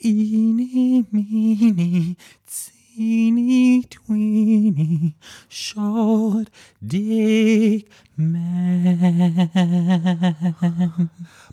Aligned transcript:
Eeny, 0.00 1.04
meeny, 1.10 2.16
teeny, 2.46 3.86
tweeny, 3.88 5.14
short 5.48 6.50
dick 6.80 7.88
man. 8.16 9.50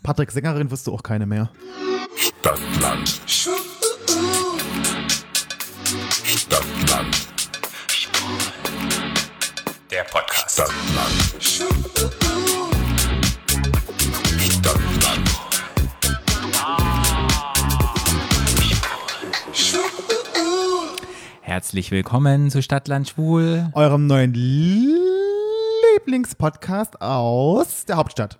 Patrick, 0.02 0.30
Sängerin 0.32 0.70
wirst 0.70 0.86
du 0.86 0.92
auch 0.92 1.02
keine 1.02 1.26
mehr. 1.26 1.50
Stadtland. 2.16 3.20
Stadtland. 6.24 7.26
Der 9.90 10.04
Podcast. 10.04 10.62
Stadtland. 11.40 12.71
Herzlich 21.52 21.90
willkommen 21.90 22.48
zu 22.50 22.62
Stadtland 22.62 23.10
Schwul. 23.10 23.68
Eurem 23.74 24.06
neuen 24.06 24.32
Lieblingspodcast 24.32 27.02
aus 27.02 27.84
der 27.84 27.98
Hauptstadt. 27.98 28.38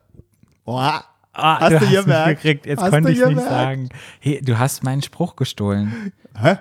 Boah. 0.65 1.05
Ah, 1.35 1.61
Hast 1.61 1.73
du 1.73 1.77
es 1.85 1.91
gemerkt? 2.05 2.27
mitgekriegt. 2.29 2.65
Jetzt 2.65 2.81
Hast 2.81 2.89
konnte 2.91 3.09
du 3.09 3.13
ich 3.13 3.19
nicht 3.19 3.29
gemerkt? 3.29 3.51
sagen. 3.51 3.91
Hey, 4.19 4.41
du 4.43 4.59
hast 4.59 4.83
meinen 4.83 5.03
Spruch 5.03 5.37
gestohlen. 5.37 6.15
Hä? 6.41 6.57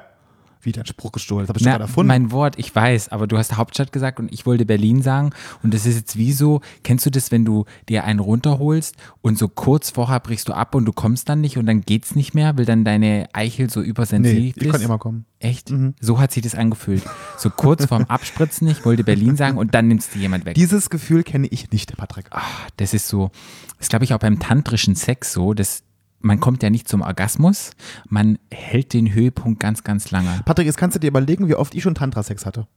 Wie 0.63 0.71
dein 0.71 0.85
Spruch 0.85 1.11
gestohlen? 1.11 1.45
Das 1.45 1.49
hab 1.49 1.57
ich 1.57 1.63
schon 1.63 1.71
Na, 1.71 1.77
gerade 1.77 1.85
erfunden. 1.85 2.07
mein 2.07 2.31
Wort, 2.31 2.57
ich 2.57 2.73
weiß, 2.73 3.09
aber 3.09 3.27
du 3.27 3.37
hast 3.37 3.57
Hauptstadt 3.57 3.91
gesagt 3.91 4.19
und 4.19 4.31
ich 4.31 4.45
wollte 4.45 4.65
Berlin 4.65 5.01
sagen. 5.01 5.31
Und 5.63 5.73
das 5.73 5.85
ist 5.85 5.95
jetzt 5.95 6.17
wie 6.17 6.31
so, 6.31 6.61
kennst 6.83 7.05
du 7.05 7.09
das, 7.09 7.31
wenn 7.31 7.45
du 7.45 7.65
dir 7.89 8.03
einen 8.03 8.19
runterholst 8.19 8.95
und 9.21 9.37
so 9.37 9.47
kurz 9.47 9.89
vorher 9.89 10.19
brichst 10.19 10.49
du 10.49 10.53
ab 10.53 10.75
und 10.75 10.85
du 10.85 10.93
kommst 10.93 11.29
dann 11.29 11.41
nicht 11.41 11.57
und 11.57 11.65
dann 11.65 11.81
geht's 11.81 12.15
nicht 12.15 12.33
mehr, 12.33 12.57
weil 12.57 12.65
dann 12.65 12.85
deine 12.85 13.27
Eichel 13.33 13.69
so 13.69 13.81
übersensitiv 13.81 14.55
nee, 14.55 14.61
ist? 14.61 14.65
ich 14.65 14.71
kann 14.71 14.81
immer 14.81 14.97
kommen. 14.99 15.25
Echt? 15.39 15.73
So 15.99 16.19
hat 16.19 16.31
sich 16.31 16.43
das 16.43 16.53
angefühlt. 16.53 17.03
So 17.37 17.49
kurz 17.49 17.85
vorm 17.85 18.03
Abspritzen, 18.07 18.67
ich 18.67 18.85
wollte 18.85 19.03
Berlin 19.03 19.35
sagen 19.35 19.57
und 19.57 19.73
dann 19.73 19.87
nimmst 19.87 20.13
du 20.13 20.19
jemand 20.19 20.45
weg. 20.45 20.53
Dieses 20.53 20.89
Gefühl 20.89 21.23
kenne 21.23 21.47
ich 21.47 21.71
nicht, 21.71 21.97
Patrick. 21.97 22.27
Ah, 22.29 22.43
das 22.77 22.93
ist 22.93 23.07
so, 23.07 23.31
das 23.79 23.89
glaube 23.89 24.05
ich 24.05 24.13
auch 24.13 24.19
beim 24.19 24.39
tantrischen 24.39 24.95
Sex 24.95 25.33
so, 25.33 25.53
dass 25.53 25.83
man 26.21 26.39
kommt 26.39 26.63
ja 26.63 26.69
nicht 26.69 26.87
zum 26.87 27.01
Orgasmus, 27.01 27.71
man 28.09 28.37
hält 28.51 28.93
den 28.93 29.13
Höhepunkt 29.13 29.59
ganz, 29.59 29.83
ganz 29.83 30.11
lange. 30.11 30.41
Patrick, 30.45 30.65
jetzt 30.65 30.77
kannst 30.77 30.95
du 30.95 30.99
dir 30.99 31.07
überlegen, 31.07 31.47
wie 31.47 31.55
oft 31.55 31.75
ich 31.75 31.83
schon 31.83 31.95
Tantra-Sex 31.95 32.45
hatte. 32.45 32.67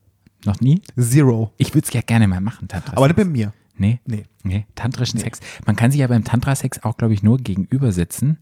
Noch 0.45 0.61
nie? 0.61 0.83
Zero. 0.99 1.53
Ich 1.57 1.75
würde 1.75 1.87
es 1.87 1.93
ja 1.93 2.01
gerne 2.03 2.29
mal 2.29 2.41
machen, 2.41 2.69
Tantra. 2.69 2.97
Aber 2.97 3.07
nicht 3.07 3.17
bei 3.17 3.25
mir. 3.25 3.53
Nee. 3.77 4.01
Nee. 4.07 4.25
Nee, 4.43 4.67
tantrischen 4.75 5.19
Sex. 5.19 5.41
Man 5.67 5.75
kann 5.75 5.91
sich 5.91 6.01
ja 6.01 6.07
beim 6.07 6.23
Tantra-Sex 6.23 6.85
auch, 6.85 6.99
glaube 6.99 7.15
ich, 7.15 7.23
nur 7.23 7.39
gegenüber 7.39 7.93
sitzen, 7.93 8.39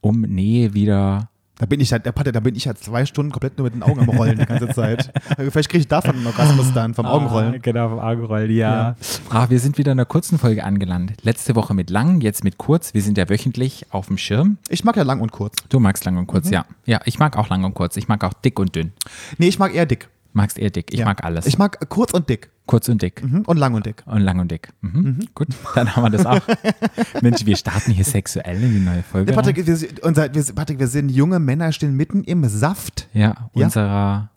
um 0.00 0.22
Nähe 0.22 0.74
wieder. 0.74 1.30
Da 1.58 1.66
bin 1.66 1.78
ich 1.78 1.92
halt, 1.92 2.04
der 2.04 2.10
Patrick, 2.10 2.34
da 2.34 2.40
bin 2.40 2.56
ich 2.56 2.66
halt 2.66 2.78
zwei 2.78 3.06
Stunden 3.06 3.30
komplett 3.30 3.58
nur 3.58 3.66
mit 3.66 3.74
den 3.74 3.84
Augen 3.84 4.00
am 4.00 4.08
Rollen 4.08 4.38
die 4.38 4.44
ganze 4.44 4.68
Zeit. 4.68 5.12
Vielleicht 5.36 5.68
kriege 5.68 5.82
ich 5.82 5.88
davon 5.88 6.16
einen 6.16 6.26
Orgasmus 6.26 6.72
dann, 6.74 6.94
vom 6.94 7.06
Augenrollen. 7.06 7.54
Ah, 7.54 7.58
genau, 7.62 7.90
vom 7.90 8.00
Augenrollen, 8.00 8.50
ja. 8.50 8.96
Ah, 9.30 9.48
wir 9.48 9.60
sind 9.60 9.78
wieder 9.78 9.92
in 9.92 9.98
einer 9.98 10.06
kurzen 10.06 10.38
Folge 10.38 10.64
angelandet. 10.64 11.22
Letzte 11.22 11.54
Woche 11.54 11.72
mit 11.72 11.90
lang, 11.90 12.20
jetzt 12.20 12.42
mit 12.42 12.58
kurz. 12.58 12.92
Wir 12.92 13.02
sind 13.02 13.16
ja 13.18 13.28
wöchentlich 13.28 13.86
auf 13.90 14.08
dem 14.08 14.18
Schirm. 14.18 14.58
Ich 14.68 14.82
mag 14.82 14.96
ja 14.96 15.04
lang 15.04 15.20
und 15.20 15.30
kurz. 15.30 15.54
Du 15.68 15.78
magst 15.78 16.04
lang 16.04 16.16
und 16.16 16.26
kurz, 16.26 16.50
ja. 16.50 16.64
Ja, 16.86 17.00
ich 17.04 17.20
mag 17.20 17.36
auch 17.36 17.48
lang 17.48 17.62
und 17.62 17.74
kurz. 17.74 17.96
Ich 17.96 18.08
mag 18.08 18.24
auch 18.24 18.32
dick 18.32 18.58
und 18.58 18.74
dünn. 18.74 18.92
Nee, 19.38 19.46
ich 19.46 19.60
mag 19.60 19.72
eher 19.74 19.86
dick. 19.86 20.08
Magst 20.36 20.58
eher 20.58 20.70
dick. 20.70 20.92
Ich 20.92 20.98
Ja. 20.98 21.04
mag 21.06 21.24
alles. 21.24 21.46
Ich 21.46 21.56
mag 21.58 21.88
kurz 21.88 22.12
und 22.12 22.28
dick. 22.28 22.50
kurz 22.66 22.88
und 22.88 23.00
dick. 23.02 23.22
Mhm. 23.22 23.42
Und 23.42 23.56
lang 23.56 23.74
und 23.74 23.86
dick. 23.86 24.02
Und 24.06 24.20
lang 24.20 24.38
und 24.40 24.50
dick. 24.50 24.68
Mhm. 24.80 25.28
Gut, 25.34 25.48
dann 25.74 25.94
haben 25.94 26.02
wir 26.02 26.10
das 26.10 26.26
auch. 26.26 26.40
Mensch, 27.22 27.44
wir 27.46 27.56
starten 27.56 27.92
hier 27.92 28.04
sexuell 28.04 28.62
in 28.62 28.72
die 28.74 28.80
neue 28.80 29.02
Folge. 29.02 29.30
Ja, 29.32 29.36
Patrick, 29.36 29.64
wir, 29.66 29.76
sind- 29.76 30.00
unser, 30.00 30.34
wir, 30.34 30.42
Patrick, 30.54 30.78
wir 30.80 30.88
sind 30.88 31.08
junge 31.10 31.38
Männer, 31.38 31.70
stehen 31.72 31.94
mitten 31.96 32.24
im 32.24 32.44
Saft. 32.48 33.08
Ja, 33.12 33.48
Ja? 33.54 33.64
unserer, 33.66 34.30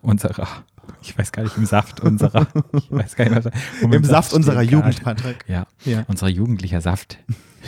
unserer, 0.00 0.46
ich 1.02 1.16
weiß 1.18 1.32
gar 1.32 1.42
nicht, 1.44 1.56
im 1.56 1.66
Saft 1.66 2.00
unserer, 2.00 2.46
ich 2.74 2.90
weiß 2.92 3.16
gar 3.16 3.28
nicht, 3.28 3.44
was, 3.44 3.52
Im 3.80 4.04
Saft 4.04 4.32
unserer 4.34 4.62
Jugend. 4.62 5.02
Patrick. 5.02 5.44
Ja, 5.48 5.66
Ja. 5.84 6.04
unser 6.08 6.28
jugendlicher 6.28 6.80
Saft, 6.80 7.18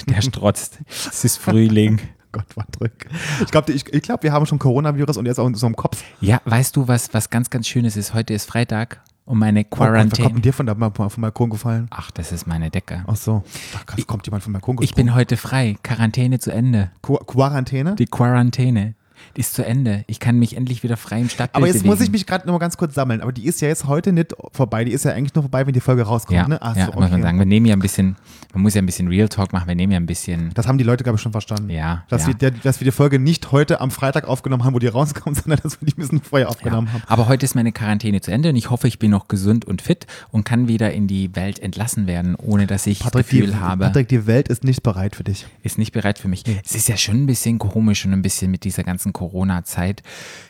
der 0.07 0.21
strotzt. 0.23 0.79
Es 0.89 1.25
ist 1.25 1.39
Frühling. 1.39 2.01
Gott, 2.35 2.49
Patrick. 2.55 3.07
Ich 3.43 3.51
glaube, 3.51 3.73
ich, 3.73 3.87
ich 3.93 4.03
glaub, 4.03 4.23
wir 4.23 4.33
haben 4.33 4.45
schon 4.45 4.59
Coronavirus 4.59 5.17
und 5.19 5.27
jetzt 5.27 5.39
auch 5.39 5.47
in 5.47 5.55
so 5.55 5.67
einem 5.67 5.77
Kopf. 5.77 6.03
Ja, 6.21 6.41
weißt 6.45 6.75
du, 6.77 6.89
was, 6.89 7.15
was 7.15 7.31
ganz, 7.31 7.49
ganz 7.49 7.69
Schönes 7.69 7.97
ist? 7.97 8.13
Heute 8.13 8.35
ist 8.35 8.47
Freitag 8.47 9.01
und 9.25 9.39
meine 9.39 9.61
Oh 9.61 9.67
Gott, 9.71 9.81
wer 9.81 9.87
kommt 10.01 10.13
Quarantäne. 10.15 10.29
denn 10.31 10.43
dir 10.43 10.53
von 10.53 10.67
der, 10.67 10.77
vom 10.77 11.23
Balkon 11.23 11.51
gefallen? 11.51 11.87
Ach, 11.91 12.11
das 12.11 12.33
ist 12.33 12.47
meine 12.47 12.71
Decke. 12.71 13.05
Ach 13.07 13.17
so. 13.17 13.45
Krass, 13.87 14.07
kommt 14.07 14.27
jemand 14.27 14.43
vom 14.43 14.53
Balkon 14.53 14.79
Ich 14.81 14.95
bin 14.95 15.15
heute 15.15 15.37
frei. 15.37 15.77
Quarantäne 15.83 16.41
zu 16.41 16.51
Ende. 16.51 16.91
Qu 17.03 17.17
Quarantäne? 17.19 17.95
Die 17.95 18.07
Quarantäne. 18.07 18.95
Ist 19.37 19.55
zu 19.55 19.65
Ende. 19.65 20.05
Ich 20.07 20.21
kann 20.21 20.39
mich 20.39 20.57
endlich 20.57 20.83
wieder 20.83 20.97
frei 20.97 21.21
im 21.21 21.29
Stadtbild 21.29 21.57
Aber 21.57 21.67
jetzt 21.67 21.79
bewegen. 21.83 21.89
muss 21.91 22.01
ich 22.01 22.11
mich 22.11 22.27
gerade 22.27 22.47
noch 22.47 22.53
mal 22.53 22.59
ganz 22.59 22.77
kurz 22.77 22.95
sammeln. 22.95 23.21
Aber 23.21 23.33
die 23.33 23.45
ist 23.47 23.61
ja 23.61 23.69
jetzt 23.69 23.87
heute 23.87 24.13
nicht 24.13 24.35
vorbei. 24.53 24.85
Die 24.85 24.93
ist 24.93 25.05
ja 25.05 25.13
eigentlich 25.13 25.35
nur 25.35 25.43
vorbei, 25.43 25.67
wenn 25.67 25.73
die 25.75 25.81
Folge 25.81 26.03
rauskommt. 26.03 26.37
ja, 26.37 26.49
ne? 26.49 26.59
Ach 26.61 26.77
ja 26.77 26.87
so, 26.87 26.93
muss 26.93 27.03
man 27.03 27.13
okay. 27.15 27.23
sagen. 27.23 27.39
Wir 27.39 27.47
nehmen 27.47 27.67
ja 27.67 27.75
ein 27.75 27.81
bisschen, 27.81 28.17
man 28.53 28.63
muss 28.63 28.75
ja 28.75 28.83
ein 28.83 28.87
bisschen 28.87 29.09
Real 29.09 29.29
Talk 29.29 29.53
machen. 29.53 29.67
Wir 29.69 29.75
nehmen 29.75 29.93
ja 29.93 29.99
ein 29.99 30.07
bisschen 30.07 30.51
Das 30.55 30.67
haben 30.69 30.79
die 30.79 30.85
Leute, 30.85 31.05
glaube 31.05 31.17
ich, 31.17 31.23
schon 31.23 31.33
verstanden. 31.33 31.71
Ja, 31.71 32.05
Dass, 32.09 32.23
ja. 32.23 32.29
Wir, 32.29 32.35
der, 32.35 32.51
dass 32.53 32.81
wir 32.81 32.85
die 32.85 32.93
Folge 32.93 33.19
nicht 33.19 33.51
heute 33.53 33.81
am 33.81 33.91
Freitag 33.91 34.27
aufgenommen 34.29 34.65
haben, 34.65 34.75
wo 34.75 34.79
die 34.79 34.87
rauskommt, 34.89 35.37
sondern 35.43 35.61
dass 35.63 35.81
wir 35.81 35.87
die 35.87 35.93
ein 35.95 36.01
bisschen 36.01 36.21
vorher 36.23 36.47
Ja, 36.47 36.51
aufgenommen 36.51 36.93
haben. 36.93 37.03
aber 37.07 37.29
heute 37.29 37.45
ist 37.45 37.55
meine 37.55 37.73
Quarantäne 37.73 38.21
zu 38.21 38.31
Ende 38.31 38.51
und 38.51 38.57
ich 38.57 38.71
hoffe, 38.71 38.87
ich 38.89 38.99
bin 38.99 39.11
noch 39.11 39.29
gesund 39.29 39.65
und 39.65 39.83
fit 39.83 40.07
und 40.31 40.45
kann 40.45 40.69
wieder 40.69 40.93
in 40.93 41.07
die 41.07 41.35
Welt 41.37 41.59
entlassen 41.59 42.07
werden, 42.07 42.35
ohne 42.37 42.67
dass 42.67 42.87
ich 42.87 43.01
das 43.01 43.13
Gefühl 43.13 43.49
die, 43.49 43.55
habe, 43.57 43.85
Patrick, 43.87 44.09
die 44.09 44.27
Welt 44.27 44.49
ist 44.49 44.65
nicht 44.65 44.83
bereit 44.83 45.17
für 45.17 45.25
dich. 45.25 45.47
ist 45.63 45.79
nicht 45.79 45.93
bereit 45.93 46.19
für 46.19 46.29
mich. 46.29 46.45
Es 46.65 46.75
ist 46.75 46.89
ja 46.89 46.97
schon 46.97 47.23
ein 47.23 47.27
bisschen 47.27 47.59
komisch 47.59 48.05
und 48.05 48.13
ein 48.13 48.23
bisschen 48.23 48.51
mit 48.51 48.65
dieser 48.65 48.83
ganzen 48.85 49.13
Corona-Zeit. 49.25 50.03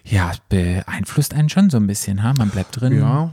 Ja, 0.05 0.33
beeinflusst 0.49 1.35
einen 1.35 1.49
schon 1.49 1.71
so 1.71 1.77
ein 1.77 1.87
bisschen. 1.87 2.23
Ha? 2.23 2.35
Man 2.37 2.51
bleibt 2.51 2.81
drin. 2.81 2.99
Ja. 2.99 3.33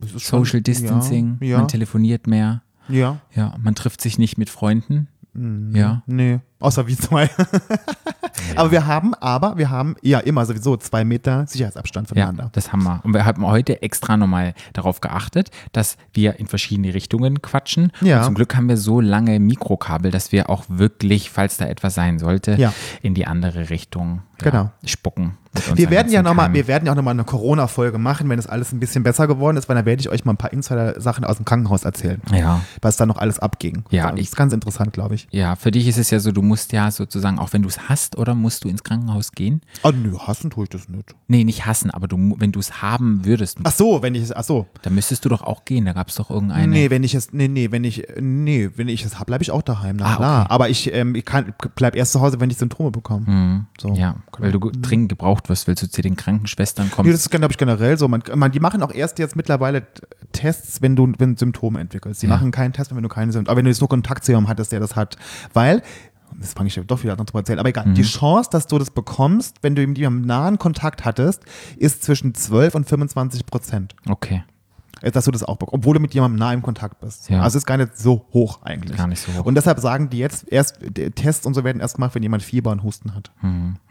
Ist 0.00 0.22
schon- 0.22 0.44
Social 0.44 0.60
Distancing, 0.60 1.38
Ja. 1.40 1.58
man 1.58 1.68
telefoniert 1.68 2.26
mehr. 2.26 2.62
Ja. 2.88 3.18
Ja, 3.34 3.54
man 3.60 3.74
trifft 3.74 4.00
sich 4.00 4.18
nicht 4.18 4.38
mit 4.38 4.48
Freunden. 4.50 5.08
Mhm. 5.32 5.74
Ja. 5.74 6.02
Nee. 6.06 6.38
Außer 6.58 6.86
wir 6.86 6.96
zwei. 6.96 7.28
Aber 8.56 8.70
wir 8.70 8.86
haben, 8.86 9.14
aber 9.14 9.56
wir 9.58 9.70
haben 9.70 9.96
ja 10.02 10.18
immer 10.20 10.44
sowieso 10.46 10.76
zwei 10.76 11.04
Meter 11.04 11.46
Sicherheitsabstand 11.46 12.08
Ja, 12.10 12.14
voneinander. 12.26 12.48
das 12.52 12.72
haben 12.72 12.82
wir. 12.84 13.00
Und 13.02 13.12
wir 13.12 13.24
haben 13.24 13.46
heute 13.46 13.82
extra 13.82 14.16
nochmal 14.16 14.54
darauf 14.72 15.00
geachtet, 15.00 15.50
dass 15.72 15.96
wir 16.12 16.38
in 16.38 16.46
verschiedene 16.46 16.94
Richtungen 16.94 17.42
quatschen. 17.42 17.92
Ja. 18.00 18.18
Und 18.18 18.24
zum 18.24 18.34
Glück 18.34 18.54
haben 18.56 18.68
wir 18.68 18.76
so 18.76 19.00
lange 19.00 19.40
Mikrokabel, 19.40 20.10
dass 20.10 20.32
wir 20.32 20.48
auch 20.48 20.64
wirklich, 20.68 21.30
falls 21.30 21.56
da 21.56 21.66
etwas 21.66 21.94
sein 21.94 22.18
sollte, 22.18 22.54
Ja. 22.54 22.72
in 23.02 23.14
die 23.14 23.26
andere 23.26 23.68
Richtung 23.70 24.22
ja, 24.42 24.50
Genau. 24.50 24.70
spucken. 24.84 25.38
Wir 25.74 25.88
werden 25.88 26.12
ja 26.12 26.22
noch 26.22 26.34
mal, 26.34 26.52
wir 26.52 26.66
werden 26.68 26.84
ja 26.84 26.92
auch 26.92 26.96
nochmal 26.96 27.14
eine 27.14 27.24
Corona-Folge 27.24 27.96
machen, 27.96 28.28
wenn 28.28 28.38
es 28.38 28.46
alles 28.46 28.72
ein 28.72 28.80
bisschen 28.80 29.02
besser 29.02 29.26
geworden 29.26 29.56
ist, 29.56 29.70
weil 29.70 29.76
dann 29.76 29.86
werde 29.86 30.00
ich 30.00 30.10
euch 30.10 30.26
mal 30.26 30.34
ein 30.34 30.36
paar 30.36 30.52
Insider-Sachen 30.52 31.24
aus 31.24 31.36
dem 31.36 31.46
Krankenhaus 31.46 31.84
erzählen, 31.86 32.20
Ja. 32.30 32.60
was 32.82 32.98
da 32.98 33.06
noch 33.06 33.16
alles 33.16 33.38
abging. 33.38 33.84
Ja, 33.88 34.10
das 34.10 34.20
ich- 34.20 34.26
ist 34.26 34.36
ganz 34.36 34.52
interessant, 34.52 34.92
glaube 34.92 35.14
ich. 35.14 35.26
Ja, 35.30 35.56
für 35.56 35.70
dich 35.70 35.88
ist 35.88 35.96
es 35.96 36.10
ja 36.10 36.20
so, 36.20 36.32
du 36.32 36.42
musst 36.46 36.72
ja 36.72 36.90
sozusagen, 36.90 37.38
auch 37.38 37.52
wenn 37.52 37.62
du 37.62 37.68
es 37.68 37.88
hast, 37.88 38.16
oder 38.16 38.34
musst 38.34 38.64
du 38.64 38.68
ins 38.68 38.82
Krankenhaus 38.84 39.32
gehen? 39.32 39.60
Oh, 39.82 39.90
nö, 39.90 40.16
hassen 40.18 40.50
tue 40.50 40.64
ich 40.64 40.70
das 40.70 40.88
nicht. 40.88 41.14
Nee, 41.28 41.44
nicht 41.44 41.66
hassen, 41.66 41.90
aber 41.90 42.08
du, 42.08 42.36
wenn 42.38 42.52
du 42.52 42.60
es 42.60 42.80
haben 42.82 43.24
würdest, 43.24 43.58
Ach 43.64 43.72
so, 43.72 44.02
wenn 44.02 44.14
ich 44.14 44.22
es, 44.22 44.32
ach 44.32 44.44
so. 44.44 44.66
dann 44.82 44.94
müsstest 44.94 45.24
du 45.24 45.28
doch 45.28 45.42
auch 45.42 45.64
gehen. 45.64 45.84
Da 45.84 45.92
gab 45.92 46.08
es 46.08 46.14
doch 46.14 46.30
irgendeine. 46.30 46.68
Nee, 46.68 46.90
wenn 46.90 47.04
ich 47.04 47.14
es, 47.14 47.32
nee, 47.32 47.48
nee, 47.48 47.70
wenn 47.70 47.84
ich, 47.84 48.06
nee, 48.20 48.70
wenn 48.76 48.88
ich 48.88 49.04
es 49.04 49.14
habe, 49.16 49.26
bleibe 49.26 49.42
ich 49.42 49.50
auch 49.50 49.62
daheim. 49.62 49.96
Na 49.96 50.06
Ah, 50.12 50.16
klar. 50.16 50.40
okay. 50.44 50.52
Aber 50.54 50.68
ich, 50.70 50.92
ähm, 50.94 51.14
ich 51.14 51.24
kann, 51.24 51.52
bleib 51.74 51.96
erst 51.96 52.12
zu 52.12 52.20
Hause, 52.20 52.40
wenn 52.40 52.50
ich 52.50 52.56
Symptome 52.56 52.90
bekomme. 52.90 53.66
So. 53.80 53.94
Ja, 53.94 54.16
weil 54.38 54.52
du 54.52 54.70
dringend 54.70 55.08
gebraucht 55.08 55.48
wirst, 55.48 55.66
weil 55.68 55.74
du 55.74 55.88
zu 55.90 56.02
den 56.02 56.16
Krankenschwestern 56.16 56.86
Nee, 56.86 56.92
kommst. 56.94 57.12
das 57.12 57.20
ist, 57.22 57.30
glaube 57.30 57.50
ich, 57.52 57.58
generell 57.58 57.98
so. 57.98 58.08
Man, 58.08 58.22
man, 58.34 58.52
die 58.52 58.60
machen 58.60 58.82
auch 58.82 58.92
erst 58.92 59.18
jetzt 59.18 59.36
mittlerweile 59.36 59.86
Tests, 60.32 60.82
wenn 60.82 60.96
du 60.96 61.12
wenn 61.18 61.36
Symptome 61.36 61.80
entwickelst. 61.80 62.22
Die 62.22 62.26
Ja. 62.26 62.34
machen 62.34 62.50
keinen 62.50 62.72
Test, 62.72 62.94
wenn 62.94 63.02
du 63.02 63.08
keine 63.08 63.32
Symptome 63.32 63.50
Aber 63.52 63.58
wenn 63.58 63.64
du 63.64 63.70
jetzt 63.70 63.80
nur 63.80 63.88
Kontakt 63.88 64.24
zu 64.24 64.32
jemandem 64.32 64.50
hattest, 64.50 64.72
der 64.72 64.80
das 64.80 64.96
hat. 64.96 65.16
Weil, 65.52 65.82
das 66.38 66.52
fange 66.54 66.68
ich 66.68 66.80
doch 66.86 67.02
wieder 67.02 67.18
an 67.18 67.26
zu 67.26 67.36
erzählen, 67.36 67.58
aber 67.58 67.68
egal, 67.68 67.86
Mhm. 67.86 67.94
die 67.94 68.02
Chance, 68.02 68.50
dass 68.52 68.66
du 68.66 68.78
das 68.78 68.90
bekommst, 68.90 69.56
wenn 69.62 69.74
du 69.74 69.86
mit 69.86 69.98
jemandem 69.98 70.26
nahen 70.26 70.58
Kontakt 70.58 71.04
hattest, 71.04 71.42
ist 71.76 72.02
zwischen 72.02 72.34
12 72.34 72.74
und 72.74 72.88
25 72.88 73.46
Prozent. 73.46 73.94
okay, 74.08 74.44
Äh, 75.02 75.10
Dass 75.10 75.26
du 75.26 75.30
das 75.30 75.42
auch 75.44 75.58
bekommst, 75.58 75.74
obwohl 75.74 75.92
du 75.92 76.00
mit 76.00 76.14
jemandem 76.14 76.38
nah 76.38 76.54
im 76.54 76.62
Kontakt 76.62 77.00
bist. 77.00 77.28
Ja. 77.28 77.42
Also 77.42 77.58
ist 77.58 77.66
gar 77.66 77.76
nicht 77.76 77.98
so 77.98 78.24
hoch 78.32 78.62
eigentlich. 78.62 78.96
Gar 78.96 79.08
nicht 79.08 79.20
so 79.20 79.30
hoch. 79.34 79.44
Und 79.44 79.54
deshalb 79.54 79.78
sagen 79.78 80.08
die 80.08 80.16
jetzt 80.16 80.50
erst, 80.50 80.78
Tests 81.16 81.44
und 81.44 81.52
so 81.52 81.64
werden 81.64 81.80
erst 81.80 81.96
gemacht, 81.96 82.14
wenn 82.14 82.22
jemand 82.22 82.42
Fieber 82.42 82.70
und 82.70 82.82
Husten 82.82 83.14
hat. 83.14 83.30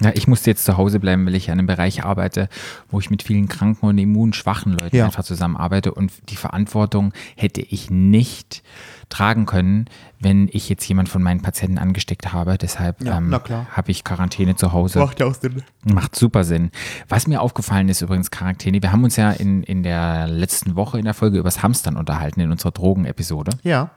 Ja, 0.02 0.12
ich 0.16 0.28
musste 0.28 0.50
jetzt 0.50 0.66
zu 0.66 0.78
Hause 0.78 1.00
bleiben, 1.00 1.28
weil 1.28 1.36
ich 1.36 1.52
an 1.52 1.60
einem 1.60 1.68
Bereich 1.68 2.04
arbeite, 2.04 2.50
wo 2.90 3.00
ich 3.00 3.12
mit 3.12 3.22
vielen 3.22 3.48
kranken 3.48 3.86
und 3.86 4.00
immunschwachen 4.00 4.72
Leuten 4.74 4.96
Ja. 4.96 5.06
einfach 5.06 5.24
zusammenarbeite 5.24 5.94
und 5.94 6.12
die 6.30 6.38
Verantwortung 6.38 7.14
hätte 7.36 7.62
ich 7.62 7.92
nicht 7.92 8.64
tragen 9.10 9.46
können, 9.46 9.86
wenn 10.20 10.50
ich 10.52 10.70
jetzt 10.70 10.88
jemand 10.88 11.10
von 11.10 11.22
meinen 11.22 11.42
Patienten 11.42 11.78
angesteckt 11.78 12.34
habe. 12.34 12.58
Deshalb 12.58 13.04
Ja, 13.04 13.18
ähm, 13.18 13.34
habe 13.34 13.92
ich 13.92 14.04
Quarantäne 14.04 14.56
zu 14.56 14.72
Hause. 14.74 15.00
ja 15.20 15.26
auch 15.26 15.36
Sinn. 15.36 15.64
Macht 15.84 16.16
super 16.16 16.44
Sinn. 16.44 16.72
Was 17.08 17.28
mir 17.28 17.42
aufgefallen 17.42 17.90
ist 17.90 18.02
übrigens 18.02 18.32
Quarantäne, 18.32 18.82
wir 18.82 18.92
haben 18.92 19.04
uns 19.04 19.16
ja 19.16 19.32
in, 19.32 19.64
in 19.64 19.84
der 19.84 20.28
letzten 20.28 20.76
Woche 20.76 20.98
in 20.98 21.06
der 21.06 21.14
Folge 21.14 21.38
übers 21.38 21.62
Hamstern 21.64 21.98
unterhalten, 21.98 22.40
in 22.42 22.52
unserer 22.52 22.72
Drogenepisode. 22.72 23.52
Ja. 23.64 23.92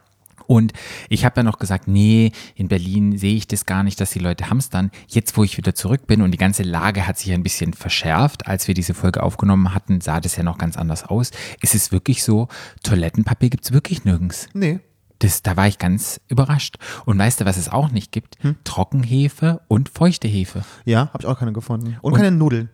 Und 0.47 0.73
ich 1.11 1.27
habe 1.27 1.35
dann 1.35 1.45
noch 1.45 1.59
gesagt, 1.59 1.89
nee, 1.89 2.33
in 2.55 2.69
Berlin 2.69 3.19
sehe 3.19 3.35
ich 3.35 3.47
das 3.47 3.67
gar 3.67 3.83
nicht, 3.83 4.01
dass 4.01 4.11
die 4.13 4.19
Leute 4.19 4.49
hamstern. 4.49 4.91
Jetzt, 5.07 5.37
wo 5.37 5.45
ich 5.45 5.59
wieder 5.59 5.75
zurück 5.75 6.07
bin 6.07 6.23
und 6.23 6.31
die 6.31 6.39
ganze 6.39 6.63
Lage 6.63 7.07
hat 7.07 7.19
sich 7.19 7.33
ein 7.33 7.43
bisschen 7.43 7.75
verschärft, 7.75 8.47
als 8.47 8.67
wir 8.67 8.75
diese 8.75 8.95
Folge 8.95 9.23
aufgenommen 9.23 9.75
hatten, 9.75 10.01
sah 10.01 10.21
das 10.21 10.37
ja 10.37 10.43
noch 10.43 10.57
ganz 10.57 10.79
anders 10.79 11.05
aus. 11.05 11.33
Ist 11.61 11.75
es 11.75 11.93
wirklich 11.93 12.25
so, 12.25 12.49
Toilettenpapier 12.83 13.51
gibt 13.51 13.65
es 13.67 13.73
wirklich 13.73 14.07
nirgends. 14.07 14.49
Nee. 14.55 14.81
Das, 15.21 15.43
da 15.43 15.57
war 15.57 15.67
ich 15.67 15.79
ganz 15.79 16.21
überrascht. 16.29 16.77
Und 17.05 17.19
weißt 17.19 17.41
du, 17.41 17.45
was 17.45 17.57
es 17.57 17.69
auch 17.69 17.91
nicht 17.91 18.13
gibt? 18.13 18.37
Hm? 18.43 18.57
Trockenhefe 18.65 19.61
und 19.69 19.89
feuchte 19.89 20.29
Hefe. 20.29 20.63
Ja, 20.85 21.09
habe 21.13 21.19
ich 21.21 21.27
auch 21.27 21.39
keine 21.39 21.53
gefunden. 21.53 21.97
Und, 22.03 22.15
keine 22.15 22.31
Nudeln. 22.31 22.71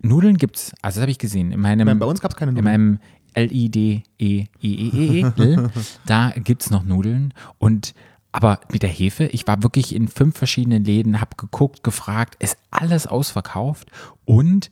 Nudeln 0.00 0.36
gibt's, 0.36 0.72
also 0.80 0.96
das 0.98 1.02
habe 1.02 1.10
ich 1.10 1.18
gesehen. 1.18 1.50
In 1.50 1.60
meinem, 1.60 1.98
Bei 1.98 2.06
uns 2.06 2.20
gab's 2.20 2.36
keine 2.36 2.50
In 2.50 2.56
Nudeln. 2.56 2.72
meinem 2.72 2.98
L-I-D-E-E-E-E, 4.18 5.32
da 6.06 6.32
gibt's 6.36 6.70
noch 6.70 6.84
Nudeln. 6.84 7.34
Und 7.58 7.94
aber 8.30 8.60
mit 8.70 8.82
der 8.82 8.90
Hefe, 8.90 9.26
ich 9.26 9.46
war 9.46 9.62
wirklich 9.62 9.94
in 9.94 10.06
fünf 10.06 10.36
verschiedenen 10.36 10.84
Läden, 10.84 11.20
habe 11.20 11.36
geguckt, 11.36 11.82
gefragt, 11.82 12.36
ist 12.42 12.58
alles 12.70 13.06
ausverkauft. 13.06 13.90
Und 14.24 14.70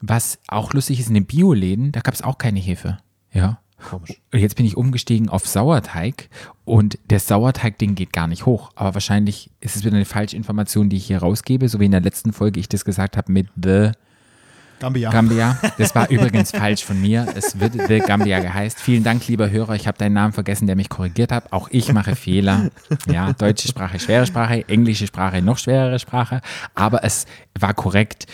was 0.00 0.38
auch 0.48 0.72
lustig 0.72 1.00
ist, 1.00 1.08
in 1.08 1.14
den 1.14 1.26
Bioläden, 1.26 1.92
da 1.92 2.00
gab 2.00 2.14
es 2.14 2.22
auch 2.22 2.38
keine 2.38 2.60
Hefe. 2.60 2.98
Ja. 3.32 3.58
Komisch. 3.88 4.20
Und 4.32 4.38
jetzt 4.38 4.56
bin 4.56 4.66
ich 4.66 4.76
umgestiegen 4.76 5.28
auf 5.28 5.46
Sauerteig 5.46 6.28
und 6.64 6.98
der 7.10 7.20
Sauerteig-Ding 7.20 7.94
geht 7.94 8.12
gar 8.12 8.26
nicht 8.26 8.46
hoch. 8.46 8.70
Aber 8.74 8.94
wahrscheinlich 8.94 9.50
ist 9.60 9.76
es 9.76 9.84
wieder 9.84 9.96
eine 9.96 10.04
falsche 10.04 10.36
Information, 10.36 10.88
die 10.88 10.96
ich 10.96 11.06
hier 11.06 11.18
rausgebe, 11.18 11.68
so 11.68 11.80
wie 11.80 11.86
in 11.86 11.90
der 11.90 12.00
letzten 12.00 12.32
Folge 12.32 12.60
ich 12.60 12.68
das 12.68 12.84
gesagt 12.84 13.16
habe 13.16 13.30
mit 13.32 13.48
The 13.60 13.92
Gambia. 14.82 15.10
Gambia. 15.10 15.58
Das 15.78 15.94
war 15.94 16.10
übrigens 16.10 16.50
falsch 16.50 16.84
von 16.84 17.00
mir. 17.00 17.28
Es 17.36 17.60
wird 17.60 17.74
The 17.86 18.00
Gambia 18.00 18.40
geheißt. 18.40 18.80
Vielen 18.80 19.04
Dank, 19.04 19.28
lieber 19.28 19.48
Hörer. 19.48 19.76
Ich 19.76 19.86
habe 19.86 19.96
deinen 19.96 20.14
Namen 20.14 20.32
vergessen, 20.32 20.66
der 20.66 20.74
mich 20.74 20.88
korrigiert 20.88 21.30
hat. 21.30 21.52
Auch 21.52 21.68
ich 21.70 21.92
mache 21.92 22.16
Fehler. 22.16 22.70
Ja, 23.06 23.32
deutsche 23.32 23.68
Sprache, 23.68 24.00
schwere 24.00 24.26
Sprache, 24.26 24.68
englische 24.68 25.06
Sprache, 25.06 25.40
noch 25.40 25.58
schwerere 25.58 26.00
Sprache. 26.00 26.40
Aber 26.74 27.04
es 27.04 27.26
war 27.58 27.74
korrekt. 27.74 28.26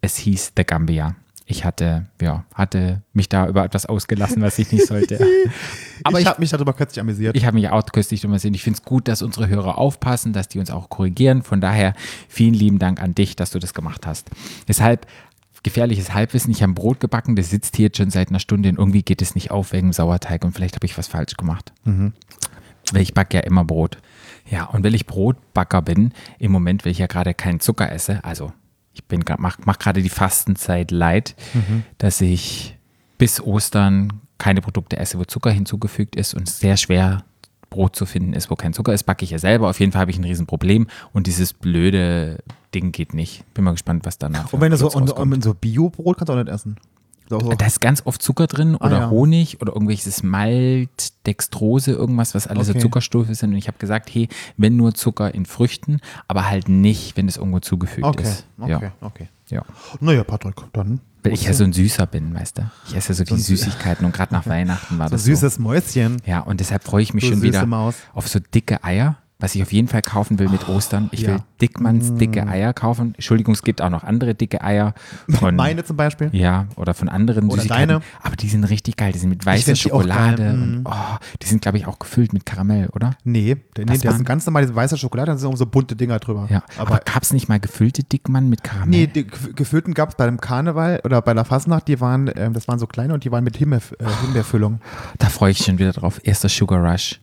Es 0.00 0.16
hieß 0.16 0.52
The 0.56 0.62
Gambia. 0.62 1.16
Ich 1.48 1.64
hatte, 1.64 2.06
ja, 2.20 2.44
hatte 2.52 3.02
mich 3.12 3.28
da 3.28 3.46
über 3.46 3.64
etwas 3.64 3.86
ausgelassen, 3.86 4.42
was 4.42 4.58
ich 4.58 4.72
nicht 4.72 4.86
sollte. 4.86 5.24
Aber 6.02 6.18
ich 6.18 6.24
ich, 6.24 6.28
habe 6.28 6.40
mich 6.40 6.50
darüber 6.50 6.72
kürzlich 6.72 7.00
amüsiert. 7.00 7.36
ich 7.36 7.46
habe 7.46 7.54
mich 7.54 7.68
auch 7.70 7.84
köstlich 7.86 8.20
drüber 8.20 8.34
gesehen. 8.34 8.52
Ich 8.54 8.64
finde 8.64 8.78
es 8.78 8.84
gut, 8.84 9.06
dass 9.06 9.22
unsere 9.22 9.48
Hörer 9.48 9.78
aufpassen, 9.78 10.32
dass 10.32 10.48
die 10.48 10.58
uns 10.58 10.72
auch 10.72 10.88
korrigieren. 10.88 11.42
Von 11.42 11.60
daher 11.60 11.94
vielen 12.28 12.52
lieben 12.52 12.80
Dank 12.80 13.00
an 13.00 13.14
dich, 13.14 13.36
dass 13.36 13.52
du 13.52 13.60
das 13.60 13.74
gemacht 13.74 14.08
hast. 14.08 14.28
Deshalb 14.66 15.06
gefährliches 15.62 16.14
Halbwissen. 16.14 16.52
Ich 16.52 16.62
habe 16.62 16.72
ein 16.72 16.74
Brot 16.74 17.00
gebacken, 17.00 17.34
das 17.34 17.50
sitzt 17.50 17.76
hier 17.76 17.86
jetzt 17.86 17.96
schon 17.96 18.10
seit 18.10 18.28
einer 18.28 18.38
Stunde 18.38 18.68
und 18.68 18.78
irgendwie 18.78 19.02
geht 19.02 19.20
es 19.20 19.34
nicht 19.34 19.50
auf 19.50 19.72
wegen 19.72 19.88
dem 19.88 19.92
Sauerteig 19.92 20.44
und 20.44 20.52
vielleicht 20.52 20.76
habe 20.76 20.86
ich 20.86 20.96
was 20.96 21.08
falsch 21.08 21.36
gemacht. 21.36 21.72
Weil 22.92 23.02
ich 23.02 23.14
backe 23.14 23.36
ja 23.36 23.42
immer 23.42 23.64
Brot. 23.64 23.98
Ja, 24.48 24.66
und 24.66 24.84
weil 24.84 24.94
ich 24.94 25.06
Brotbacker 25.06 25.82
bin, 25.82 26.12
im 26.38 26.52
Moment, 26.52 26.84
weil 26.84 26.92
ich 26.92 26.98
ja 26.98 27.08
gerade 27.08 27.34
keinen 27.34 27.58
Zucker 27.58 27.90
esse, 27.90 28.22
also 28.24 28.52
ich 28.96 29.04
bin 29.04 29.22
mach, 29.38 29.58
mach 29.64 29.78
gerade 29.78 30.02
die 30.02 30.08
Fastenzeit 30.08 30.90
leid, 30.90 31.36
dass 31.98 32.20
ich 32.20 32.76
bis 33.18 33.40
Ostern 33.40 34.20
keine 34.38 34.60
Produkte 34.60 34.96
esse, 34.96 35.18
wo 35.18 35.24
Zucker 35.24 35.50
hinzugefügt 35.50 36.16
ist 36.16 36.34
und 36.34 36.48
sehr 36.48 36.76
schwer 36.76 37.24
Brot 37.68 37.96
zu 37.96 38.06
finden 38.06 38.32
ist, 38.32 38.50
wo 38.50 38.56
kein 38.56 38.72
Zucker 38.72 38.94
ist, 38.94 39.04
backe 39.04 39.24
ich 39.24 39.30
ja 39.30 39.38
selber. 39.38 39.68
Auf 39.68 39.80
jeden 39.80 39.92
Fall 39.92 40.00
habe 40.00 40.10
ich 40.10 40.18
ein 40.18 40.24
Riesenproblem 40.24 40.86
und 41.12 41.26
dieses 41.26 41.52
blöde 41.52 42.38
Ding 42.74 42.92
geht 42.92 43.12
nicht. 43.12 43.42
Bin 43.54 43.64
mal 43.64 43.72
gespannt, 43.72 44.06
was 44.06 44.18
danach 44.18 44.52
und 44.52 44.60
wenn 44.60 44.70
du 44.70 44.76
so, 44.76 44.90
und, 44.90 45.10
und 45.10 45.44
so 45.44 45.54
Bio-Brot 45.54 46.16
kannst 46.16 46.28
du 46.28 46.32
auch 46.32 46.38
nicht 46.38 46.48
essen. 46.48 46.76
So, 47.28 47.40
so. 47.40 47.50
Da 47.54 47.66
ist 47.66 47.80
ganz 47.80 48.02
oft 48.04 48.22
Zucker 48.22 48.46
drin 48.46 48.74
oder 48.76 48.98
ja. 49.00 49.10
Honig 49.10 49.60
oder 49.60 49.72
irgendwelches 49.72 50.22
Malt, 50.22 51.12
Dextrose, 51.26 51.92
irgendwas, 51.92 52.34
was 52.34 52.46
alles 52.46 52.66
so 52.68 52.72
Okay. 52.72 52.80
Zuckerstoffe 52.80 53.28
sind. 53.32 53.50
Und 53.50 53.56
ich 53.56 53.68
habe 53.68 53.78
gesagt, 53.78 54.12
hey, 54.14 54.28
wenn 54.56 54.76
nur 54.76 54.94
Zucker 54.94 55.34
in 55.34 55.44
Früchten, 55.46 55.98
aber 56.28 56.48
halt 56.48 56.68
nicht, 56.68 57.16
wenn 57.16 57.26
es 57.28 57.36
irgendwo 57.36 57.60
zugefügt 57.60 58.06
Okay, 58.06 58.22
ist. 58.22 58.44
okay, 58.60 58.70
Ja, 58.72 58.92
okay. 59.00 59.28
ja. 59.48 59.62
Naja, 60.00 60.22
Patrick, 60.24 60.54
dann. 60.72 61.00
Weil 61.22 61.32
ich 61.32 61.42
ja 61.44 61.52
so 61.54 61.64
ein 61.64 61.72
Süßer 61.72 62.06
bin, 62.06 62.32
weißt 62.34 62.58
du. 62.58 62.70
Ich 62.86 62.94
esse 62.94 63.08
ja 63.08 63.14
so 63.16 63.24
die 63.24 63.40
Süßigkeiten 63.40 64.06
und 64.06 64.12
gerade 64.14 64.32
nach 64.32 64.46
Weihnachten 64.46 64.96
war 64.98 65.08
So 65.08 65.12
das 65.16 65.24
süßes 65.24 65.58
Mäuschen. 65.58 66.18
so. 66.24 66.30
Ja, 66.30 66.40
und 66.40 66.60
deshalb 66.60 66.84
freue 66.84 67.02
ich 67.02 67.12
mich 67.14 67.24
Du 67.24 67.30
schon 67.30 67.42
wieder 67.42 67.66
Maus. 67.66 67.96
auf 68.14 68.28
so 68.28 68.38
dicke 68.38 68.84
Eier, 68.84 69.16
was 69.38 69.54
ich 69.54 69.62
auf 69.62 69.72
jeden 69.72 69.86
Fall 69.88 70.00
kaufen 70.02 70.38
will 70.38 70.48
mit 70.48 70.66
Ostern. 70.68 71.08
Ich 71.12 71.20
ja. 71.22 71.28
Mm. 71.28 71.32
will 71.34 71.40
Dickmanns 71.60 72.14
dicke 72.14 72.46
Eier 72.46 72.72
kaufen. 72.72 73.12
Entschuldigung, 73.14 73.54
es 73.54 73.62
gibt 73.62 73.80
auch 73.82 73.90
noch 73.90 74.02
andere 74.04 74.34
dicke 74.34 74.62
Eier 74.62 74.94
von 75.30 75.56
Meine 75.56 75.84
zum 75.84 75.96
Beispiel. 75.96 76.30
ja, 76.32 76.66
oder 76.76 76.94
von 76.94 77.08
anderen 77.08 77.46
Oder 77.46 77.56
Süßigkeiten. 77.62 77.88
deine. 77.88 78.00
Aber 78.22 78.36
die 78.36 78.48
sind 78.48 78.64
richtig 78.64 78.96
geil. 78.96 79.12
Die 79.12 79.18
sind 79.18 79.28
mit 79.30 79.44
weißer 79.44 79.76
Schokolade. 79.76 80.42
geil. 80.42 80.52
Und, 80.54 80.82
Mm. 80.82 80.86
oh, 80.86 81.16
die 81.42 81.46
sind, 81.46 81.60
glaube 81.62 81.78
ich, 81.78 81.86
auch 81.86 81.98
gefüllt 81.98 82.32
mit 82.32 82.46
Karamell, 82.46 82.88
oder? 82.94 83.10
Nee, 83.24 83.56
nee, 83.78 83.86
waren- 84.04 84.16
ein 84.16 84.24
ganz 84.24 84.46
normales 84.46 84.74
weißer 84.74 84.96
Schokolade, 84.96 85.32
da 85.32 85.38
sind 85.38 85.52
auch 85.52 85.56
so 85.56 85.66
bunte 85.66 85.96
Dinger 85.96 86.18
drüber. 86.18 86.46
Ja. 86.50 86.62
Aber, 86.78 86.92
Aber, 86.94 87.00
gab 87.04 87.22
es 87.22 87.32
nicht 87.32 87.48
mal 87.48 87.60
gefüllte 87.60 88.04
Dickmann 88.04 88.48
mit 88.48 88.62
Karamell? 88.64 88.88
nee, 89.00 89.06
die 89.06 89.24
gef- 89.24 89.52
gefüllten 89.54 89.94
gab 89.94 90.10
es 90.10 90.14
bei 90.16 90.26
dem 90.26 90.40
Karneval 90.40 91.00
oder 91.04 91.20
bei 91.22 91.34
der 91.34 91.44
Fastnacht, 91.44 91.88
die 91.88 92.00
waren, 92.00 92.30
ähm, 92.36 92.52
das 92.54 92.68
waren 92.68 92.78
so 92.78 92.86
kleine 92.86 93.12
und 93.14 93.24
die 93.24 93.30
waren 93.32 93.44
mit 93.44 93.56
Himbeer, 93.56 93.80
äh, 93.98 94.04
Himbeerfüllung. 94.22 94.80
Da 95.18 95.28
freue 95.28 95.50
ich 95.52 95.58
schon 95.58 95.78
wieder 95.78 95.92
drauf. 95.92 96.20
Erster 96.24 96.48
Sugar 96.48 96.80
Rush. 96.82 97.20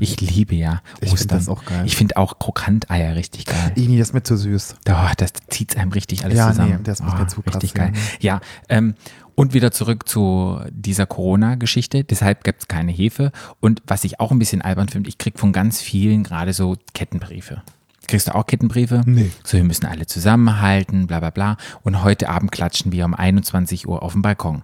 Ich 0.00 0.20
liebe 0.20 0.54
ja 0.54 0.72
Mhm. 0.74 0.78
Ich 1.00 1.12
Ostern. 1.12 1.38
das 1.38 1.48
auch 1.48 1.64
geil. 1.64 1.82
Ich 1.86 1.96
finde 1.96 2.16
auch 2.16 2.38
Krokanteier 2.38 3.14
richtig 3.16 3.46
geil. 3.46 3.72
Igni, 3.76 3.98
das 3.98 4.08
ist 4.08 4.14
mir 4.14 4.22
zu 4.22 4.36
süß. 4.36 4.76
Oh, 4.88 4.92
das 5.16 5.32
zieht 5.48 5.76
einem 5.76 5.92
richtig 5.92 6.24
alles 6.24 6.36
Ja, 6.38 6.48
zusammen. 6.50 6.70
nee, 6.70 6.78
das 6.82 7.00
ist 7.00 7.06
mir 7.06 7.26
zu 7.26 7.42
krass, 7.42 7.54
Richtig 7.56 7.74
ja. 7.76 7.84
geil. 7.84 7.92
Ja, 8.20 8.40
ähm, 8.68 8.94
und 9.34 9.54
wieder 9.54 9.70
zurück 9.70 10.08
zu 10.08 10.58
dieser 10.70 11.06
Corona-Geschichte. 11.06 12.02
Deshalb 12.04 12.42
gibt 12.44 12.62
es 12.62 12.68
keine 12.68 12.90
Hefe. 12.92 13.30
Und 13.60 13.82
was 13.86 14.02
ich 14.04 14.18
auch 14.20 14.32
ein 14.32 14.38
bisschen 14.38 14.62
albern 14.62 14.88
finde, 14.88 15.08
ich 15.08 15.18
kriege 15.18 15.38
von 15.38 15.52
ganz 15.52 15.80
vielen 15.80 16.24
gerade 16.24 16.52
so 16.52 16.76
Kettenbriefe. 16.94 17.62
Kriegst 18.08 18.26
du 18.28 18.34
auch 18.34 18.46
Kettenbriefe? 18.46 19.02
Nee. 19.06 19.30
So, 19.44 19.58
wir 19.58 19.64
müssen 19.64 19.84
alle 19.86 20.06
zusammenhalten, 20.06 21.06
bla 21.06 21.20
bla 21.20 21.30
bla. 21.30 21.56
Und 21.82 22.02
heute 22.02 22.28
Abend 22.30 22.50
klatschen 22.52 22.90
wir 22.90 23.04
um 23.04 23.14
21 23.14 23.86
Uhr 23.86 24.02
auf 24.02 24.12
dem 24.12 24.22
Balkon. 24.22 24.62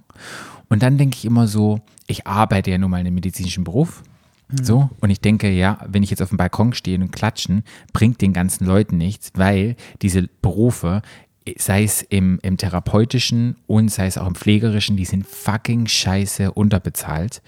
Und 0.68 0.82
dann 0.82 0.96
denke 0.98 1.18
ich 1.18 1.24
immer 1.24 1.46
so, 1.46 1.80
ich 2.06 2.26
arbeite 2.26 2.70
ja 2.70 2.78
nun 2.78 2.90
mal 2.90 2.98
in 3.00 3.06
einem 3.06 3.14
medizinischen 3.14 3.62
Beruf. 3.64 4.02
So, 4.50 4.90
und 5.00 5.10
ich 5.10 5.20
denke, 5.20 5.50
ja, 5.50 5.78
wenn 5.88 6.02
ich 6.02 6.10
jetzt 6.10 6.22
auf 6.22 6.28
dem 6.28 6.38
Balkon 6.38 6.74
stehe 6.74 6.98
und 6.98 7.10
klatschen, 7.12 7.64
bringt 7.92 8.20
den 8.20 8.32
ganzen 8.32 8.66
Leuten 8.66 8.98
nichts, 8.98 9.32
weil 9.34 9.76
diese 10.02 10.28
Berufe, 10.42 11.02
sei 11.58 11.82
es 11.82 12.02
im, 12.02 12.38
im 12.42 12.56
therapeutischen 12.56 13.56
und 13.66 13.90
sei 13.90 14.06
es 14.06 14.16
auch 14.16 14.26
im 14.26 14.34
pflegerischen, 14.34 14.96
die 14.96 15.04
sind 15.04 15.26
fucking 15.26 15.86
scheiße 15.86 16.52
unterbezahlt. 16.52 17.42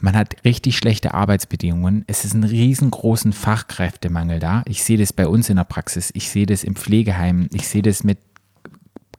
Man 0.00 0.16
hat 0.16 0.36
richtig 0.44 0.76
schlechte 0.76 1.14
Arbeitsbedingungen. 1.14 2.04
Es 2.06 2.24
ist 2.24 2.34
ein 2.34 2.44
riesengroßen 2.44 3.32
Fachkräftemangel 3.32 4.38
da. 4.38 4.62
Ich 4.66 4.82
sehe 4.82 4.98
das 4.98 5.12
bei 5.12 5.26
uns 5.26 5.48
in 5.48 5.56
der 5.56 5.64
Praxis, 5.64 6.10
ich 6.14 6.28
sehe 6.28 6.46
das 6.46 6.64
im 6.64 6.76
Pflegeheim, 6.76 7.48
ich 7.52 7.68
sehe 7.68 7.82
das 7.82 8.04
mit 8.04 8.18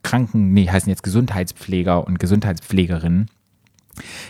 Kranken, 0.04 0.54
nee, 0.54 0.68
heißen 0.68 0.90
jetzt 0.90 1.04
Gesundheitspfleger 1.04 2.06
und 2.06 2.20
Gesundheitspflegerinnen. 2.20 3.30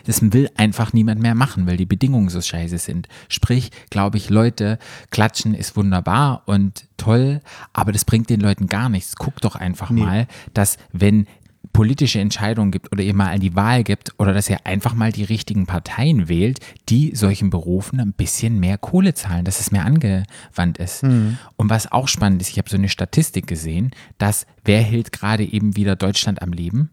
Das 0.06 0.22
will 0.22 0.50
einfach 0.56 0.94
niemand 0.94 1.22
mehr 1.22 1.36
machen, 1.36 1.68
weil 1.68 1.78
die 1.78 1.86
Bedingungen 1.86 2.30
so 2.30 2.42
scheiße 2.42 2.78
sind. 2.78 3.08
Sprich, 3.28 3.72
glaube 3.90 4.18
ich, 4.18 4.30
Leute, 4.30 4.80
klatschen 5.12 5.54
ist 5.54 5.76
wunderbar 5.76 6.44
und 6.46 6.86
toll, 6.98 7.42
aber 7.74 7.92
das 7.92 8.06
bringt 8.06 8.30
den 8.30 8.42
Leuten 8.42 8.68
gar 8.68 8.90
nichts. 8.90 9.16
Guck 9.16 9.42
doch 9.42 9.56
einfach 9.56 9.90
mal, 9.90 10.28
dass 10.54 10.78
wenn 10.92 11.28
politische 11.74 12.20
Entscheidungen 12.20 12.72
gibt 12.72 12.92
oder 12.92 13.04
ihr 13.04 13.14
mal 13.14 13.32
an 13.32 13.42
die 13.42 13.56
Wahl 13.56 13.84
gibt 13.84 14.14
oder 14.18 14.34
dass 14.34 14.50
ihr 14.50 14.66
einfach 14.66 14.96
mal 14.96 15.12
die 15.12 15.24
richtigen 15.24 15.66
Parteien 15.66 16.28
wählt, 16.28 16.60
die 16.90 17.16
solchen 17.16 17.50
Berufen 17.50 18.00
ein 18.00 18.14
bisschen 18.14 18.60
mehr 18.60 18.78
Kohle 18.78 19.14
zahlen, 19.14 19.46
dass 19.46 19.60
es 19.60 19.72
mehr 19.72 19.86
angewandt 19.86 20.78
ist. 20.78 21.04
Und 21.04 21.70
was 21.70 21.92
auch 21.92 22.08
spannend 22.08 22.42
ist, 22.42 22.50
ich 22.50 22.58
habe 22.58 22.70
so 22.70 22.78
eine 22.78 22.90
Statistik 22.90 23.46
gesehen, 23.48 23.92
dass 24.18 24.46
wer 24.66 24.82
hält 24.82 25.12
gerade 25.12 25.44
eben 25.44 25.76
wieder 25.76 25.96
Deutschland 25.96 26.42
am 26.42 26.54
Leben? 26.54 26.90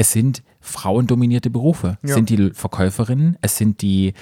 Es 0.00 0.12
sind 0.12 0.42
frauendominierte 0.60 1.50
Berufe. 1.50 1.98
Es 2.02 2.10
Ja. 2.10 2.14
sind 2.16 2.30
die 2.30 2.50
Verkäuferinnen, 2.54 3.36
es 3.42 3.58
sind 3.58 3.82
die, 3.82 4.14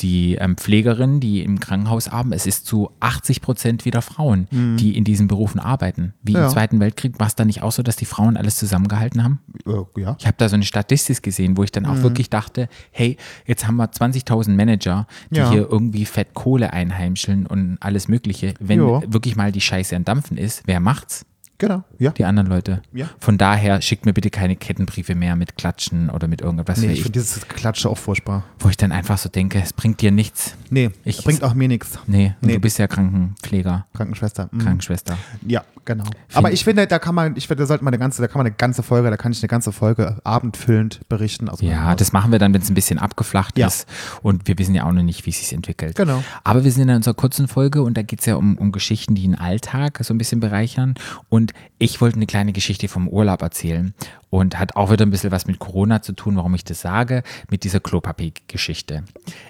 die 0.00 0.34
ähm, 0.36 0.56
Pflegerinnen, 0.56 1.18
die 1.18 1.42
im 1.42 1.58
Krankenhaus 1.58 2.06
arbeiten. 2.06 2.32
Es 2.32 2.46
ist 2.46 2.64
zu 2.66 2.90
80 3.00 3.40
Prozent 3.40 3.84
wieder 3.84 4.02
Frauen, 4.02 4.46
die 4.52 4.96
in 4.96 5.02
diesen 5.04 5.26
Berufen 5.26 5.58
arbeiten. 5.58 6.12
Wie 6.22 6.34
Ja. 6.34 6.44
im 6.44 6.50
Zweiten 6.52 6.78
Weltkrieg 6.80 7.18
war 7.18 7.26
es 7.26 7.34
da 7.34 7.44
nicht 7.44 7.62
auch 7.62 7.72
so, 7.72 7.82
dass 7.82 7.96
die 7.96 8.04
Frauen 8.04 8.36
alles 8.36 8.54
zusammengehalten 8.56 9.24
haben? 9.24 9.40
Äh, 9.66 10.00
ja. 10.00 10.14
Ich 10.20 10.26
habe 10.26 10.36
da 10.38 10.48
so 10.48 10.54
eine 10.54 10.64
Statistik 10.64 11.22
gesehen, 11.24 11.56
wo 11.56 11.64
ich 11.64 11.72
dann 11.72 11.84
Mhm. 11.84 11.90
auch 11.90 12.02
wirklich 12.02 12.30
dachte, 12.30 12.68
hey, 12.92 13.16
jetzt 13.46 13.66
haben 13.66 13.76
wir 13.76 13.90
20.000 13.90 14.54
Manager, 14.56 15.08
die 15.30 15.38
Ja. 15.38 15.50
hier 15.50 15.66
irgendwie 15.68 16.04
Fett 16.04 16.34
Kohle 16.34 16.72
einheimscheln 16.72 17.46
und 17.46 17.78
alles 17.80 18.06
Mögliche. 18.06 18.54
Wenn 18.60 18.78
Jo. 18.78 19.02
wirklich 19.08 19.34
mal 19.34 19.50
die 19.50 19.60
Scheiße 19.62 19.96
am 19.96 20.04
Dampfen 20.04 20.36
ist, 20.36 20.62
wer 20.66 20.78
macht's? 20.78 21.24
Genau, 21.58 21.84
ja. 21.98 22.10
die 22.10 22.24
anderen 22.24 22.48
Leute. 22.48 22.82
Ja. 22.92 23.08
Von 23.20 23.38
daher 23.38 23.80
schickt 23.80 24.04
mir 24.06 24.12
bitte 24.12 24.30
keine 24.30 24.56
Kettenbriefe 24.56 25.14
mehr 25.14 25.36
mit 25.36 25.56
Klatschen 25.56 26.10
oder 26.10 26.28
mit 26.28 26.40
irgendwas, 26.42 26.78
Nee, 26.78 26.88
ich 26.92 27.02
finde 27.02 27.18
dieses 27.20 27.46
Klatsche 27.48 27.88
auch 27.88 27.98
furchtbar. 27.98 28.44
wo 28.58 28.68
ich 28.68 28.76
dann 28.76 28.92
einfach 28.92 29.18
so 29.18 29.28
denke, 29.28 29.60
es 29.62 29.72
bringt 29.72 30.00
dir 30.00 30.10
nichts. 30.10 30.54
Nee, 30.70 30.90
Ich- 31.04 31.22
bringt 31.24 31.42
auch 31.42 31.54
mir 31.54 31.68
nichts. 31.68 31.98
Nee, 32.06 32.34
Nee. 32.40 32.54
du 32.54 32.60
bist 32.60 32.78
ja 32.78 32.86
Krankenpfleger, 32.86 33.86
Krankenschwester. 33.94 34.48
Mhm. 34.52 34.58
Krankenschwester. 34.58 35.16
Ja, 35.46 35.64
genau. 35.84 36.04
Aber 36.34 36.52
ich 36.52 36.64
finde, 36.64 36.86
da 36.86 36.98
kann 36.98 37.14
man, 37.14 37.36
ich 37.36 37.46
finde, 37.46 37.62
da 37.62 37.66
sollte 37.66 37.84
man 37.84 37.92
eine 37.94 37.98
ganze, 38.00 38.20
da 38.22 38.28
kann 38.28 38.38
man 38.38 38.46
eine 38.46 38.54
ganze 38.56 38.82
Folge, 38.82 39.08
da 39.10 39.16
kann 39.16 39.32
ich 39.32 39.40
eine 39.42 39.48
ganze 39.48 39.72
Folge 39.72 40.18
abendfüllend 40.24 41.00
berichten. 41.08 41.48
Ja, 41.60 41.94
das 41.94 42.12
machen 42.12 42.32
wir 42.32 42.38
dann, 42.38 42.52
wenn 42.52 42.60
es 42.62 42.68
ein 42.70 42.74
bisschen 42.74 42.98
abgeflacht 42.98 43.56
Ja. 43.58 43.66
ist. 43.68 43.86
Und 44.22 44.46
wir 44.48 44.58
wissen 44.58 44.74
ja 44.74 44.84
auch 44.84 44.92
noch 44.92 45.02
nicht, 45.02 45.24
wie 45.26 45.30
es 45.30 45.38
sich 45.38 45.52
entwickelt. 45.52 45.96
Genau. 45.96 46.22
Aber 46.44 46.64
wir 46.64 46.72
sind 46.72 46.88
in 46.88 46.96
unserer 46.96 47.14
kurzen 47.14 47.48
Folge 47.48 47.82
und 47.82 47.96
da 47.96 48.02
geht 48.02 48.20
es 48.20 48.26
ja 48.26 48.36
um, 48.36 48.58
um 48.58 48.72
Geschichten, 48.72 49.14
die 49.14 49.22
den 49.22 49.34
Alltag 49.36 50.00
so 50.02 50.12
ein 50.12 50.18
bisschen 50.18 50.40
bereichern. 50.40 50.94
Und 51.28 51.45
ich 51.78 52.00
wollte 52.00 52.16
eine 52.16 52.26
kleine 52.26 52.52
Geschichte 52.52 52.88
vom 52.88 53.08
Urlaub 53.08 53.42
erzählen. 53.42 53.94
Und 54.28 54.58
hat 54.58 54.74
auch 54.76 54.90
wieder 54.90 55.06
ein 55.06 55.10
bisschen 55.10 55.30
was 55.30 55.46
mit 55.46 55.58
Corona 55.60 56.02
zu 56.02 56.12
tun, 56.12 56.36
warum 56.36 56.54
ich 56.54 56.64
das 56.64 56.80
sage, 56.80 57.22
mit 57.48 57.62
dieser 57.62 57.78
Klopapier-Geschichte. 57.80 59.04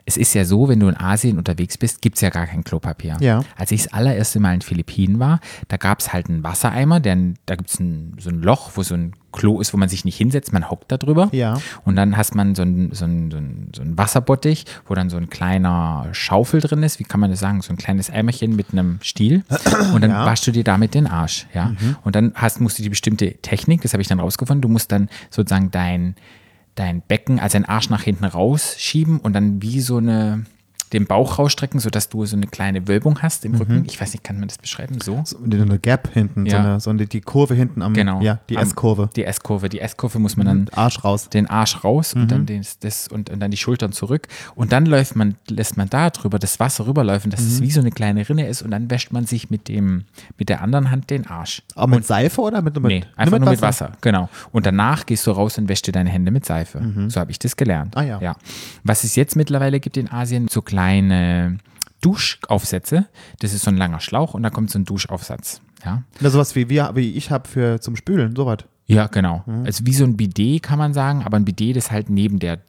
Es 0.04 0.16
ist 0.16 0.34
ja 0.34 0.44
so, 0.44 0.68
wenn 0.68 0.80
du 0.80 0.88
in 0.88 0.96
Asien 0.96 1.38
unterwegs 1.38 1.78
bist, 1.78 2.02
gibt 2.02 2.16
es 2.16 2.20
ja 2.20 2.30
gar 2.30 2.46
kein 2.46 2.62
Klopapier. 2.62 3.16
Ja. 3.20 3.42
Als 3.56 3.70
ich 3.72 3.84
das 3.84 3.92
allererste 3.92 4.38
Mal 4.38 4.54
in 4.54 4.60
Philippinen 4.60 5.18
war, 5.18 5.40
da 5.68 5.76
gab 5.78 6.00
es 6.00 6.12
halt 6.12 6.28
einen 6.28 6.42
Wassereimer, 6.44 7.00
denn 7.00 7.36
da 7.46 7.56
gibt 7.56 7.70
es 7.70 7.76
so 7.76 8.30
ein 8.30 8.42
Loch, 8.42 8.72
wo 8.74 8.82
so 8.82 8.94
ein 8.94 9.12
Klo 9.32 9.60
ist, 9.60 9.74
wo 9.74 9.76
man 9.76 9.90
sich 9.90 10.06
nicht 10.06 10.16
hinsetzt, 10.16 10.54
man 10.54 10.70
hockt 10.70 10.90
da 10.90 10.96
drüber. 10.96 11.28
Ja. 11.32 11.58
Und 11.84 11.96
dann 11.96 12.16
hast 12.16 12.34
man 12.34 12.54
so 12.54 12.62
ein, 12.62 12.90
so, 12.92 13.04
ein, 13.04 13.30
so, 13.30 13.36
ein, 13.36 13.70
so 13.76 13.82
ein 13.82 13.98
Wasserbottich, 13.98 14.64
wo 14.86 14.94
dann 14.94 15.10
so 15.10 15.18
ein 15.18 15.28
kleiner 15.28 16.06
Schaufel 16.12 16.60
drin 16.62 16.82
ist, 16.82 16.98
wie 17.00 17.04
kann 17.04 17.20
man 17.20 17.30
das 17.30 17.40
sagen, 17.40 17.60
so 17.60 17.70
ein 17.70 17.76
kleines 17.76 18.08
Eimerchen 18.08 18.56
mit 18.56 18.72
einem 18.72 18.98
Stiel. 19.02 19.44
Und 19.92 20.00
dann 20.02 20.10
Ja. 20.10 20.24
waschst 20.24 20.46
du 20.46 20.52
dir 20.52 20.64
damit 20.64 20.94
den 20.94 21.06
Arsch. 21.06 21.46
Ja? 21.52 21.72
Und 22.02 22.14
dann 22.16 22.32
hast, 22.34 22.60
musst 22.62 22.78
du 22.78 22.82
die 22.82 22.88
bestimmte 22.88 23.34
Technik, 23.42 23.82
das 23.82 23.92
habe 23.92 24.00
ich 24.00 24.08
dann 24.08 24.20
rausgefunden, 24.20 24.62
du 24.66 24.72
musst 24.72 24.92
dann 24.92 25.08
sozusagen 25.30 25.70
dein, 25.70 26.16
dein 26.74 27.00
Becken, 27.02 27.38
also 27.38 27.54
dein 27.54 27.64
Arsch 27.64 27.88
nach 27.90 28.02
hinten 28.02 28.24
rausschieben 28.24 29.18
und 29.20 29.32
dann 29.32 29.62
wie 29.62 29.80
so 29.80 29.98
eine 29.98 30.44
den 30.92 31.06
Bauch 31.06 31.38
rausstrecken, 31.38 31.80
sodass 31.80 32.08
du 32.08 32.24
so 32.26 32.36
eine 32.36 32.46
kleine 32.46 32.86
Wölbung 32.88 33.20
hast 33.22 33.44
im 33.44 33.54
Rücken. 33.56 33.84
Ich 33.86 34.00
weiß 34.00 34.12
nicht, 34.12 34.22
kann 34.22 34.38
man 34.38 34.48
das 34.48 34.58
beschreiben? 34.58 35.00
So? 35.00 35.22
So 35.24 35.38
eine 35.42 35.78
Gap 35.78 36.10
hinten, 36.12 36.46
so, 36.46 36.52
Ja. 36.56 36.60
eine, 36.62 36.80
so 36.80 36.90
eine, 36.90 37.06
die 37.06 37.20
Kurve 37.20 37.54
hinten 37.54 37.82
am, 37.82 37.92
Genau. 37.94 38.20
ja, 38.20 38.38
die 38.48 38.56
S-Kurve. 38.56 39.10
Die 39.16 39.24
S-Kurve. 39.24 39.68
Die 39.68 39.80
S-Kurve 39.80 40.18
muss 40.18 40.36
man 40.36 40.46
dann 40.46 40.68
Arsch 40.74 41.02
raus. 41.02 41.28
den 41.28 41.48
Arsch 41.50 41.82
raus 41.82 42.14
und 42.14 42.30
dann 42.30 42.46
den, 42.46 42.64
das 42.80 43.08
und, 43.08 43.30
und 43.30 43.40
dann 43.40 43.50
die 43.50 43.56
Schultern 43.56 43.92
zurück 43.92 44.28
und 44.54 44.70
dann 44.72 44.86
läuft 44.86 45.16
man 45.16 45.34
lässt 45.48 45.76
man 45.76 45.90
da 45.90 46.10
drüber 46.10 46.38
das 46.38 46.60
Wasser 46.60 46.86
rüberläufen, 46.86 47.30
dass 47.32 47.40
es 47.40 47.60
wie 47.60 47.70
so 47.70 47.80
eine 47.80 47.90
kleine 47.90 48.28
Rinne 48.28 48.46
ist 48.46 48.62
und 48.62 48.70
dann 48.70 48.88
wäscht 48.90 49.12
man 49.12 49.26
sich 49.26 49.50
mit 49.50 49.66
dem 49.68 50.04
mit 50.38 50.48
der 50.48 50.62
anderen 50.62 50.90
Hand 50.92 51.10
den 51.10 51.26
Arsch. 51.26 51.62
Aber 51.74 51.96
mit 51.96 52.06
Seife 52.06 52.40
oder 52.40 52.62
mit, 52.62 52.74
mit 52.76 52.84
Nee, 52.84 53.04
einfach 53.16 53.38
nur 53.40 53.50
mit 53.50 53.60
Wasser, 53.60 53.92
genau. 54.00 54.28
Und 54.52 54.66
danach 54.66 55.04
gehst 55.04 55.26
du 55.26 55.32
raus 55.32 55.58
und 55.58 55.68
wäschst 55.68 55.86
dir 55.88 55.92
deine 55.92 56.10
Hände 56.10 56.30
mit 56.30 56.46
Seife. 56.46 56.80
So 57.08 57.18
habe 57.20 57.30
ich 57.32 57.38
das 57.40 57.56
gelernt. 57.56 57.96
Ah, 57.96 58.02
ja. 58.02 58.20
ja. 58.20 58.36
Was 58.84 59.02
es 59.04 59.16
jetzt 59.16 59.34
mittlerweile 59.34 59.80
gibt 59.80 59.96
in 59.96 60.10
Asien, 60.10 60.46
so 60.48 60.62
kleine 60.62 60.75
Duschaufsätze. 62.00 63.06
Das 63.40 63.52
ist 63.52 63.64
so 63.64 63.70
ein 63.70 63.76
langer 63.76 64.00
Schlauch 64.00 64.34
und 64.34 64.42
da 64.42 64.50
kommt 64.50 64.70
so 64.70 64.78
ein 64.78 64.84
Duschaufsatz. 64.84 65.60
Ja. 65.84 66.02
Na, 66.20 66.30
sowas 66.30 66.54
wie, 66.54 66.68
wir, 66.68 66.92
wie 66.94 67.12
ich 67.12 67.30
habe 67.30 67.48
für 67.48 67.80
zum 67.80 67.96
Spülen, 67.96 68.34
sowas. 68.36 68.58
Ja, 68.86 69.08
genau. 69.08 69.42
Also 69.64 69.84
wie 69.86 69.92
so 69.94 70.04
ein 70.04 70.16
Bidet 70.16 70.62
kann 70.62 70.78
man 70.78 70.94
sagen, 70.94 71.22
aber 71.24 71.36
ein 71.36 71.44
Bidet, 71.44 71.76
das 71.76 71.90
halt 71.90 72.08
neben 72.10 72.38
der 72.38 72.60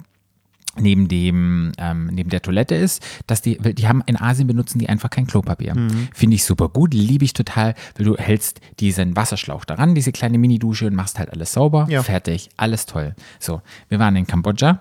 neben 0.80 1.08
dem 1.08 1.72
ähm, 1.80 2.06
neben 2.14 2.30
der 2.30 2.42
Toilette 2.44 2.76
ist, 2.76 3.04
dass 3.26 3.42
die 3.42 3.58
weil 3.64 3.74
die 3.74 3.88
haben 3.88 4.04
in 4.06 4.16
Asien 4.20 4.48
benutzen 4.48 4.78
die 4.78 4.88
einfach 4.90 5.10
kein 5.10 5.26
Klopapier. 5.26 5.76
Finde 6.14 6.36
ich 6.36 6.46
super 6.46 6.70
gut, 6.70 6.94
liebe 6.94 7.26
ich 7.26 7.34
total, 7.34 7.74
weil 7.96 8.06
du 8.06 8.16
hältst 8.16 8.62
diesen 8.80 9.16
Wasserschlauch 9.16 9.66
daran, 9.66 9.96
diese 9.96 10.12
kleine 10.12 10.38
Mini-Dusche 10.38 10.86
und 10.86 10.94
machst 10.96 11.18
halt 11.18 11.32
alles 11.32 11.54
sauber, 11.54 11.88
Ja. 11.90 12.04
fertig, 12.04 12.50
alles 12.58 12.86
toll. 12.86 13.16
So, 13.40 13.62
wir 13.90 13.98
waren 13.98 14.16
in 14.16 14.28
Kambodscha. 14.28 14.80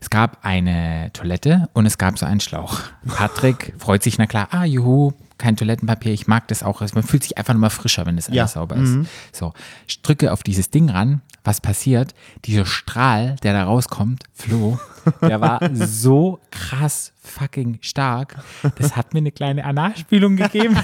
Es 0.00 0.10
gab 0.10 0.38
eine 0.42 1.10
Toilette 1.12 1.68
und 1.72 1.86
es 1.86 1.98
gab 1.98 2.18
so 2.18 2.26
einen 2.26 2.40
Schlauch. 2.40 2.80
Patrick 3.06 3.74
freut 3.78 4.02
sich, 4.02 4.18
na 4.18 4.26
klar, 4.26 4.48
ah, 4.50 4.64
juhu, 4.64 5.12
kein 5.40 5.56
Toilettenpapier, 5.56 6.12
ich 6.12 6.26
mag 6.28 6.46
das 6.48 6.62
auch. 6.62 6.80
Man 6.94 7.02
fühlt 7.02 7.22
sich 7.24 7.36
einfach 7.38 7.54
nochmal 7.54 7.70
frischer, 7.70 8.06
wenn 8.06 8.16
das 8.16 8.26
alles 8.28 8.36
Ja. 8.36 8.46
sauber 8.46 8.76
ist. 8.76 8.96
So, 9.32 9.52
ich 9.88 10.02
drücke 10.02 10.32
auf 10.32 10.42
dieses 10.42 10.70
Ding 10.70 10.88
ran. 10.90 11.22
Was 11.42 11.60
passiert? 11.62 12.14
Dieser 12.44 12.66
Strahl, 12.66 13.36
der 13.42 13.54
da 13.54 13.64
rauskommt, 13.64 14.24
Flo, 14.34 14.78
der 15.22 15.40
war 15.40 15.58
so 15.74 16.38
krass 16.50 17.12
fucking 17.22 17.78
stark. 17.80 18.36
Das 18.76 18.94
hat 18.94 19.14
mir 19.14 19.18
eine 19.20 19.32
kleine 19.32 19.64
Analspülung 19.64 20.36
gegeben. 20.36 20.76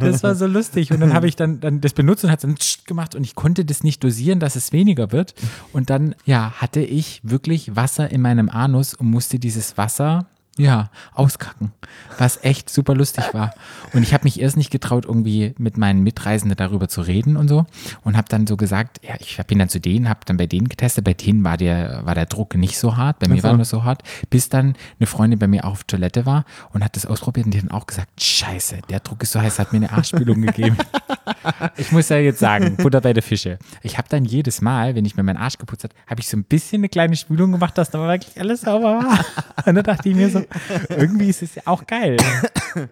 Das 0.00 0.22
war 0.22 0.34
so 0.34 0.46
lustig. 0.46 0.90
Und 0.92 1.00
dann 1.00 1.12
habe 1.12 1.28
ich 1.28 1.36
dann, 1.36 1.60
dann 1.60 1.80
das 1.80 1.92
benutzt 1.92 2.24
und 2.24 2.30
hat 2.30 2.42
dann 2.44 2.56
gemacht 2.86 3.14
und 3.14 3.24
ich 3.24 3.34
konnte 3.34 3.64
das 3.64 3.82
nicht 3.82 4.02
dosieren, 4.04 4.40
dass 4.40 4.56
es 4.56 4.72
weniger 4.72 5.12
wird. 5.12 5.34
Und 5.72 5.90
dann, 5.90 6.14
ja, 6.24 6.52
hatte 6.56 6.80
ich 6.80 7.20
wirklich 7.22 7.76
Wasser 7.76 8.10
in 8.10 8.20
meinem 8.22 8.48
Anus 8.48 8.94
und 8.94 9.10
musste 9.10 9.38
dieses 9.38 9.76
Wasser 9.76 10.26
ja, 10.58 10.90
auskacken, 11.12 11.72
was 12.18 12.42
echt 12.42 12.70
super 12.70 12.94
lustig 12.94 13.24
war. 13.32 13.52
Und 13.92 14.02
ich 14.02 14.14
habe 14.14 14.24
mich 14.24 14.40
erst 14.40 14.56
nicht 14.56 14.70
getraut, 14.70 15.04
irgendwie 15.04 15.54
mit 15.58 15.76
meinen 15.76 16.02
Mitreisenden 16.02 16.56
darüber 16.56 16.88
zu 16.88 17.02
reden 17.02 17.36
und 17.36 17.48
so. 17.48 17.66
Und 18.04 18.16
habe 18.16 18.28
dann 18.28 18.46
so 18.46 18.56
gesagt, 18.56 19.00
ja, 19.02 19.14
ich 19.18 19.38
bin 19.46 19.58
dann 19.58 19.68
zu 19.68 19.80
denen, 19.80 20.08
habe 20.08 20.20
dann 20.24 20.36
bei 20.36 20.46
denen 20.46 20.68
getestet. 20.68 21.04
Bei 21.04 21.14
denen 21.14 21.44
war 21.44 21.56
der, 21.56 22.04
war 22.04 22.14
der 22.14 22.26
Druck 22.26 22.54
nicht 22.54 22.78
so 22.78 22.96
hart, 22.96 23.18
bei 23.18 23.28
mir 23.28 23.34
Ach 23.34 23.42
so. 23.42 23.48
war 23.48 23.58
er 23.58 23.64
so 23.64 23.84
hart, 23.84 24.02
bis 24.30 24.48
dann 24.48 24.74
eine 24.98 25.06
Freundin 25.06 25.38
bei 25.38 25.46
mir 25.46 25.64
auf 25.64 25.84
Toilette 25.84 26.24
war 26.24 26.44
und 26.72 26.84
hat 26.84 26.96
das 26.96 27.06
ausprobiert 27.06 27.46
und 27.46 27.52
die 27.52 27.58
hat 27.58 27.66
dann 27.66 27.76
auch 27.76 27.86
gesagt, 27.86 28.22
scheiße, 28.22 28.78
der 28.88 29.00
Druck 29.00 29.22
ist 29.22 29.32
so 29.32 29.40
heiß, 29.40 29.58
hat 29.58 29.72
mir 29.72 29.78
eine 29.78 29.92
Arschspülung 29.92 30.40
gegeben. 30.42 30.76
Ich 31.76 31.92
muss 31.92 32.08
ja 32.08 32.16
jetzt 32.18 32.38
sagen, 32.38 32.76
Butter 32.76 33.00
bei 33.00 33.12
der 33.12 33.22
Fische. 33.22 33.58
Ich 33.82 33.98
habe 33.98 34.08
dann 34.08 34.24
jedes 34.24 34.60
Mal, 34.60 34.94
wenn 34.94 35.04
ich 35.04 35.16
mir 35.16 35.22
meinen 35.22 35.36
Arsch 35.36 35.58
geputzt 35.58 35.84
habe, 35.84 35.94
habe 36.06 36.20
ich 36.20 36.28
so 36.28 36.36
ein 36.36 36.44
bisschen 36.44 36.80
eine 36.80 36.88
kleine 36.88 37.16
Spülung 37.16 37.52
gemacht, 37.52 37.76
dass 37.78 37.90
da 37.90 37.98
wirklich 37.98 38.38
alles 38.40 38.62
sauber 38.62 38.98
war. 39.00 39.24
Und 39.66 39.74
dann 39.74 39.84
dachte 39.84 40.08
ich 40.08 40.14
mir 40.14 40.28
so, 40.30 40.42
irgendwie 40.88 41.28
ist 41.28 41.42
es 41.42 41.54
ja 41.54 41.62
auch 41.66 41.86
geil. 41.86 42.16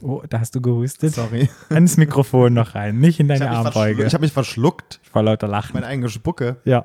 Oh, 0.00 0.22
da 0.28 0.38
hast 0.38 0.54
du 0.54 0.60
gehustet. 0.60 1.12
Sorry. 1.12 1.48
Ans 1.70 1.96
Mikrofon 1.96 2.54
noch 2.54 2.76
rein, 2.76 2.98
nicht 3.00 3.18
in 3.18 3.28
Ich 3.28 3.36
deine 3.40 3.50
habe 3.50 3.66
mich, 3.68 3.76
Armbeuge. 3.76 4.04
ich 4.04 4.14
hab 4.14 4.20
mich 4.20 4.32
verschluckt, 4.32 5.00
Vor 5.10 5.24
lauter 5.24 5.48
Lachen. 5.48 5.72
meine 5.74 5.86
eigene 5.86 6.08
Spucke. 6.08 6.58
Ja. 6.64 6.84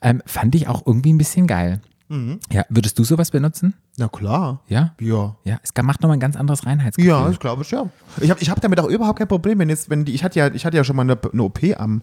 Ähm, 0.00 0.22
fand 0.26 0.54
ich 0.54 0.68
auch 0.68 0.86
irgendwie 0.86 1.12
ein 1.12 1.18
bisschen 1.18 1.48
geil. 1.48 1.80
Ja, 2.50 2.64
würdest 2.68 2.98
du 2.98 3.04
sowas 3.04 3.30
benutzen? 3.30 3.74
Na 3.96 4.08
klar. 4.08 4.60
Ja? 4.68 4.94
Ja. 5.00 5.36
Ja, 5.44 5.58
es 5.62 5.70
macht 5.82 6.02
nochmal 6.02 6.16
ein 6.16 6.20
ganz 6.20 6.36
anderes 6.36 6.66
Reinheitsgefühl. 6.66 7.08
Ja, 7.10 7.30
ich 7.30 7.38
glaube 7.38 7.64
ja. 7.70 7.88
Ich 8.20 8.30
habe 8.30 8.40
ich 8.40 8.50
hab 8.50 8.60
damit 8.60 8.80
auch 8.80 8.88
überhaupt 8.88 9.18
kein 9.18 9.28
Problem, 9.28 9.58
wenn 9.58 9.70
jetzt, 9.70 9.88
wenn 9.88 10.04
die, 10.04 10.12
ich 10.12 10.22
hatte 10.22 10.38
ja, 10.38 10.52
ich 10.52 10.66
hatte 10.66 10.76
ja 10.76 10.84
schon 10.84 10.96
mal 10.96 11.02
eine, 11.02 11.18
eine 11.32 11.42
OP 11.42 11.60
am, 11.78 12.02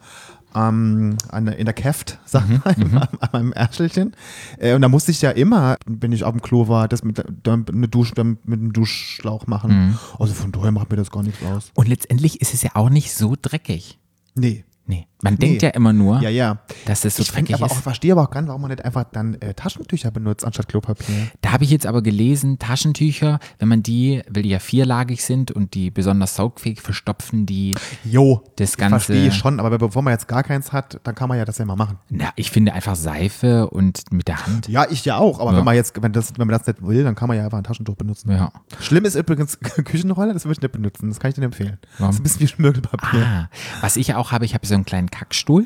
am 0.52 1.16
an, 1.30 1.48
in 1.48 1.66
der 1.66 1.74
Keft, 1.74 2.18
sag 2.26 2.48
Mhm, 2.50 2.62
mal, 2.94 3.08
an 3.20 3.30
meinem 3.32 3.54
Ärstelchen. 3.54 4.16
Äh, 4.58 4.74
und 4.74 4.82
da 4.82 4.90
musste 4.90 5.12
ich 5.12 5.22
ja 5.22 5.30
immer, 5.32 5.78
wenn 5.86 6.12
ich 6.12 6.24
auf 6.24 6.32
dem 6.32 6.42
Klo 6.42 6.68
war, 6.68 6.88
das 6.88 7.04
mit, 7.04 7.24
dann 7.44 7.66
eine 7.68 7.88
Dusche, 7.88 8.16
dann 8.16 8.38
mit 8.46 8.60
einem 8.60 8.74
Duschschlauch 8.74 9.46
machen. 9.48 9.90
Mhm. 9.90 10.00
Also 10.18 10.34
von 10.34 10.52
daher 10.52 10.72
macht 10.72 10.90
mir 10.90 10.98
das 10.98 11.12
gar 11.12 11.22
nichts 11.24 11.44
aus. 11.46 11.72
Und 11.76 11.88
letztendlich 11.88 12.42
ist 12.42 12.54
es 12.54 12.64
ja 12.64 12.72
auch 12.74 12.90
nicht 12.90 13.14
so 13.14 13.36
dreckig. 13.40 14.00
Nee. 14.36 14.64
Nee. 14.90 15.06
Man 15.22 15.36
denkt 15.38 15.62
ja 15.62 15.70
immer 15.72 15.92
nur, 15.92 16.22
Ja, 16.22 16.30
ja. 16.30 16.60
dass 16.86 17.04
es 17.04 17.18
so 17.18 17.22
ich 17.24 17.30
dreckig 17.32 17.54
aber 17.54 17.66
ist. 17.66 17.74
auch, 17.74 17.76
verstehe 17.82 18.14
aber 18.14 18.24
auch 18.24 18.30
gar 18.32 18.42
nicht, 18.42 18.48
warum 18.48 18.62
man 18.62 18.72
nicht 18.72 18.84
einfach 18.86 19.04
dann 19.12 19.36
äh, 19.36 19.54
Taschentücher 19.54 20.10
benutzt 20.12 20.46
anstatt 20.46 20.70
Klopapier. 20.70 21.28
Da 21.42 21.52
habe 21.52 21.66
ich 21.66 21.70
jetzt 21.72 21.86
aber 21.86 22.02
gelesen, 22.02 22.58
Taschentücher, 22.58 23.40
wenn 23.60 23.68
man 23.68 23.84
die, 23.84 24.24
weil 24.30 24.44
die 24.44 24.50
ja 24.50 24.60
vierlagig 24.60 25.24
sind 25.24 25.52
und 25.52 25.74
die 25.74 25.92
besonders 25.92 26.36
saugfähig 26.36 26.82
verstopfen, 26.82 27.46
die, 27.46 27.76
Jo, 28.06 28.42
Das 28.56 28.72
ich 28.72 28.78
Ganze- 28.78 28.92
verstehe 29.00 29.28
ich 29.28 29.36
schon, 29.36 29.60
aber 29.60 29.78
bevor 29.78 30.02
man 30.02 30.14
jetzt 30.14 30.28
gar 30.30 30.42
keins 30.42 30.72
hat, 30.72 31.00
dann 31.04 31.14
kann 31.16 31.28
man 31.30 31.38
ja 31.38 31.44
das 31.46 31.58
ja 31.58 31.66
mal 31.66 31.76
machen. 31.76 31.98
na, 32.10 32.30
ich 32.38 32.50
finde 32.50 32.74
einfach 32.74 32.96
Seife 32.96 33.70
und 33.70 34.12
mit 34.12 34.28
der 34.30 34.46
Hand. 34.48 34.70
Ja, 34.70 34.86
ich 34.90 35.04
ja 35.06 35.18
auch, 35.18 35.40
aber 35.42 35.52
Ja. 35.52 35.58
wenn 35.58 35.66
man 35.66 35.76
jetzt, 35.76 36.02
wenn 36.02 36.14
das, 36.14 36.32
wenn 36.38 36.48
man 36.48 36.58
das 36.58 36.66
nicht 36.66 36.82
will, 36.82 37.04
dann 37.04 37.16
kann 37.16 37.28
man 37.28 37.38
ja 37.38 37.44
einfach 37.44 37.58
ein 37.58 37.64
Taschentuch 37.66 37.96
benutzen. 37.96 38.32
Ja. 38.32 38.52
Schlimm 38.80 39.04
ist 39.06 39.16
übrigens 39.16 39.60
Küchenroller, 39.84 40.34
das 40.34 40.46
würde 40.46 40.54
ich 40.54 40.62
nicht 40.62 40.72
benutzen. 40.72 41.10
Das 41.10 41.20
kann 41.20 41.30
ich 41.30 41.36
dir 41.36 41.44
empfehlen. 41.44 41.78
Warum? 41.98 42.08
Das 42.08 42.16
ist 42.16 42.20
ein 42.22 42.24
bisschen 42.24 42.40
wie 42.42 42.48
Schmirgelpapier. 42.48 43.26
Ah, 43.26 43.50
was 43.82 43.98
ich 43.98 44.08
ja 44.08 44.18
auch 44.18 44.32
habe, 44.32 44.46
ich 44.46 44.54
habe 44.54 44.66
so 44.66 44.79
einen 44.80 44.86
kleinen 44.86 45.12
Kackstuhl, 45.12 45.66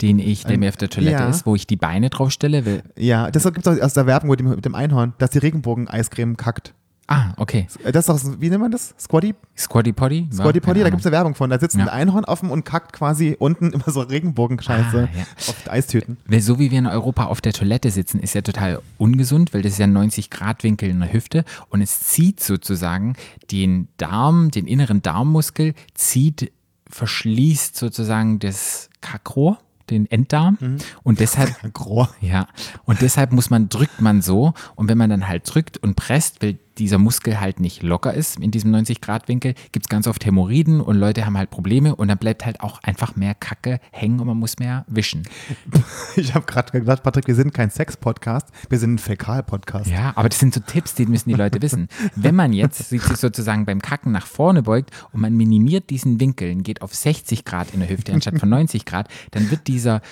den 0.00 0.18
ich, 0.18 0.44
der 0.44 0.58
mir 0.58 0.68
auf 0.70 0.76
der 0.76 0.90
Toilette 0.90 1.22
ja. 1.22 1.28
ist, 1.28 1.46
wo 1.46 1.54
ich 1.54 1.66
die 1.66 1.76
Beine 1.76 2.10
draufstelle. 2.10 2.66
Weil, 2.66 2.82
Ja, 2.96 3.30
das 3.30 3.44
gibt 3.44 3.66
es 3.66 3.78
auch 3.78 3.80
aus 3.84 3.94
der 3.94 4.06
Werbung 4.06 4.30
mit 4.30 4.40
dem, 4.40 4.48
mit 4.50 4.64
dem 4.64 4.74
Einhorn, 4.74 5.12
dass 5.18 5.30
die 5.30 5.38
Regenbogen-Eiscreme 5.38 6.36
kackt. 6.36 6.74
ah, 7.06 7.34
okay. 7.36 7.66
Äh, 7.84 7.92
Das 7.92 8.08
ist 8.08 8.24
doch, 8.24 8.40
wie 8.40 8.48
nennt 8.48 8.62
man 8.62 8.70
das? 8.72 8.94
Squatty? 8.98 9.34
Squatty 9.56 9.92
Potty? 9.92 10.28
Ja, 10.30 10.36
Squatty 10.38 10.60
Potty, 10.60 10.72
keine 10.80 10.84
da 10.84 10.90
gibt 10.90 11.00
es 11.00 11.06
eine 11.06 11.12
Werbung 11.14 11.34
von. 11.34 11.50
Da 11.50 11.58
sitzt 11.60 11.76
ein 11.76 11.86
Ja. 11.86 11.92
Einhorn 11.92 12.24
offen 12.24 12.50
und 12.50 12.64
kackt 12.64 12.92
quasi 12.94 13.36
unten 13.38 13.70
immer 13.70 13.90
so 13.90 14.00
Regenbogenscheiße 14.00 15.08
Ah, 15.12 15.16
ja. 15.16 15.22
auf 15.36 15.54
Eistüten. 15.70 16.16
Weil 16.26 16.40
so 16.40 16.58
wie 16.58 16.70
wir 16.72 16.78
in 16.78 16.86
Europa 16.86 17.26
auf 17.26 17.40
der 17.40 17.52
Toilette 17.52 17.90
sitzen, 17.90 18.18
ist 18.18 18.34
ja 18.34 18.40
total 18.40 18.80
ungesund, 18.98 19.52
weil 19.54 19.62
das 19.62 19.72
ist 19.72 19.78
ja 19.78 19.86
ein 19.86 19.96
90-Grad-Winkel 19.96 20.88
in 20.88 20.98
der 21.00 21.12
Hüfte 21.12 21.44
und 21.68 21.80
es 21.82 22.00
zieht 22.00 22.40
sozusagen 22.42 23.14
den 23.52 23.88
Darm, 23.98 24.50
den 24.50 24.66
inneren 24.66 25.02
Darmmuskel, 25.02 25.74
zieht, 25.94 26.50
verschließt 26.92 27.76
sozusagen 27.76 28.38
das 28.38 28.90
Kackrohr, 29.00 29.58
den 29.90 30.10
Enddarm. 30.10 30.58
Und 31.02 31.20
deshalb 31.20 31.50
Grohr. 31.72 32.08
ja, 32.20 32.46
und 32.84 33.00
deshalb 33.00 33.32
muss 33.32 33.50
man, 33.50 33.68
drückt 33.68 34.00
man 34.00 34.22
so. 34.22 34.54
Und 34.76 34.88
wenn 34.88 34.98
man 34.98 35.10
dann 35.10 35.26
halt 35.26 35.42
drückt 35.52 35.78
und 35.78 35.96
presst, 35.96 36.42
weil 36.42 36.58
dieser 36.78 36.98
Muskel 36.98 37.40
halt 37.40 37.60
nicht 37.60 37.82
locker 37.82 38.14
ist 38.14 38.38
in 38.38 38.50
diesem 38.50 38.74
90-Grad-Winkel, 38.74 39.54
gibt 39.72 39.86
es 39.86 39.88
ganz 39.88 40.06
oft 40.06 40.24
Hämorrhoiden 40.24 40.80
und 40.80 40.96
Leute 40.96 41.26
haben 41.26 41.36
halt 41.36 41.50
Probleme 41.50 41.94
und 41.94 42.08
dann 42.08 42.18
bleibt 42.18 42.44
halt 42.44 42.60
auch 42.60 42.82
einfach 42.82 43.16
mehr 43.16 43.34
Kacke 43.34 43.80
hängen 43.90 44.20
und 44.20 44.26
man 44.26 44.36
muss 44.36 44.58
mehr 44.58 44.84
wischen. 44.88 45.22
Ich 46.16 46.34
habe 46.34 46.44
gerade 46.44 46.72
gedacht, 46.72 47.02
Patrick, 47.02 47.26
wir 47.26 47.34
sind 47.34 47.54
kein 47.54 47.70
Sex-Podcast, 47.70 48.48
wir 48.68 48.78
sind 48.78 48.94
ein 48.94 48.98
Fäkal-Podcast. 48.98 49.90
Ja, 49.90 50.12
aber 50.14 50.28
das 50.28 50.38
sind 50.38 50.52
so 50.52 50.60
Tipps, 50.60 50.94
die 50.94 51.06
müssen 51.06 51.30
die 51.30 51.34
Leute 51.34 51.60
wissen. 51.62 51.88
Wenn 52.16 52.34
man 52.34 52.52
jetzt 52.52 52.90
sich 52.90 53.02
sozusagen 53.02 53.64
beim 53.64 53.80
Kacken 53.80 54.12
nach 54.12 54.26
vorne 54.26 54.62
beugt 54.62 54.90
und 55.12 55.20
man 55.20 55.34
minimiert 55.34 55.90
diesen 55.90 56.20
Winkel 56.20 56.52
und 56.52 56.62
geht 56.62 56.82
auf 56.82 56.94
60 56.94 57.44
Grad 57.44 57.72
in 57.72 57.80
der 57.80 57.88
Hüfte 57.88 58.12
anstatt 58.12 58.38
von 58.38 58.48
90 58.48 58.84
Grad, 58.84 59.08
dann 59.30 59.50
wird 59.50 59.66
dieser 59.68 60.02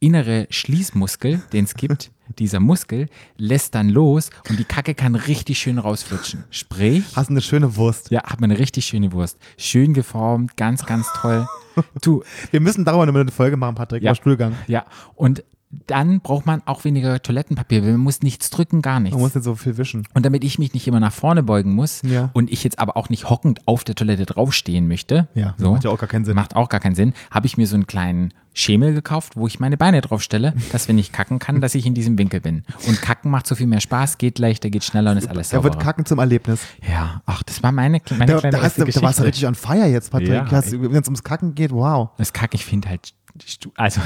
innere 0.00 0.46
Schließmuskel, 0.50 1.42
den 1.52 1.64
es 1.64 1.74
gibt, 1.74 2.10
dieser 2.38 2.60
Muskel 2.60 3.08
lässt 3.36 3.74
dann 3.74 3.88
los 3.88 4.30
und 4.48 4.58
die 4.58 4.64
Kacke 4.64 4.94
kann 4.94 5.14
richtig 5.14 5.58
schön 5.58 5.78
rausflutschen. 5.78 6.44
Sprich, 6.50 7.04
Hast 7.16 7.30
eine 7.30 7.40
schöne 7.40 7.76
Wurst. 7.76 8.10
ja, 8.10 8.22
hat 8.24 8.40
man 8.40 8.50
eine 8.50 8.58
richtig 8.58 8.86
schöne 8.86 9.12
Wurst. 9.12 9.38
Schön 9.56 9.94
geformt, 9.94 10.56
ganz, 10.56 10.84
ganz 10.86 11.08
toll. 11.20 11.46
Du, 12.02 12.22
Wir 12.50 12.60
müssen 12.60 12.84
darüber 12.84 13.04
eine 13.04 13.30
Folge 13.30 13.56
machen, 13.56 13.74
Patrick, 13.76 14.02
Ja. 14.02 14.10
über 14.10 14.16
Stuhlgang. 14.16 14.54
ja, 14.66 14.84
und 15.14 15.44
dann 15.86 16.20
braucht 16.20 16.46
man 16.46 16.62
auch 16.64 16.84
weniger 16.84 17.20
Toilettenpapier, 17.20 17.82
man 17.82 17.98
muss 17.98 18.22
nichts 18.22 18.48
drücken, 18.50 18.80
gar 18.80 19.00
nichts. 19.00 19.14
Man 19.14 19.22
muss 19.22 19.34
nicht 19.34 19.44
so 19.44 19.54
viel 19.54 19.76
wischen. 19.76 20.06
Und 20.14 20.24
damit 20.24 20.42
ich 20.44 20.58
mich 20.58 20.72
nicht 20.72 20.86
immer 20.88 20.98
nach 21.00 21.12
vorne 21.12 21.42
beugen 21.42 21.72
muss 21.74 22.00
Ja. 22.02 22.30
und 22.32 22.50
ich 22.50 22.64
jetzt 22.64 22.78
aber 22.78 22.96
auch 22.96 23.10
nicht 23.10 23.28
hockend 23.28 23.60
auf 23.66 23.84
der 23.84 23.94
Toilette 23.94 24.24
draufstehen 24.24 24.88
möchte, 24.88 25.28
Ja, 25.34 25.54
so, 25.58 25.72
macht 25.72 25.84
ja 25.84 25.90
auch 25.90 25.98
gar 25.98 26.08
keinen 26.08 26.24
Sinn. 26.24 26.34
Macht 26.36 26.56
auch 26.56 26.68
gar 26.70 26.80
keinen 26.80 26.94
Sinn. 26.94 27.12
Habe 27.30 27.46
ich 27.46 27.56
mir 27.58 27.66
so 27.66 27.74
einen 27.74 27.86
kleinen 27.86 28.32
Schemel 28.54 28.94
gekauft, 28.94 29.36
wo 29.36 29.46
ich 29.46 29.60
meine 29.60 29.76
Beine 29.76 30.00
drauf 30.00 30.22
stelle, 30.22 30.54
dass 30.72 30.88
wenn 30.88 30.98
ich 30.98 31.12
kacken 31.12 31.38
kann, 31.38 31.60
dass 31.60 31.74
ich 31.74 31.84
in 31.86 31.92
diesem 31.94 32.18
Winkel 32.18 32.40
bin. 32.40 32.64
Und 32.88 33.00
kacken 33.02 33.30
macht 33.30 33.46
so 33.46 33.54
viel 33.54 33.66
mehr 33.66 33.80
Spaß, 33.80 34.16
geht 34.18 34.38
leichter, 34.38 34.70
geht 34.70 34.84
schneller 34.84 35.10
und 35.12 35.18
ist 35.18 35.28
alles 35.28 35.50
Da 35.50 35.56
sauberer. 35.58 35.74
wird 35.74 35.82
Kacken 35.82 36.06
zum 36.06 36.18
Erlebnis. 36.18 36.60
ja, 36.88 37.20
ach, 37.26 37.42
das 37.42 37.62
war 37.62 37.72
meine, 37.72 38.00
meine 38.18 38.32
Da, 38.32 38.38
kleine 38.40 38.56
da, 38.56 38.62
hast 38.62 38.78
du, 38.78 38.84
da 38.84 38.86
warst 38.86 38.96
du 38.96 39.00
Geschichte. 39.02 39.24
richtig 39.24 39.46
on 39.46 39.54
fire 39.54 39.86
jetzt, 39.86 40.10
Patrick. 40.10 40.30
Ja, 40.30 40.50
Wenn 40.50 40.94
es 41.02 41.06
ums 41.08 41.22
Kacken 41.22 41.54
geht, 41.54 41.70
wow. 41.72 42.08
Das 42.16 42.32
Kack, 42.32 42.54
ich 42.54 42.64
finde 42.64 42.88
halt, 42.88 43.12
also, 43.76 44.00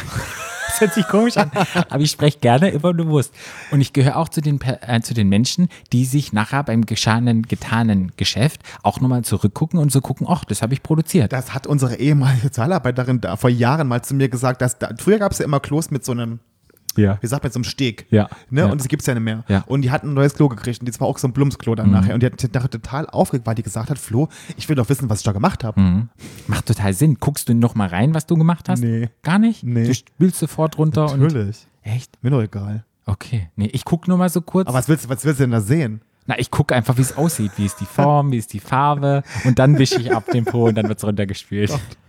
das 0.72 0.80
hört 0.80 0.94
sich 0.94 1.06
komisch 1.06 1.36
an, 1.36 1.50
aber 1.90 2.00
ich 2.00 2.10
spreche 2.10 2.38
gerne 2.38 2.70
immer 2.70 2.94
bewusst. 2.94 3.34
Und 3.70 3.80
ich 3.80 3.92
gehöre 3.92 4.16
auch 4.16 4.28
zu 4.28 4.40
den, 4.40 4.58
äh, 4.62 5.00
zu 5.00 5.14
den 5.14 5.28
Menschen, 5.28 5.68
die 5.92 6.04
sich 6.04 6.32
nachher 6.32 6.62
beim 6.64 6.86
geschahenen, 6.86 7.42
getanen 7.42 8.12
Geschäft 8.16 8.62
auch 8.82 9.00
nochmal 9.00 9.22
zurückgucken 9.22 9.78
und 9.78 9.92
so 9.92 10.00
gucken, 10.00 10.26
ach, 10.28 10.44
das 10.44 10.62
habe 10.62 10.72
ich 10.72 10.82
produziert. 10.82 11.32
Das 11.32 11.54
hat 11.54 11.66
unsere 11.66 11.96
ehemalige 11.96 12.42
Sozialarbeiterin 12.42 13.20
da 13.20 13.36
vor 13.36 13.50
Jahren 13.50 13.86
mal 13.88 14.02
zu 14.02 14.14
mir 14.14 14.28
gesagt, 14.28 14.62
dass 14.62 14.78
da, 14.78 14.90
früher 14.98 15.18
gab 15.18 15.32
es 15.32 15.38
ja 15.38 15.44
immer 15.44 15.60
Klos 15.60 15.90
mit 15.90 16.04
so 16.04 16.12
einem, 16.12 16.40
Ja. 16.96 17.18
wie 17.20 17.26
sagt 17.26 17.42
man, 17.42 17.52
so 17.52 17.58
einem 17.58 17.64
Steg. 17.64 18.06
Ja. 18.10 18.28
Ne? 18.50 18.60
Ja. 18.60 18.66
Und 18.66 18.80
das 18.80 18.88
gibt 18.88 19.02
es 19.02 19.06
ja 19.06 19.14
nicht 19.14 19.22
mehr. 19.22 19.44
Ja. 19.48 19.58
Mhm. 19.60 19.64
Und 19.66 19.82
die 19.82 19.90
hatten 19.90 20.08
ein 20.10 20.14
neues 20.14 20.34
Klo 20.34 20.48
gekriegt 20.48 20.80
und 20.80 20.88
das 20.88 21.00
war 21.00 21.06
auch 21.08 21.18
so 21.18 21.28
ein 21.28 21.32
Blumsklo 21.32 21.74
dann 21.74 21.90
nachher. 21.90 22.14
Und 22.14 22.22
die 22.22 22.26
hat 22.26 22.54
nachher 22.54 22.70
total 22.70 23.06
aufgeregt, 23.08 23.46
weil 23.46 23.54
die 23.54 23.62
gesagt 23.62 23.90
hat, 23.90 23.98
Flo, 23.98 24.28
ich 24.56 24.68
will 24.68 24.76
doch 24.76 24.88
wissen, 24.88 25.08
was 25.10 25.18
ich 25.20 25.24
da 25.24 25.32
gemacht 25.32 25.64
habe. 25.64 26.08
Macht 26.46 26.66
total 26.66 26.92
Sinn. 26.94 27.16
Guckst 27.20 27.48
du 27.48 27.54
noch 27.54 27.74
mal 27.74 27.88
rein, 27.88 28.14
was 28.14 28.26
du 28.26 28.36
gemacht 28.36 28.68
hast? 28.68 28.80
Nee. 28.82 29.08
Gar 29.22 29.38
nicht? 29.38 29.64
Nee. 29.64 29.86
Du 29.86 29.94
spülst 29.94 30.38
sofort 30.38 30.78
runter 30.78 31.10
und. 31.12 31.20
Natürlich. 31.20 31.66
Echt? 31.82 32.22
Mir 32.22 32.30
doch 32.30 32.42
egal. 32.42 32.84
Okay. 33.06 33.50
Nee, 33.56 33.66
ich 33.72 33.84
gucke 33.84 34.08
nur 34.08 34.18
mal 34.18 34.28
so 34.28 34.40
kurz. 34.40 34.68
Aber 34.68 34.78
was 34.78 34.88
willst, 34.88 35.04
du- 35.04 35.08
was 35.08 35.24
willst 35.24 35.40
du 35.40 35.44
denn 35.44 35.50
da 35.50 35.60
sehen? 35.60 36.02
Na, 36.26 36.38
ich 36.38 36.52
gucke 36.52 36.72
einfach, 36.74 36.96
wie 36.98 37.02
es 37.02 37.16
aussieht. 37.16 37.50
Wie 37.56 37.64
ist 37.66 37.80
die 37.80 37.84
Form, 37.84 38.30
wie 38.30 38.36
ist 38.36 38.52
die 38.52 38.60
Farbe. 38.60 39.24
Und 39.44 39.58
dann 39.58 39.76
wische 39.78 40.00
ich 40.00 40.14
ab 40.14 40.24
den 40.32 40.44
Po 40.44 40.68
und 40.68 40.76
dann 40.76 40.86
wird 40.86 40.98
es 40.98 41.04
runtergespült. 41.04 41.72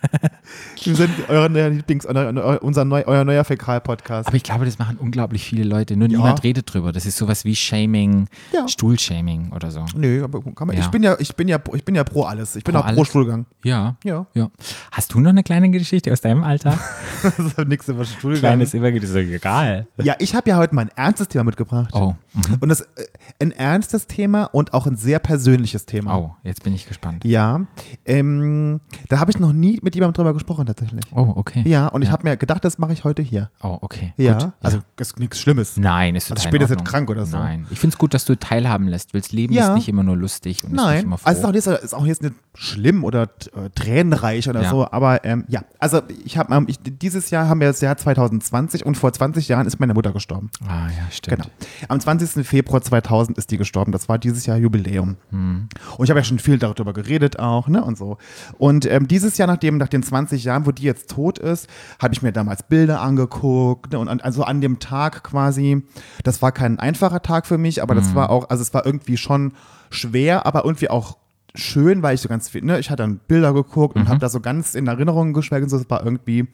Wir 0.82 0.94
sind 0.94 1.10
euer 1.28 1.48
neuer 1.48 1.68
Lieblings, 1.70 2.06
euer, 2.06 2.62
unser 2.62 2.84
neu, 2.84 3.02
euer 3.06 3.24
neuer 3.24 3.44
Fäkal-Podcast. 3.44 4.28
Aber 4.28 4.36
ich 4.36 4.42
glaube, 4.44 4.64
das 4.64 4.78
machen 4.78 4.96
unglaublich 4.98 5.44
viele 5.44 5.64
Leute. 5.64 5.96
Nur 5.96 6.08
Ja. 6.08 6.18
niemand 6.18 6.44
redet 6.44 6.72
drüber. 6.72 6.92
Das 6.92 7.06
ist 7.06 7.16
sowas 7.16 7.44
wie 7.44 7.56
Shaming, 7.56 8.28
Ja. 8.52 8.68
Stuhlshaming 8.68 9.52
oder 9.52 9.70
so. 9.70 9.84
Nö, 9.96 10.22
aber 10.22 10.40
kann 10.42 10.68
man, 10.68 10.76
Ja. 10.76 10.82
ich 10.82 10.88
bin 10.88 11.02
ja, 11.02 11.16
ich 11.18 11.34
bin 11.34 11.48
ja, 11.48 11.58
ich 11.74 11.84
bin 11.84 11.94
ja 11.94 12.04
pro 12.04 12.22
alles. 12.24 12.54
Ich 12.56 12.62
bin 12.64 12.74
Pro 12.74 12.80
auch 12.80 12.84
pro 12.86 12.92
alles? 12.92 13.08
Stuhlgang. 13.08 13.46
Ja. 13.64 13.96
Ja. 14.04 14.26
ja. 14.34 14.50
Hast 14.92 15.12
du 15.12 15.20
noch 15.20 15.30
eine 15.30 15.42
kleine 15.42 15.70
Geschichte 15.70 16.12
aus 16.12 16.20
deinem 16.20 16.44
Alter? 16.44 16.78
Nichts 17.66 17.88
über 17.88 18.04
Stuhlgang. 18.04 18.40
Kleines 18.40 18.74
immer 18.74 18.92
das 18.92 19.10
ist 19.10 19.16
egal. 19.16 19.88
Ja, 20.02 20.14
ich 20.18 20.34
habe 20.34 20.48
ja 20.50 20.56
heute 20.56 20.74
mal 20.74 20.82
ein 20.82 20.90
ernstes 20.94 21.28
Thema 21.28 21.44
mitgebracht. 21.44 21.90
Oh. 21.92 22.14
Mhm. 22.34 22.42
Und 22.60 22.68
das 22.68 22.82
äh, 22.82 23.06
ein 23.40 23.50
ernstes 23.52 24.06
Thema 24.06 24.44
und 24.44 24.72
auch 24.74 24.86
ein 24.86 24.96
sehr 24.96 25.18
persönliches 25.18 25.86
Thema. 25.86 26.16
Oh, 26.16 26.34
jetzt 26.44 26.62
bin 26.62 26.74
ich 26.74 26.86
gespannt. 26.86 27.24
Ja, 27.24 27.62
ähm, 28.04 28.80
da 29.08 29.18
habe 29.18 29.30
ich 29.30 29.38
noch 29.38 29.52
nie 29.52 29.80
mit 29.86 29.94
jemandem 29.94 30.14
drüber 30.14 30.34
gesprochen 30.34 30.66
tatsächlich. 30.66 31.04
Oh, 31.14 31.32
okay. 31.36 31.62
Ja, 31.66 31.86
und 31.88 32.02
ich 32.02 32.10
habe 32.10 32.28
mir 32.28 32.36
gedacht, 32.36 32.64
das 32.64 32.76
mache 32.78 32.92
ich 32.92 33.04
heute 33.04 33.22
hier. 33.22 33.50
Oh, 33.62 33.78
okay. 33.80 34.12
Ja, 34.18 34.34
Gut. 34.38 34.52
also 34.60 34.78
ist 35.00 35.18
nichts 35.18 35.40
Schlimmes. 35.40 35.76
Nein, 35.78 36.14
ist 36.16 36.28
total 36.28 36.44
Also 36.46 36.56
in 36.56 36.60
sind 36.66 36.70
Ordnung. 36.78 36.84
krank 36.84 37.10
oder 37.10 37.24
so. 37.24 37.38
Nein, 37.38 37.66
ich 37.70 37.78
finde 37.78 37.94
es 37.94 37.98
gut, 37.98 38.12
dass 38.12 38.24
du 38.26 38.36
teilhaben 38.38 38.88
lässt, 38.88 39.14
das 39.14 39.32
Leben 39.32 39.54
Ja. 39.54 39.68
ist 39.68 39.74
nicht 39.76 39.88
immer 39.88 40.02
nur 40.02 40.16
lustig 40.16 40.62
und 40.64 40.70
ist 40.70 40.76
nicht 40.76 40.84
Nein, 40.84 41.04
immer 41.04 41.16
froh. 41.18 41.28
also 41.28 41.48
es 41.50 41.56
ist 41.56 41.68
auch, 41.68 41.74
jetzt, 41.74 41.84
ist 41.84 41.94
auch 41.94 42.06
jetzt 42.06 42.22
nicht 42.22 42.34
schlimm 42.54 43.04
oder 43.04 43.22
äh, 43.54 43.70
tränenreich 43.74 44.48
oder 44.48 44.64
so, 44.68 44.90
aber 44.90 45.24
ähm, 45.24 45.44
ja, 45.48 45.62
also 45.78 46.00
ich 46.24 46.36
habe 46.36 46.54
ähm, 46.54 46.66
dieses 46.84 47.30
Jahr 47.30 47.48
haben 47.48 47.60
wir 47.60 47.68
das 47.68 47.80
Jahr 47.80 47.96
2020 47.96 48.84
und 48.84 48.96
vor 48.96 49.12
20 49.12 49.46
Jahren 49.48 49.66
ist 49.66 49.78
meine 49.78 49.94
Mutter 49.94 50.12
gestorben. 50.12 50.50
ah, 50.66 50.86
ja, 50.88 51.10
stimmt. 51.10 51.36
Genau. 51.42 51.48
Am 51.88 52.00
20. 52.00 52.46
Februar 52.46 52.82
2000 52.82 53.38
ist 53.38 53.50
die 53.50 53.58
gestorben. 53.58 53.92
Das 53.92 54.08
war 54.08 54.18
dieses 54.18 54.46
Jahr 54.46 54.56
Jubiläum. 54.56 55.16
Hm. 55.30 55.68
Und 55.98 56.04
ich 56.04 56.10
habe 56.10 56.18
ja 56.20 56.24
schon 56.24 56.38
viel 56.38 56.58
darüber 56.58 56.92
geredet 56.92 57.38
auch, 57.38 57.68
ne, 57.68 57.84
und 57.84 57.96
so. 57.98 58.16
Und 58.58 58.86
ähm, 58.86 59.06
dieses 59.06 59.36
Jahr, 59.38 59.46
nachdem, 59.48 59.75
nach 59.78 59.88
den 59.88 60.02
20 60.02 60.44
Jahren, 60.44 60.66
wo 60.66 60.72
die 60.72 60.82
jetzt 60.84 61.10
tot 61.10 61.38
ist, 61.38 61.68
habe 62.00 62.14
ich 62.14 62.22
mir 62.22 62.32
damals 62.32 62.62
Bilder 62.62 63.00
angeguckt. 63.00 63.92
Ne, 63.92 63.98
und 63.98 64.08
an, 64.08 64.20
also 64.20 64.42
an 64.44 64.60
dem 64.60 64.78
Tag 64.78 65.22
quasi, 65.24 65.82
das 66.24 66.42
war 66.42 66.52
kein 66.52 66.78
einfacher 66.78 67.22
Tag 67.22 67.46
für 67.46 67.58
mich, 67.58 67.82
aber 67.82 67.94
Hm. 67.94 68.00
das 68.02 68.14
war 68.14 68.30
auch, 68.30 68.48
also 68.50 68.62
es 68.62 68.72
war 68.74 68.84
irgendwie 68.86 69.16
schon 69.16 69.52
schwer, 69.90 70.46
aber 70.46 70.64
irgendwie 70.64 70.90
auch 70.90 71.16
schön, 71.54 72.02
weil 72.02 72.14
ich 72.14 72.20
so 72.20 72.28
ganz 72.28 72.48
viel, 72.50 72.62
ne, 72.64 72.78
ich 72.78 72.90
hatte 72.90 73.02
dann 73.02 73.18
Bilder 73.28 73.54
geguckt 73.54 73.94
Mhm. 73.96 74.02
und 74.02 74.08
habe 74.08 74.18
da 74.18 74.28
so 74.28 74.40
ganz 74.40 74.74
in 74.74 74.86
Erinnerungen 74.86 75.32
geschwelgt 75.32 75.64
und 75.64 75.70
so, 75.70 75.76
es 75.78 75.88
war 75.88 76.04
irgendwie, 76.04 76.46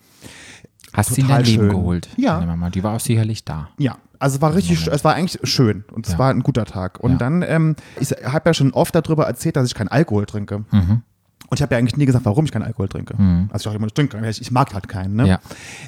Hast 0.92 1.14
sie 1.14 1.22
in 1.22 1.26
Total 1.26 1.42
dein 1.42 1.50
Leben 1.50 1.62
schön. 1.64 1.70
geholt? 1.70 2.08
Ja. 2.16 2.40
Mama, 2.40 2.68
die 2.70 2.82
war 2.84 2.94
auch 2.94 3.00
sicherlich 3.00 3.44
da. 3.44 3.68
Ja, 3.78 3.96
also 4.18 4.36
es 4.36 4.42
war 4.42 4.54
richtig, 4.54 4.78
sch- 4.78 4.90
es 4.90 5.02
war 5.04 5.14
eigentlich 5.14 5.38
schön 5.50 5.84
und 5.90 6.06
es 6.06 6.12
Ja. 6.12 6.18
war 6.18 6.30
ein 6.30 6.42
guter 6.42 6.66
Tag. 6.66 7.00
Und 7.00 7.12
Ja. 7.12 7.16
dann, 7.18 7.42
ähm, 7.42 7.76
ich 7.98 8.10
habe 8.10 8.50
ja 8.50 8.54
schon 8.54 8.72
oft 8.72 8.94
darüber 8.94 9.24
erzählt, 9.26 9.56
dass 9.56 9.66
ich 9.66 9.74
keinen 9.74 9.88
Alkohol 9.88 10.26
trinke. 10.26 10.64
Mhm. 10.70 11.02
Und 11.52 11.58
ich 11.58 11.62
habe 11.62 11.74
ja 11.74 11.78
eigentlich 11.78 11.98
nie 11.98 12.06
gesagt, 12.06 12.24
warum 12.24 12.46
ich 12.46 12.50
keinen 12.50 12.62
Alkohol 12.62 12.88
trinke. 12.88 13.14
Also 13.52 13.68
ich 13.68 13.74
auch 13.74 13.76
immer 13.76 13.84
nicht 13.84 13.94
trinke, 13.94 14.26
ich, 14.26 14.40
ich 14.40 14.50
mag 14.50 14.72
halt 14.72 14.88
keinen. 14.88 15.16
Ne? 15.16 15.28
Ja. 15.28 15.40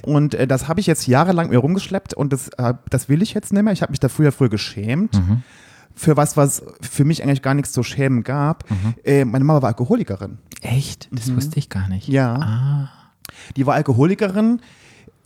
Und 0.02 0.34
äh, 0.34 0.46
das 0.46 0.68
habe 0.68 0.78
ich 0.78 0.86
jetzt 0.86 1.06
jahrelang 1.06 1.48
mir 1.48 1.56
rumgeschleppt 1.56 2.12
und 2.12 2.34
das, 2.34 2.48
äh, 2.58 2.74
das 2.90 3.08
will 3.08 3.22
ich 3.22 3.32
jetzt 3.32 3.50
nicht 3.50 3.62
mehr. 3.62 3.72
Ich 3.72 3.80
habe 3.80 3.90
mich 3.90 3.98
da 3.98 4.10
früher 4.10 4.30
früher 4.30 4.50
geschämt. 4.50 5.14
Mhm. 5.14 5.42
Für 5.94 6.18
was, 6.18 6.36
was 6.36 6.62
für 6.82 7.06
mich 7.06 7.22
eigentlich 7.22 7.40
gar 7.40 7.54
nichts 7.54 7.72
zu 7.72 7.82
schämen 7.82 8.24
gab. 8.24 8.70
Mhm. 8.70 8.94
Äh, 9.04 9.24
meine 9.24 9.46
Mama 9.46 9.62
war 9.62 9.68
Alkoholikerin. 9.68 10.36
Echt? 10.60 11.08
Das 11.12 11.34
wusste 11.34 11.58
ich 11.58 11.70
gar 11.70 11.88
nicht. 11.88 12.08
Mhm. 12.08 12.14
Ja. 12.14 12.34
Ah. 12.34 12.88
Die 13.56 13.64
war 13.64 13.74
Alkoholikerin, 13.74 14.60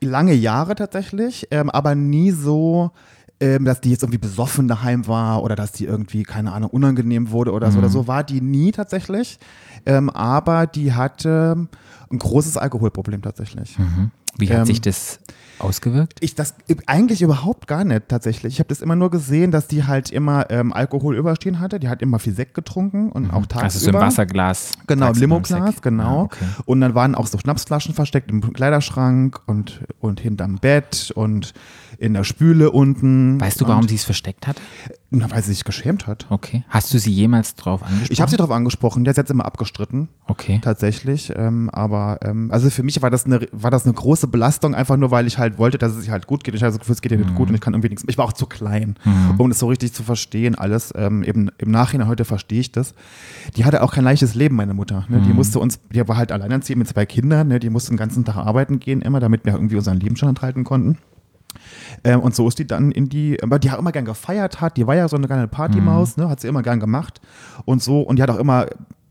lange 0.00 0.34
Jahre 0.34 0.76
tatsächlich, 0.76 1.48
ähm, 1.50 1.68
aber 1.68 1.96
nie 1.96 2.30
so, 2.30 2.92
ähm, 3.40 3.64
dass 3.64 3.80
die 3.80 3.90
jetzt 3.90 4.02
irgendwie 4.02 4.18
besoffen 4.18 4.68
daheim 4.68 5.06
war 5.06 5.42
oder 5.42 5.54
dass 5.54 5.72
die 5.72 5.84
irgendwie, 5.84 6.24
keine 6.24 6.52
Ahnung, 6.52 6.70
unangenehm 6.70 7.30
wurde 7.30 7.52
oder 7.52 7.70
so. 7.70 7.78
Oder 7.78 7.88
so 7.88 8.06
war 8.08 8.24
die 8.24 8.40
nie 8.40 8.72
tatsächlich. 8.72 9.38
Ähm, 9.86 10.10
aber 10.10 10.66
die 10.66 10.92
hatte 10.92 11.68
ein 12.10 12.18
großes 12.18 12.56
Alkoholproblem 12.56 13.22
tatsächlich. 13.22 13.76
Wie 14.36 14.48
hat 14.50 14.58
Ähm, 14.60 14.66
sich 14.66 14.80
das 14.80 15.20
ausgewirkt? 15.60 16.18
Ich 16.20 16.34
das 16.34 16.54
eigentlich 16.86 17.22
überhaupt 17.22 17.66
gar 17.66 17.84
nicht 17.84 18.08
tatsächlich. 18.08 18.54
Ich 18.54 18.58
habe 18.60 18.68
das 18.68 18.80
immer 18.80 18.96
nur 18.96 19.10
gesehen, 19.10 19.50
dass 19.50 19.68
die 19.68 19.84
halt 19.84 20.10
immer 20.10 20.50
ähm, 20.50 20.72
Alkohol 20.72 21.16
überstehen 21.16 21.60
hatte. 21.60 21.80
Die 21.80 21.88
hat 21.88 22.02
immer 22.02 22.18
viel 22.18 22.34
Sekt 22.34 22.54
getrunken 22.54 23.10
und 23.10 23.30
auch 23.30 23.46
tagsüber. 23.46 23.64
Also 23.64 23.78
so 23.78 23.90
ein 23.90 23.94
Wasserglas. 24.00 24.72
Genau, 24.86 25.10
im 25.10 25.18
Limoglas, 25.18 25.82
genau. 25.82 26.20
Ah, 26.20 26.22
okay. 26.22 26.44
Und 26.64 26.80
dann 26.80 26.94
waren 26.94 27.14
auch 27.14 27.26
so 27.26 27.38
Schnapsflaschen 27.38 27.94
versteckt 27.94 28.30
im 28.30 28.52
Kleiderschrank 28.52 29.40
und, 29.46 29.80
und 30.00 30.20
hinterm 30.20 30.56
Bett 30.56 31.12
und 31.14 31.54
in 31.98 32.14
der 32.14 32.24
Spüle 32.24 32.70
unten. 32.70 33.40
Weißt 33.40 33.60
du, 33.60 33.66
warum 33.66 33.88
sie 33.88 33.96
es 33.96 34.04
versteckt 34.04 34.46
hat? 34.46 34.60
Na, 35.10 35.30
weil 35.30 35.42
sie 35.42 35.52
sich 35.52 35.64
geschämt 35.64 36.06
hat. 36.06 36.26
Okay. 36.28 36.64
Hast 36.68 36.92
du 36.92 36.98
sie 36.98 37.10
jemals 37.10 37.54
drauf 37.54 37.82
angesprochen? 37.82 38.12
Ich 38.12 38.20
habe 38.20 38.30
sie 38.30 38.36
darauf 38.36 38.52
angesprochen, 38.54 39.04
der 39.04 39.12
hat 39.12 39.16
jetzt 39.16 39.30
immer 39.30 39.46
abgestritten, 39.46 40.08
Okay. 40.26 40.60
tatsächlich. 40.62 41.32
Ähm, 41.34 41.70
aber 41.70 42.18
ähm, 42.22 42.50
also 42.52 42.68
für 42.68 42.82
mich 42.82 43.00
war 43.00 43.08
das, 43.10 43.24
eine, 43.24 43.40
war 43.52 43.70
das 43.70 43.84
eine 43.84 43.94
große 43.94 44.28
Belastung, 44.28 44.74
einfach 44.74 44.98
nur, 44.98 45.10
weil 45.10 45.26
ich 45.26 45.38
halt 45.38 45.47
wollte, 45.56 45.78
dass 45.78 45.92
es 45.92 46.00
sich 46.00 46.10
halt 46.10 46.26
gut 46.26 46.44
geht. 46.44 46.54
Ich 46.54 46.62
hatte 46.62 46.72
das 46.72 46.80
Gefühl, 46.80 46.94
es 46.94 47.00
geht 47.00 47.12
ihr 47.12 47.18
nicht 47.18 47.30
Mhm. 47.30 47.34
gut 47.36 47.48
und 47.48 47.54
ich 47.54 47.60
kann 47.62 47.72
irgendwie 47.72 47.88
nichts. 47.88 48.04
Ich 48.08 48.18
war 48.18 48.26
auch 48.26 48.32
zu 48.34 48.44
klein, 48.46 48.96
um 49.38 49.48
das 49.48 49.60
so 49.60 49.68
richtig 49.68 49.94
zu 49.94 50.02
verstehen, 50.02 50.54
alles. 50.56 50.92
Ähm, 50.96 51.22
eben 51.22 51.48
im 51.56 51.70
Nachhinein 51.70 52.08
heute 52.08 52.24
verstehe 52.26 52.60
ich 52.60 52.72
das. 52.72 52.92
Die 53.56 53.64
hatte 53.64 53.82
auch 53.82 53.94
kein 53.94 54.04
leichtes 54.04 54.34
Leben, 54.34 54.56
meine 54.56 54.74
Mutter. 54.74 55.06
Ne? 55.08 55.18
Mhm. 55.18 55.22
Die 55.24 55.32
musste 55.32 55.60
uns, 55.60 55.80
die 55.90 56.06
war 56.06 56.16
halt 56.18 56.32
alleinerziehend 56.32 56.80
mit 56.80 56.88
zwei 56.88 57.06
Kindern, 57.06 57.48
ne? 57.48 57.60
die 57.60 57.70
musste 57.70 57.92
den 57.92 57.96
ganzen 57.96 58.24
Tag 58.26 58.36
arbeiten 58.36 58.80
gehen 58.80 59.00
immer, 59.00 59.20
damit 59.20 59.44
wir 59.46 59.54
irgendwie 59.54 59.76
unseren 59.76 59.98
Lebensstand 60.00 60.42
halten 60.42 60.64
konnten. 60.64 60.98
Ähm, 62.04 62.20
und 62.20 62.34
so 62.34 62.46
ist 62.46 62.58
die 62.58 62.66
dann 62.66 62.90
in 62.92 63.08
die, 63.08 63.42
aber 63.42 63.58
die 63.58 63.70
hat 63.70 63.78
immer 63.78 63.92
gern 63.92 64.04
gefeiert 64.04 64.60
hat, 64.60 64.76
die 64.76 64.86
war 64.86 64.94
ja 64.94 65.08
so 65.08 65.16
eine 65.16 65.26
kleine 65.26 65.48
Partymaus, 65.48 66.16
ne, 66.16 66.28
hat 66.28 66.40
sie 66.40 66.48
immer 66.48 66.62
gern 66.62 66.78
gemacht 66.78 67.20
und 67.64 67.82
so 67.82 68.00
und 68.02 68.16
die 68.18 68.22
hat 68.22 68.30
auch 68.30 68.38
immer 68.38 68.66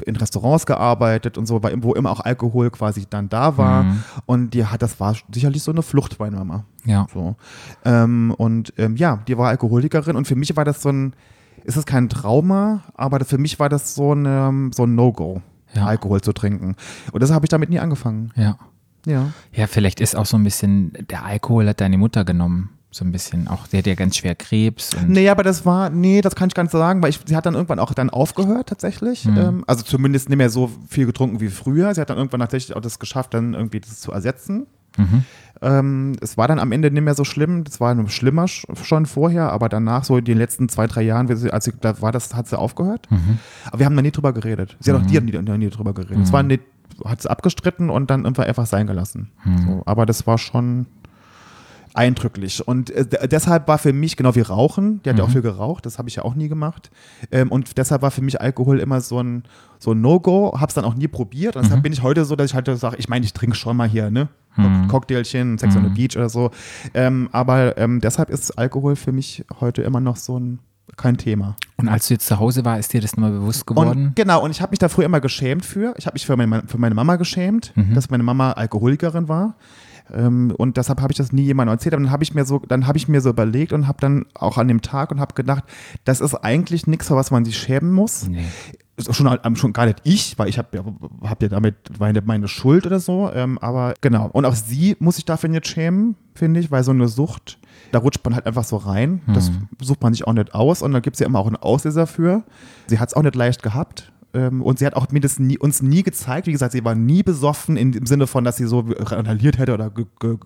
in 0.05 0.15
Restaurants 0.15 0.65
gearbeitet 0.65 1.37
und 1.37 1.45
so, 1.45 1.61
wo 1.63 1.93
immer 1.93 2.11
auch 2.11 2.19
Alkohol 2.21 2.69
quasi 2.69 3.05
dann 3.09 3.29
da 3.29 3.57
war 3.57 3.85
und 4.25 4.53
die 4.53 4.65
hat, 4.65 4.81
das 4.81 4.99
war 4.99 5.15
sicherlich 5.31 5.63
so 5.63 5.71
eine 5.71 5.81
Flucht 5.81 6.17
bei 6.17 6.29
Mama. 6.29 6.65
Ja. 6.85 7.07
So. 7.13 7.35
Ähm, 7.85 8.33
und 8.37 8.73
ähm, 8.77 8.95
ja, 8.95 9.17
die 9.27 9.37
war 9.37 9.49
Alkoholikerin 9.49 10.15
und 10.15 10.27
für 10.27 10.35
mich 10.35 10.55
war 10.55 10.65
das 10.65 10.81
so 10.81 10.89
ein, 10.89 11.13
ist 11.63 11.77
es 11.77 11.85
kein 11.85 12.09
Trauma, 12.09 12.83
aber 12.93 13.23
für 13.25 13.37
mich 13.37 13.59
war 13.59 13.69
das 13.69 13.95
so, 13.95 14.11
eine, 14.11 14.69
so 14.73 14.83
ein 14.83 14.95
No-Go, 14.95 15.41
Ja. 15.73 15.85
Alkohol 15.85 16.21
zu 16.21 16.31
trinken. 16.33 16.75
Und 17.11 17.21
deshalb 17.21 17.35
habe 17.35 17.45
ich 17.45 17.49
damit 17.49 17.69
nie 17.69 17.79
angefangen. 17.79 18.31
Ja. 18.35 18.57
Ja. 19.05 19.31
Ja, 19.53 19.67
vielleicht 19.67 20.01
ist 20.01 20.15
auch 20.15 20.25
so 20.25 20.37
ein 20.37 20.43
bisschen, 20.43 20.91
der 21.09 21.23
Alkohol 21.25 21.67
hat 21.67 21.79
deine 21.81 21.97
Mutter 21.97 22.25
genommen. 22.25 22.71
So 22.89 23.03
ein 23.05 23.11
bisschen. 23.11 23.47
Auch 23.47 23.67
der 23.67 23.79
hat 23.79 23.87
ja 23.87 23.95
ganz 23.95 24.15
schwer 24.15 24.33
Krebs. 24.33 24.95
Nee, 25.07 25.29
aber 25.29 25.43
das 25.43 25.65
war, 25.65 25.89
nee, 25.89 26.21
das 26.21 26.35
kann 26.35 26.47
ich 26.47 26.55
gar 26.55 26.63
nicht 26.63 26.71
so 26.71 26.77
sagen, 26.77 27.01
weil 27.03 27.09
ich, 27.09 27.19
sie 27.25 27.35
hat 27.35 27.45
dann 27.45 27.53
irgendwann 27.53 27.79
auch 27.79 27.93
dann 27.93 28.09
aufgehört 28.09 28.69
tatsächlich. 28.69 29.25
Ähm, 29.25 29.63
also 29.67 29.83
zumindest 29.83 30.29
nicht 30.29 30.37
mehr 30.37 30.49
so 30.49 30.71
viel 30.87 31.05
getrunken 31.05 31.39
wie 31.41 31.49
früher. 31.49 31.93
Sie 31.93 32.01
hat 32.01 32.09
dann 32.09 32.17
irgendwann 32.17 32.39
tatsächlich 32.39 32.75
auch 32.75 32.81
das 32.81 32.97
geschafft, 32.99 33.33
dann 33.33 33.53
irgendwie 33.53 33.81
das 33.81 33.99
zu 33.99 34.11
ersetzen. 34.11 34.67
Ähm, 35.61 36.13
es 36.21 36.37
war 36.37 36.47
dann 36.47 36.59
am 36.59 36.71
Ende 36.71 36.89
nicht 36.89 37.03
mehr 37.03 37.13
so 37.13 37.23
schlimm. 37.23 37.63
Das 37.63 37.79
war 37.79 37.93
noch 37.93 38.09
schlimmer 38.09 38.45
sch- 38.45 38.83
schon 38.83 39.05
vorher, 39.05 39.51
aber 39.51 39.69
danach, 39.69 40.03
so 40.03 40.17
in 40.17 40.25
den 40.25 40.37
letzten 40.37 40.69
zwei, 40.69 40.87
drei 40.87 41.01
Jahren, 41.03 41.29
als 41.51 41.65
sie, 41.65 41.73
da 41.81 42.01
war 42.01 42.11
das, 42.11 42.33
hat 42.35 42.47
sie 42.47 42.57
aufgehört. 42.57 43.07
Aber 43.67 43.79
wir 43.79 43.85
haben 43.85 43.95
da 43.95 44.01
nie 44.01 44.11
drüber 44.11 44.33
geredet. 44.33 44.77
Sie 44.79 44.91
hat 44.91 44.99
auch 45.01 45.05
dir 45.05 45.21
nie, 45.21 45.31
nie 45.57 45.69
drüber 45.69 45.93
geredet. 45.93 46.23
Es 46.23 46.31
war 46.31 46.41
nicht, 46.43 46.63
hat 47.05 47.21
sie 47.21 47.29
abgestritten 47.29 47.89
und 47.89 48.09
dann 48.09 48.25
einfach 48.25 48.45
einfach 48.45 48.65
sein 48.65 48.87
gelassen. 48.87 49.29
So, 49.67 49.83
aber 49.85 50.05
das 50.07 50.25
war 50.25 50.37
schon 50.37 50.87
eindrücklich. 51.97 52.65
Und 52.67 52.89
äh, 52.91 53.27
deshalb 53.27 53.67
war 53.67 53.77
für 53.77 53.91
mich, 53.91 54.15
genau 54.15 54.35
wie 54.35 54.41
Rauchen, 54.41 55.01
die 55.03 55.09
hat 55.09 55.17
ja 55.17 55.23
auch 55.23 55.29
viel 55.29 55.41
geraucht, 55.41 55.85
das 55.85 55.97
habe 55.97 56.09
ich 56.09 56.15
ja 56.15 56.23
auch 56.23 56.35
nie 56.35 56.47
gemacht. 56.47 56.91
Ähm, 57.31 57.51
und 57.51 57.77
deshalb 57.77 58.01
war 58.01 58.11
für 58.11 58.21
mich 58.21 58.39
Alkohol 58.39 58.79
immer 58.79 59.01
so 59.01 59.21
ein, 59.21 59.43
so 59.79 59.91
ein 59.91 60.01
No-Go, 60.01 60.53
habe 60.59 60.67
es 60.67 60.75
dann 60.75 60.85
auch 60.85 60.95
nie 60.95 61.07
probiert. 61.07 61.55
Und 61.55 61.63
deshalb 61.65 61.83
bin 61.83 61.93
ich 61.93 62.03
heute 62.03 62.25
so, 62.25 62.35
dass 62.35 62.51
ich 62.51 62.55
halt 62.55 62.67
sage, 62.77 62.97
ich 62.97 63.09
meine, 63.09 63.25
ich 63.25 63.33
trinke 63.33 63.55
schon 63.55 63.75
mal 63.75 63.87
hier, 63.87 64.09
ne? 64.09 64.29
Cocktailchen, 64.87 65.59
Sex 65.59 65.75
on 65.75 65.83
the 65.83 65.89
Beach 65.89 66.17
oder 66.17 66.29
so. 66.29 66.49
Ähm, 66.95 67.29
aber 67.31 67.77
ähm, 67.77 68.01
deshalb 68.01 68.31
ist 68.31 68.57
Alkohol 68.57 68.95
für 68.95 69.11
mich 69.11 69.45
heute 69.59 69.83
immer 69.83 69.99
noch 69.99 70.15
so 70.15 70.39
ein 70.39 70.59
kein 70.95 71.17
Thema. 71.17 71.55
Und 71.75 71.89
als 71.89 72.07
du 72.07 72.13
jetzt 72.13 72.25
zu 72.25 72.39
Hause 72.39 72.65
warst, 72.65 72.79
ist 72.79 72.93
dir 72.93 73.01
das 73.01 73.17
nochmal 73.17 73.31
bewusst 73.31 73.67
geworden? 73.67 74.07
Und 74.07 74.15
genau, 74.15 74.43
und 74.43 74.51
ich 74.51 74.61
habe 74.61 74.71
mich 74.71 74.79
da 74.79 74.89
früher 74.89 75.05
immer 75.05 75.19
geschämt 75.19 75.65
für. 75.65 75.93
Ich 75.97 76.07
habe 76.07 76.15
mich 76.15 76.25
für 76.25 76.35
meine, 76.35 76.63
für 76.65 76.77
meine 76.77 76.95
Mama 76.95 77.17
geschämt, 77.17 77.73
dass 77.93 78.09
meine 78.09 78.23
Mama 78.23 78.53
Alkoholikerin 78.53 79.27
war. 79.27 79.55
Ähm, 80.13 80.53
und 80.57 80.77
deshalb 80.77 81.01
habe 81.01 81.11
ich 81.11 81.17
das 81.17 81.31
nie 81.31 81.43
jemandem 81.43 81.73
erzählt. 81.73 81.93
Aber 81.93 82.03
dann 82.03 82.11
habe 82.11 82.23
ich 82.23 82.33
mir 82.33 82.45
so, 82.45 82.59
dann 82.67 82.87
habe 82.87 82.97
ich 82.97 83.07
mir 83.07 83.21
so 83.21 83.29
überlegt 83.29 83.73
und 83.73 83.87
habe 83.87 83.99
dann 84.01 84.25
auch 84.33 84.57
an 84.57 84.67
dem 84.67 84.81
Tag 84.81 85.11
und 85.11 85.19
habe 85.19 85.33
gedacht, 85.33 85.63
das 86.05 86.21
ist 86.21 86.35
eigentlich 86.35 86.87
nichts, 86.87 87.07
für 87.07 87.15
was 87.15 87.31
man 87.31 87.45
sich 87.45 87.57
schämen 87.57 87.91
muss. 87.91 88.27
Nee. 88.27 88.45
Schon, 89.11 89.37
ähm, 89.43 89.55
schon 89.55 89.73
gar 89.73 89.85
nicht 89.85 90.01
ich, 90.05 90.39
weil 90.39 90.49
ich 90.49 90.57
habe 90.57 90.69
ja, 90.75 90.83
hab 91.29 91.43
ja 91.43 91.49
damit 91.49 91.75
meine, 91.99 92.21
meine 92.23 92.47
Schuld 92.47 92.87
oder 92.87 92.99
so. 92.99 93.29
Ähm, 93.31 93.59
aber 93.59 93.93
genau. 94.01 94.27
Und 94.31 94.45
auch 94.45 94.55
sie 94.55 94.95
muss 94.99 95.17
sich 95.17 95.25
dafür 95.25 95.49
nicht 95.49 95.67
schämen, 95.67 96.15
finde 96.33 96.59
ich, 96.59 96.71
weil 96.71 96.83
so 96.83 96.91
eine 96.91 97.07
Sucht, 97.07 97.59
da 97.91 97.99
rutscht 97.99 98.25
man 98.25 98.33
halt 98.33 98.47
einfach 98.47 98.63
so 98.63 98.77
rein. 98.77 99.21
Das 99.33 99.51
sucht 99.81 100.01
man 100.01 100.13
sich 100.13 100.25
auch 100.25 100.33
nicht 100.33 100.55
aus. 100.55 100.81
Und 100.81 100.93
da 100.93 100.99
gibt 100.99 101.15
es 101.15 101.19
ja 101.19 101.27
immer 101.27 101.39
auch 101.39 101.45
einen 101.47 101.57
Auslöser 101.57 102.07
für. 102.07 102.43
Sie 102.87 102.97
hat 102.99 103.09
es 103.09 103.13
auch 103.13 103.21
nicht 103.21 103.35
leicht 103.35 103.61
gehabt. 103.61 104.11
Ähm, 104.33 104.61
Und 104.61 104.79
sie 104.79 104.85
hat 104.85 104.95
auch 104.95 105.09
mir 105.11 105.19
das 105.19 105.39
nie, 105.39 105.57
uns 105.57 105.81
nie 105.81 106.03
gezeigt. 106.03 106.47
Wie 106.47 106.51
gesagt, 106.51 106.73
sie 106.73 106.83
war 106.83 106.95
nie 106.95 107.23
besoffen 107.23 107.77
in, 107.77 107.93
im 107.93 108.05
Sinne 108.05 108.27
von, 108.27 108.43
dass 108.43 108.57
sie 108.57 108.65
so 108.67 108.85
randaliert 108.89 109.57
hätte 109.57 109.73
oder 109.73 109.89
ge, 109.89 110.05
ge, 110.19 110.37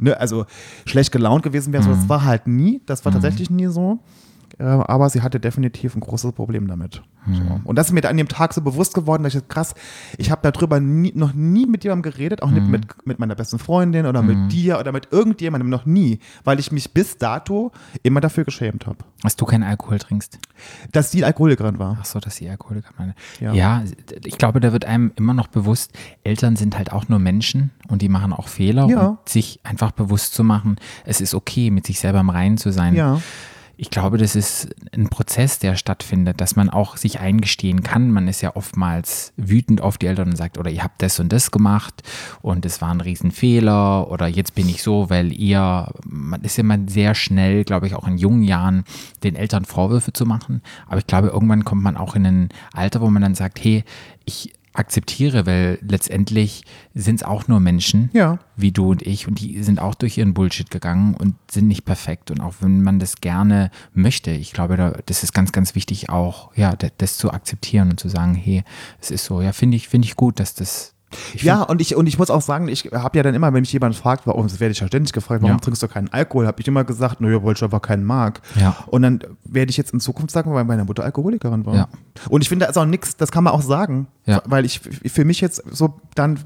ne, 0.00 0.18
also 0.18 0.46
schlecht 0.86 1.12
gelaunt 1.12 1.42
gewesen 1.42 1.72
wäre. 1.72 1.82
So, 1.82 1.90
das 1.90 2.08
war 2.08 2.24
halt 2.24 2.46
nie. 2.46 2.80
Das 2.86 3.04
war 3.04 3.12
tatsächlich 3.12 3.50
nie 3.50 3.66
so. 3.66 4.00
Äh, 4.58 4.62
aber 4.64 5.08
sie 5.10 5.22
hatte 5.22 5.40
definitiv 5.40 5.94
ein 5.96 6.00
großes 6.00 6.32
Problem 6.32 6.66
damit. 6.68 7.02
So. 7.26 7.60
Und 7.64 7.76
das 7.76 7.86
ist 7.86 7.92
mir 7.94 8.06
an 8.06 8.18
dem 8.18 8.28
Tag 8.28 8.52
so 8.52 8.60
bewusst 8.60 8.92
geworden, 8.92 9.22
dass 9.22 9.34
ich 9.34 9.48
krass, 9.48 9.74
ich 10.18 10.30
habe 10.30 10.48
darüber 10.50 10.78
nie, 10.78 11.10
noch 11.14 11.32
nie 11.32 11.64
mit 11.64 11.82
jemandem 11.82 12.12
geredet, 12.12 12.42
auch 12.42 12.50
nicht 12.50 12.66
mit, 12.66 13.06
mit 13.06 13.18
meiner 13.18 13.34
besten 13.34 13.58
Freundin 13.58 14.04
oder 14.04 14.20
mit 14.20 14.52
dir 14.52 14.78
oder 14.78 14.92
mit 14.92 15.08
irgendjemandem, 15.10 15.70
noch 15.70 15.86
nie, 15.86 16.18
weil 16.44 16.60
ich 16.60 16.70
mich 16.70 16.92
bis 16.92 17.16
dato 17.16 17.72
immer 18.02 18.20
dafür 18.20 18.44
geschämt 18.44 18.86
habe, 18.86 18.98
Dass 19.22 19.36
du 19.36 19.46
keinen 19.46 19.62
Alkohol 19.62 19.98
trinkst. 20.00 20.38
dass 20.92 21.10
sie 21.10 21.24
Alkoholikerin 21.24 21.78
war. 21.78 21.96
Ach 22.00 22.04
so, 22.04 22.20
dass 22.20 22.36
die 22.36 22.48
Alkoholiker 22.50 22.90
meine. 22.98 23.14
Ja. 23.40 23.54
Ja. 23.54 23.82
ich 24.22 24.36
glaube, 24.36 24.60
da 24.60 24.72
wird 24.74 24.84
einem 24.84 25.12
immer 25.16 25.32
noch 25.32 25.46
bewusst, 25.46 25.92
Eltern 26.24 26.56
sind 26.56 26.76
halt 26.76 26.92
auch 26.92 27.08
nur 27.08 27.18
Menschen 27.20 27.70
und 27.88 28.02
die 28.02 28.10
machen 28.10 28.34
auch 28.34 28.48
Fehler 28.48 28.86
Ja. 28.88 29.06
und 29.06 29.28
sich 29.28 29.60
einfach 29.64 29.92
bewusst 29.92 30.34
zu 30.34 30.44
machen, 30.44 30.76
es 31.06 31.22
ist 31.22 31.32
okay, 31.34 31.70
mit 31.70 31.86
sich 31.86 31.98
selber 32.00 32.20
im 32.20 32.28
Reinen 32.28 32.58
zu 32.58 32.70
sein. 32.70 32.94
Ja. 32.94 33.18
Ich 33.76 33.90
glaube, 33.90 34.18
das 34.18 34.36
ist 34.36 34.68
ein 34.94 35.08
Prozess, 35.08 35.58
der 35.58 35.76
stattfindet, 35.76 36.40
dass 36.40 36.54
man 36.54 36.70
auch 36.70 36.96
sich 36.96 37.18
eingestehen 37.18 37.82
kann. 37.82 38.10
Man 38.10 38.28
ist 38.28 38.40
ja 38.40 38.54
oftmals 38.54 39.32
wütend 39.36 39.80
auf 39.80 39.98
die 39.98 40.06
Eltern 40.06 40.30
und 40.30 40.36
sagt, 40.36 40.58
oder 40.58 40.70
ihr 40.70 40.84
habt 40.84 41.02
das 41.02 41.18
und 41.18 41.32
das 41.32 41.50
gemacht 41.50 42.02
und 42.40 42.64
es 42.64 42.80
war 42.80 42.90
ein 42.90 43.00
Riesenfehler 43.00 44.10
oder 44.10 44.28
jetzt 44.28 44.54
bin 44.54 44.68
ich 44.68 44.82
so, 44.82 45.10
weil 45.10 45.32
ihr, 45.32 45.92
man 46.04 46.42
ist 46.42 46.58
immer 46.58 46.78
sehr 46.86 47.14
schnell, 47.14 47.64
glaube 47.64 47.86
ich, 47.86 47.94
auch 47.94 48.06
in 48.06 48.16
jungen 48.18 48.44
Jahren 48.44 48.84
den 49.24 49.34
Eltern 49.34 49.64
Vorwürfe 49.64 50.12
zu 50.12 50.24
machen. 50.24 50.62
Aber 50.86 50.98
ich 50.98 51.06
glaube, 51.06 51.28
irgendwann 51.28 51.64
kommt 51.64 51.82
man 51.82 51.96
auch 51.96 52.14
in 52.14 52.26
ein 52.26 52.48
Alter, 52.72 53.00
wo 53.00 53.10
man 53.10 53.22
dann 53.22 53.34
sagt, 53.34 53.62
hey, 53.62 53.84
ich 54.24 54.52
akzeptiere, 54.74 55.46
weil 55.46 55.78
letztendlich 55.82 56.64
sind 56.94 57.16
es 57.16 57.22
auch 57.22 57.48
nur 57.48 57.60
Menschen, 57.60 58.10
Ja. 58.12 58.38
wie 58.56 58.72
du 58.72 58.90
und 58.90 59.02
ich, 59.02 59.26
und 59.28 59.40
die 59.40 59.62
sind 59.62 59.80
auch 59.80 59.94
durch 59.94 60.18
ihren 60.18 60.34
Bullshit 60.34 60.70
gegangen 60.70 61.14
und 61.14 61.36
sind 61.50 61.68
nicht 61.68 61.84
perfekt. 61.84 62.30
Und 62.30 62.40
auch 62.40 62.54
wenn 62.60 62.82
man 62.82 62.98
das 62.98 63.16
gerne 63.20 63.70
möchte, 63.92 64.30
ich 64.32 64.52
glaube, 64.52 64.76
da, 64.76 64.90
das 65.06 65.22
ist 65.22 65.32
ganz, 65.32 65.52
ganz 65.52 65.74
wichtig, 65.74 66.10
auch 66.10 66.50
ja, 66.56 66.74
das, 66.76 66.90
das 66.98 67.16
zu 67.16 67.30
akzeptieren 67.32 67.90
und 67.90 68.00
zu 68.00 68.08
sagen, 68.08 68.34
hey, 68.34 68.64
es 69.00 69.10
ist 69.10 69.24
so, 69.24 69.40
ja, 69.40 69.52
finde 69.52 69.76
ich, 69.76 69.88
finde 69.88 70.06
ich 70.06 70.16
gut, 70.16 70.40
dass 70.40 70.54
das. 70.54 70.93
Ich 71.34 71.42
Ja, 71.42 71.62
und 71.62 71.80
ich, 71.80 71.96
und 71.96 72.06
ich 72.06 72.18
muss 72.18 72.30
auch 72.30 72.42
sagen, 72.42 72.68
ich 72.68 72.90
habe 72.92 73.16
ja 73.16 73.22
dann 73.22 73.34
immer, 73.34 73.52
wenn 73.52 73.60
mich 73.60 73.72
jemand 73.72 73.94
fragt, 73.96 74.26
warum, 74.26 74.46
das 74.46 74.60
werde 74.60 74.72
ich 74.72 74.80
ja 74.80 74.86
ständig 74.86 75.12
gefragt, 75.12 75.42
warum 75.42 75.56
Ja. 75.56 75.60
trinkst 75.60 75.82
du 75.82 75.88
keinen 75.88 76.12
Alkohol, 76.12 76.46
habe 76.46 76.60
ich 76.60 76.68
immer 76.68 76.84
gesagt, 76.84 77.20
naja, 77.20 77.42
weil 77.42 77.54
ich 77.54 77.62
einfach 77.62 77.82
keinen 77.82 78.04
mag. 78.04 78.40
Ja. 78.56 78.76
Und 78.86 79.02
dann 79.02 79.20
werde 79.44 79.70
ich 79.70 79.76
jetzt 79.76 79.92
in 79.92 80.00
Zukunft 80.00 80.30
sagen, 80.32 80.52
weil 80.54 80.64
meine 80.64 80.84
Mutter 80.84 81.04
Alkoholikerin 81.04 81.64
war. 81.66 81.74
Ja. 81.74 81.88
Und 82.28 82.42
ich 82.42 82.48
finde, 82.48 82.64
da 82.66 82.70
ist 82.70 82.76
auch 82.78 82.84
nichts, 82.86 83.16
das 83.16 83.30
kann 83.32 83.44
man 83.44 83.52
auch 83.52 83.62
sagen, 83.62 84.06
Ja. 84.26 84.42
weil 84.46 84.64
ich 84.64 84.80
für 84.80 85.24
mich 85.24 85.40
jetzt 85.40 85.62
so 85.70 86.00
dann 86.14 86.38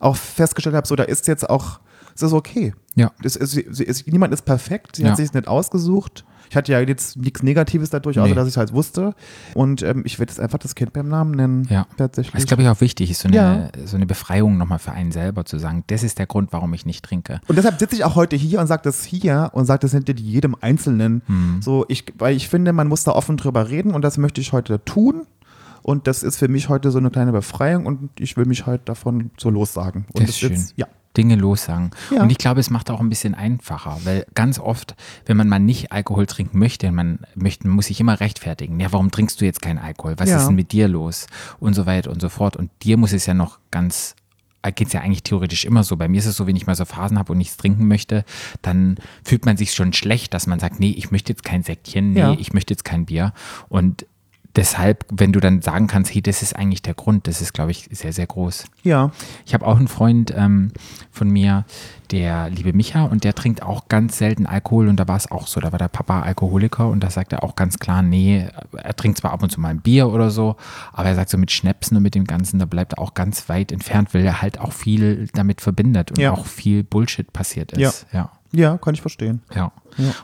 auch 0.00 0.16
festgestellt 0.16 0.76
habe, 0.76 0.86
so 0.86 0.96
da 0.96 1.04
ist 1.04 1.26
jetzt 1.28 1.48
auch, 1.48 1.80
es 2.22 2.28
ist 2.28 2.32
okay. 2.34 2.74
Ja. 2.94 3.12
Sie, 3.22 3.66
sie 3.70 3.84
ist, 3.84 4.06
niemand 4.06 4.34
ist 4.34 4.42
perfekt, 4.44 4.96
sie 4.96 5.02
Ja. 5.04 5.10
hat 5.10 5.16
sich 5.16 5.32
nicht 5.32 5.48
ausgesucht. 5.48 6.24
Ich 6.50 6.56
hatte 6.56 6.72
ja 6.72 6.80
jetzt 6.80 7.16
nichts 7.16 7.44
Negatives 7.44 7.90
dadurch, 7.90 8.18
außer 8.18 8.28
Nee. 8.30 8.34
dass 8.34 8.48
ich 8.48 8.54
es 8.54 8.56
halt 8.56 8.72
wusste. 8.72 9.14
Und 9.54 9.82
ähm, 9.82 10.02
ich 10.04 10.18
werde 10.18 10.32
jetzt 10.32 10.40
einfach 10.40 10.58
das 10.58 10.74
Kind 10.74 10.92
beim 10.92 11.08
Namen 11.08 11.30
nennen. 11.30 11.68
Ja. 11.70 11.86
Tatsächlich. 11.96 12.32
Das 12.32 12.42
ist, 12.42 12.48
glaube 12.48 12.64
ich, 12.64 12.68
auch 12.68 12.80
wichtig, 12.80 13.08
ist 13.12 13.20
so 13.20 13.28
eine, 13.28 13.36
Ja. 13.36 13.68
so 13.86 13.94
eine 13.96 14.04
Befreiung 14.06 14.58
nochmal 14.58 14.80
für 14.80 14.90
einen 14.90 15.12
selber 15.12 15.44
zu 15.44 15.58
sagen, 15.60 15.84
das 15.86 16.02
ist 16.02 16.18
der 16.18 16.26
Grund, 16.26 16.52
warum 16.52 16.74
ich 16.74 16.84
nicht 16.86 17.04
trinke. 17.04 17.40
Und 17.46 17.54
deshalb 17.56 17.78
sitze 17.78 17.94
ich 17.94 18.04
auch 18.04 18.16
heute 18.16 18.34
hier 18.34 18.58
und 18.60 18.66
sage 18.66 18.82
das 18.82 19.04
hier 19.04 19.50
und 19.52 19.66
sage 19.66 19.78
das 19.82 19.92
hinter 19.92 20.12
jedem 20.16 20.56
Einzelnen. 20.60 21.22
Hm. 21.26 21.62
So, 21.62 21.84
ich, 21.86 22.04
weil 22.18 22.34
ich 22.34 22.48
finde, 22.48 22.72
man 22.72 22.88
muss 22.88 23.04
da 23.04 23.12
offen 23.12 23.36
drüber 23.36 23.68
reden 23.68 23.92
und 23.92 24.02
das 24.02 24.18
möchte 24.18 24.40
ich 24.40 24.52
heute 24.52 24.84
tun. 24.84 25.22
Und 25.82 26.06
das 26.06 26.22
ist 26.22 26.38
für 26.38 26.48
mich 26.48 26.68
heute 26.68 26.90
so 26.90 26.98
eine 26.98 27.10
kleine 27.10 27.32
Befreiung 27.32 27.86
und 27.86 28.10
ich 28.18 28.36
will 28.36 28.44
mich 28.46 28.66
heute 28.66 28.84
davon 28.84 29.30
so 29.38 29.50
lossagen. 29.50 30.04
Und 30.12 30.22
Das 30.22 30.30
ist 30.30 30.38
schön. 30.38 30.52
Jetzt, 30.52 30.74
ja. 30.76 30.86
Dinge 31.16 31.34
lossagen. 31.34 31.90
Ja. 32.14 32.22
Und 32.22 32.30
ich 32.30 32.38
glaube, 32.38 32.60
es 32.60 32.70
macht 32.70 32.88
auch 32.88 33.00
ein 33.00 33.08
bisschen 33.08 33.34
einfacher, 33.34 33.98
weil 34.04 34.24
ganz 34.34 34.60
oft, 34.60 34.94
wenn 35.26 35.36
man 35.36 35.48
mal 35.48 35.58
nicht 35.58 35.90
Alkohol 35.90 36.26
trinken 36.26 36.58
möchte, 36.60 36.92
man 36.92 37.18
möchte, 37.34 37.66
muss 37.66 37.86
sich 37.86 37.98
immer 37.98 38.20
rechtfertigen. 38.20 38.78
Ja, 38.78 38.92
warum 38.92 39.10
trinkst 39.10 39.40
du 39.40 39.44
jetzt 39.44 39.60
keinen 39.60 39.78
Alkohol? 39.78 40.14
Was 40.18 40.30
Ja. 40.30 40.36
ist 40.38 40.46
denn 40.46 40.54
mit 40.54 40.70
dir 40.70 40.86
los? 40.86 41.26
Und 41.58 41.74
so 41.74 41.84
weiter 41.84 42.10
und 42.12 42.20
so 42.20 42.28
fort. 42.28 42.56
Und 42.56 42.70
dir 42.84 42.96
muss 42.96 43.12
es 43.12 43.26
ja 43.26 43.34
noch 43.34 43.58
ganz 43.72 44.14
geht 44.76 44.88
es 44.88 44.92
ja 44.92 45.00
eigentlich 45.00 45.22
theoretisch 45.22 45.64
immer 45.64 45.84
so. 45.84 45.96
Bei 45.96 46.06
mir 46.06 46.18
ist 46.18 46.26
es 46.26 46.36
so, 46.36 46.46
wenn 46.46 46.54
ich 46.54 46.66
mal 46.66 46.74
so 46.74 46.84
Phasen 46.84 47.18
habe 47.18 47.32
und 47.32 47.38
nichts 47.38 47.56
trinken 47.56 47.88
möchte, 47.88 48.26
dann 48.60 48.96
fühlt 49.24 49.46
man 49.46 49.56
sich 49.56 49.72
schon 49.72 49.94
schlecht, 49.94 50.34
dass 50.34 50.46
man 50.46 50.58
sagt, 50.60 50.80
nee, 50.80 50.90
ich 50.90 51.10
möchte 51.10 51.32
jetzt 51.32 51.44
kein 51.44 51.62
Säckchen, 51.62 52.12
nee, 52.12 52.20
Ja. 52.20 52.32
ich 52.38 52.52
möchte 52.52 52.74
jetzt 52.74 52.84
kein 52.84 53.06
Bier. 53.06 53.32
Und 53.70 54.04
deshalb, 54.56 55.04
wenn 55.10 55.32
du 55.32 55.40
dann 55.40 55.62
sagen 55.62 55.86
kannst, 55.86 56.12
hey, 56.14 56.20
das 56.22 56.42
ist 56.42 56.56
eigentlich 56.56 56.82
der 56.82 56.94
Grund, 56.94 57.26
das 57.26 57.40
ist, 57.40 57.52
glaube 57.52 57.70
ich, 57.70 57.88
sehr, 57.92 58.12
sehr 58.12 58.26
groß. 58.26 58.64
Ja. 58.82 59.10
Ich 59.46 59.54
habe 59.54 59.66
auch 59.66 59.76
einen 59.78 59.88
Freund 59.88 60.32
ähm, 60.36 60.72
von 61.12 61.28
mir, 61.30 61.64
der 62.10 62.50
liebe 62.50 62.72
Micha, 62.72 63.04
und 63.04 63.22
der 63.22 63.34
trinkt 63.34 63.62
auch 63.62 63.86
ganz 63.88 64.18
selten 64.18 64.46
Alkohol. 64.46 64.88
Und 64.88 64.96
da 64.98 65.06
war 65.06 65.16
es 65.16 65.30
auch 65.30 65.46
so. 65.46 65.60
Da 65.60 65.70
war 65.70 65.78
der 65.78 65.88
Papa 65.88 66.22
Alkoholiker 66.22 66.88
und 66.88 67.00
da 67.04 67.10
sagt 67.10 67.32
er 67.32 67.44
auch 67.44 67.54
ganz 67.54 67.78
klar, 67.78 68.02
nee, 68.02 68.48
er 68.76 68.96
trinkt 68.96 69.18
zwar 69.18 69.32
ab 69.32 69.42
und 69.42 69.50
zu 69.50 69.60
mal 69.60 69.68
ein 69.68 69.80
Bier 69.80 70.08
oder 70.08 70.30
so, 70.30 70.56
aber 70.92 71.08
er 71.08 71.14
sagt 71.14 71.30
so 71.30 71.38
mit 71.38 71.52
Schnäpsen 71.52 71.96
und 71.96 72.02
mit 72.02 72.14
dem 72.16 72.24
Ganzen, 72.24 72.58
da 72.58 72.64
bleibt 72.66 72.94
er 72.94 72.98
auch 72.98 73.14
ganz 73.14 73.48
weit 73.48 73.70
entfernt, 73.70 74.12
weil 74.14 74.24
er 74.24 74.42
halt 74.42 74.58
auch 74.60 74.72
viel 74.72 75.28
damit 75.34 75.60
verbindet 75.60 76.10
und 76.10 76.18
Ja. 76.18 76.32
auch 76.32 76.46
viel 76.46 76.82
Bullshit 76.82 77.32
passiert 77.32 77.72
ist. 77.72 78.06
ja. 78.12 78.18
Ja, 78.20 78.32
kann 78.78 78.94
ich 78.94 79.00
verstehen. 79.00 79.42
Ja. 79.54 79.72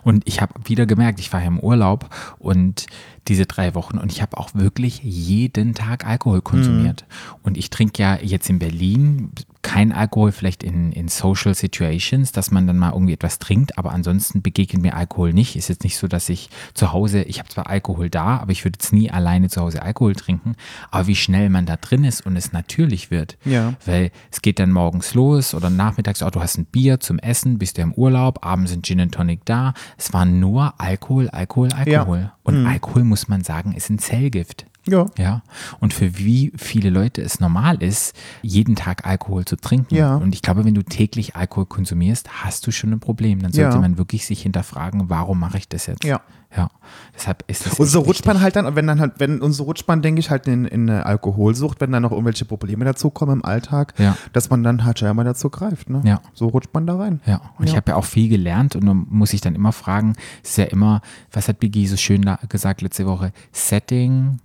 Und 0.02 0.26
ich 0.26 0.40
habe 0.40 0.54
wieder 0.64 0.86
gemerkt, 0.86 1.20
ich 1.20 1.32
war 1.32 1.40
ja 1.40 1.46
im 1.46 1.60
Urlaub 1.60 2.08
und 2.38 2.86
diese 3.28 3.46
drei 3.46 3.74
Wochen 3.74 3.98
und 3.98 4.12
ich 4.12 4.22
habe 4.22 4.36
auch 4.38 4.54
wirklich 4.54 5.00
jeden 5.02 5.74
Tag 5.74 6.06
Alkohol 6.06 6.40
konsumiert. 6.40 7.04
Und 7.42 7.56
ich 7.56 7.70
trinke 7.70 8.02
ja 8.02 8.18
jetzt 8.20 8.48
in 8.48 8.58
Berlin 8.58 9.32
kein 9.66 9.90
Alkohol, 9.90 10.30
vielleicht 10.30 10.62
in, 10.62 10.92
in 10.92 11.08
Social 11.08 11.52
Situations, 11.52 12.30
dass 12.30 12.52
man 12.52 12.68
dann 12.68 12.78
mal 12.78 12.92
irgendwie 12.92 13.14
etwas 13.14 13.40
trinkt, 13.40 13.76
aber 13.76 13.90
ansonsten 13.90 14.40
begegnet 14.40 14.80
mir 14.80 14.94
Alkohol 14.94 15.32
nicht. 15.32 15.56
Ist 15.56 15.68
jetzt 15.68 15.82
nicht 15.82 15.98
so, 15.98 16.06
dass 16.06 16.28
ich 16.28 16.50
zu 16.72 16.92
Hause, 16.92 17.24
ich 17.24 17.40
habe 17.40 17.48
zwar 17.48 17.66
Alkohol 17.66 18.08
da, 18.08 18.38
aber 18.38 18.52
ich 18.52 18.64
würde 18.64 18.78
jetzt 18.80 18.92
nie 18.92 19.10
alleine 19.10 19.48
zu 19.48 19.60
Hause 19.60 19.82
Alkohol 19.82 20.14
trinken. 20.14 20.54
Aber 20.92 21.08
wie 21.08 21.16
schnell 21.16 21.50
man 21.50 21.66
da 21.66 21.74
drin 21.74 22.04
ist 22.04 22.24
und 22.24 22.36
es 22.36 22.52
natürlich 22.52 23.10
wird. 23.10 23.38
Ja. 23.44 23.74
Weil 23.84 24.12
es 24.30 24.40
geht 24.40 24.60
dann 24.60 24.70
morgens 24.70 25.14
los 25.14 25.52
oder 25.52 25.68
nachmittags, 25.68 26.22
oh, 26.22 26.30
du 26.30 26.40
hast 26.40 26.58
ein 26.58 26.66
Bier 26.66 27.00
zum 27.00 27.18
Essen, 27.18 27.58
bist 27.58 27.76
du 27.76 27.82
im 27.82 27.92
Urlaub, 27.92 28.46
abends 28.46 28.70
sind 28.70 28.86
Gin 28.86 29.00
and 29.00 29.14
Tonic 29.14 29.44
da. 29.46 29.74
Es 29.98 30.12
war 30.12 30.24
nur 30.26 30.74
Alkohol, 30.78 31.28
Alkohol, 31.30 31.70
Alkohol. 31.72 32.30
Und 32.44 32.66
Alkohol, 32.66 33.02
muss 33.02 33.26
man 33.26 33.42
sagen, 33.42 33.72
ist 33.72 33.90
ein 33.90 33.98
Zellgift. 33.98 34.64
Ja. 34.88 35.06
Ja. 35.18 35.42
Und 35.80 35.92
für 35.94 36.18
wie 36.18 36.52
viele 36.56 36.90
Leute 36.90 37.22
es 37.22 37.40
normal 37.40 37.82
ist, 37.82 38.14
jeden 38.42 38.76
Tag 38.76 39.06
Alkohol 39.06 39.44
zu 39.44 39.56
trinken. 39.56 39.94
Ja. 39.94 40.16
Und 40.16 40.34
ich 40.34 40.42
glaube, 40.42 40.64
wenn 40.64 40.74
du 40.74 40.82
täglich 40.82 41.36
Alkohol 41.36 41.66
konsumierst, 41.66 42.28
hast 42.44 42.66
du 42.66 42.70
schon 42.70 42.92
ein 42.92 43.00
Problem. 43.00 43.40
Dann 43.42 43.52
sollte 43.52 43.76
Ja. 43.76 43.80
man 43.80 43.98
wirklich 43.98 44.26
sich 44.26 44.42
hinterfragen, 44.42 45.08
warum 45.10 45.40
mache 45.40 45.58
ich 45.58 45.68
das 45.68 45.86
jetzt? 45.86 46.04
Ja. 46.04 46.20
Ja. 46.56 46.70
Deshalb 47.14 47.44
ist 47.48 47.66
das. 47.66 47.78
Und 47.78 47.86
so 47.86 48.02
man 48.24 48.36
wichtig. 48.36 48.42
halt 48.44 48.56
dann, 48.56 48.76
wenn 48.76 48.86
dann 48.86 49.00
halt, 49.00 49.14
wenn, 49.18 49.42
rutscht 49.42 49.86
man, 49.88 50.00
denke 50.00 50.20
ich, 50.20 50.30
halt 50.30 50.46
in, 50.46 50.64
in 50.64 50.88
eine 50.88 51.04
Alkoholsucht, 51.04 51.80
wenn 51.80 51.90
dann 51.92 52.02
noch 52.02 52.12
irgendwelche 52.12 52.44
Probleme 52.46 52.84
dazukommen 52.84 53.40
im 53.40 53.44
Alltag, 53.44 53.92
Ja. 53.98 54.16
dass 54.32 54.48
man 54.48 54.62
dann 54.62 54.84
halt 54.84 54.98
scheinbar 54.98 55.24
dazu 55.24 55.50
greift. 55.50 55.90
Ne? 55.90 56.00
Ja. 56.04 56.20
So 56.32 56.46
rutscht 56.46 56.70
man 56.72 56.86
da 56.86 56.96
rein. 56.96 57.20
Ja, 57.26 57.40
und 57.58 57.64
ich 57.66 57.72
Ja. 57.72 57.76
habe 57.78 57.90
ja 57.90 57.96
auch 57.96 58.04
viel 58.04 58.28
gelernt 58.28 58.76
und 58.76 58.86
dann 58.86 59.06
muss 59.10 59.32
ich 59.34 59.40
dann 59.42 59.54
immer 59.54 59.72
fragen, 59.72 60.14
es 60.42 60.50
ist 60.50 60.58
ja 60.58 60.64
immer, 60.64 61.02
was 61.32 61.48
hat 61.48 61.58
Biggie 61.58 61.86
so 61.88 61.96
schön 61.96 62.24
gesagt 62.48 62.80
letzte 62.80 63.06
Woche? 63.06 63.32
Setting, 63.52 64.38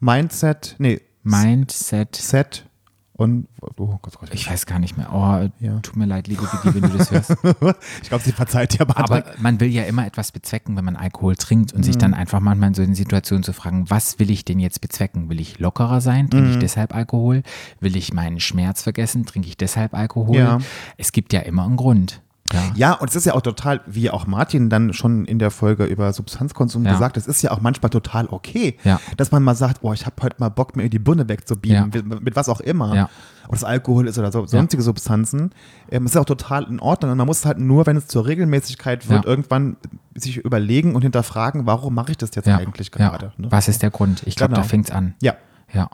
Mindset, 0.00 0.76
nee, 0.78 1.00
Mindset, 1.22 2.16
Set 2.16 2.66
und, 3.12 3.48
oh 3.76 3.98
Gott, 4.00 4.18
Gott, 4.18 4.30
ich 4.32 4.50
weiß 4.50 4.64
gar 4.64 4.78
nicht 4.78 4.96
mehr. 4.96 5.10
Oh, 5.12 5.46
Ja. 5.62 5.78
tut 5.80 5.94
mir 5.96 6.06
leid, 6.06 6.26
liebe 6.26 6.42
Biggie, 6.46 6.74
wenn 6.74 6.90
du 6.90 6.96
das 6.96 7.10
hörst. 7.10 7.30
ich 8.02 8.08
glaube, 8.08 8.24
sie 8.24 8.32
verzeiht 8.32 8.72
dir 8.72 8.80
aber, 8.80 8.96
Aber 8.96 9.24
man 9.38 9.60
will 9.60 9.68
ja 9.68 9.82
immer 9.84 10.06
etwas 10.06 10.32
bezwecken, 10.32 10.74
wenn 10.78 10.86
man 10.86 10.96
Alkohol 10.96 11.36
trinkt 11.36 11.74
und 11.74 11.82
sich 11.82 11.96
Mhm. 11.96 12.00
dann 12.00 12.14
einfach 12.14 12.40
manchmal 12.40 12.68
in 12.68 12.74
so 12.74 12.80
in 12.82 12.94
Situationen 12.94 13.42
zu 13.42 13.52
fragen, 13.52 13.90
was 13.90 14.18
will 14.18 14.30
ich 14.30 14.46
denn 14.46 14.58
jetzt 14.58 14.80
bezwecken? 14.80 15.28
Will 15.28 15.38
ich 15.38 15.58
lockerer 15.58 16.00
sein? 16.00 16.30
Trinke 16.30 16.48
ich 16.48 16.56
Mhm. 16.56 16.60
deshalb 16.60 16.94
Alkohol? 16.94 17.42
Will 17.80 17.94
ich 17.94 18.14
meinen 18.14 18.40
Schmerz 18.40 18.82
vergessen? 18.82 19.26
Trinke 19.26 19.48
ich 19.48 19.58
deshalb 19.58 19.92
Alkohol? 19.92 20.36
Ja. 20.36 20.58
Es 20.96 21.12
gibt 21.12 21.34
ja 21.34 21.40
immer 21.40 21.64
einen 21.66 21.76
Grund. 21.76 22.22
Ja. 22.52 22.60
Ja, 22.74 22.92
und 22.94 23.08
es 23.10 23.16
ist 23.16 23.26
ja 23.26 23.34
auch 23.34 23.40
total, 23.42 23.80
wie 23.86 24.10
auch 24.10 24.26
Martin 24.26 24.70
dann 24.70 24.92
schon 24.92 25.24
in 25.24 25.38
der 25.38 25.50
Folge 25.50 25.84
über 25.84 26.12
Substanzkonsum 26.12 26.84
Ja. 26.84 26.92
gesagt, 26.92 27.16
es 27.16 27.26
ist 27.26 27.42
ja 27.42 27.50
auch 27.52 27.60
manchmal 27.60 27.90
total 27.90 28.26
okay, 28.30 28.76
Ja. 28.84 29.00
dass 29.16 29.30
man 29.30 29.42
mal 29.42 29.54
sagt, 29.54 29.78
oh, 29.82 29.92
ich 29.92 30.06
habe 30.06 30.16
heute 30.22 30.36
mal 30.38 30.48
Bock, 30.48 30.74
mir 30.76 30.88
die 30.90 30.98
Birne 30.98 31.28
wegzubiegen, 31.28 31.90
Ja. 31.94 32.02
mit, 32.02 32.22
mit 32.24 32.36
was 32.36 32.48
auch 32.48 32.60
immer. 32.60 33.08
Ob 33.46 33.52
das 33.52 33.64
Alkohol 33.64 34.06
ist 34.06 34.16
oder 34.18 34.30
so, 34.30 34.46
sonstige 34.46 34.82
Substanzen. 34.82 35.50
Ähm, 35.90 36.06
ist 36.06 36.14
ja 36.14 36.20
auch 36.20 36.24
total 36.24 36.64
in 36.64 36.78
Ordnung. 36.78 37.10
Und 37.12 37.18
man 37.18 37.26
muss 37.26 37.44
halt 37.44 37.58
nur, 37.58 37.84
wenn 37.86 37.96
es 37.96 38.06
zur 38.06 38.26
Regelmäßigkeit 38.26 39.08
wird, 39.08 39.24
irgendwann 39.24 39.76
sich 40.14 40.36
überlegen 40.36 40.94
und 40.94 41.02
hinterfragen, 41.02 41.66
warum 41.66 41.94
mache 41.94 42.12
ich 42.12 42.16
das 42.18 42.34
jetzt 42.36 42.46
Ja. 42.46 42.58
eigentlich 42.58 42.92
gerade? 42.92 43.32
Ne? 43.38 43.48
Was 43.50 43.66
ist 43.68 43.82
der 43.82 43.90
Grund? 43.90 44.22
Ich 44.26 44.36
glaube, 44.36 44.50
Genau. 44.54 44.62
da 44.62 44.68
fängt 44.68 44.86
es 44.88 44.94
an. 44.94 45.14
Ja. 45.20 45.34
Ja. 45.72 45.88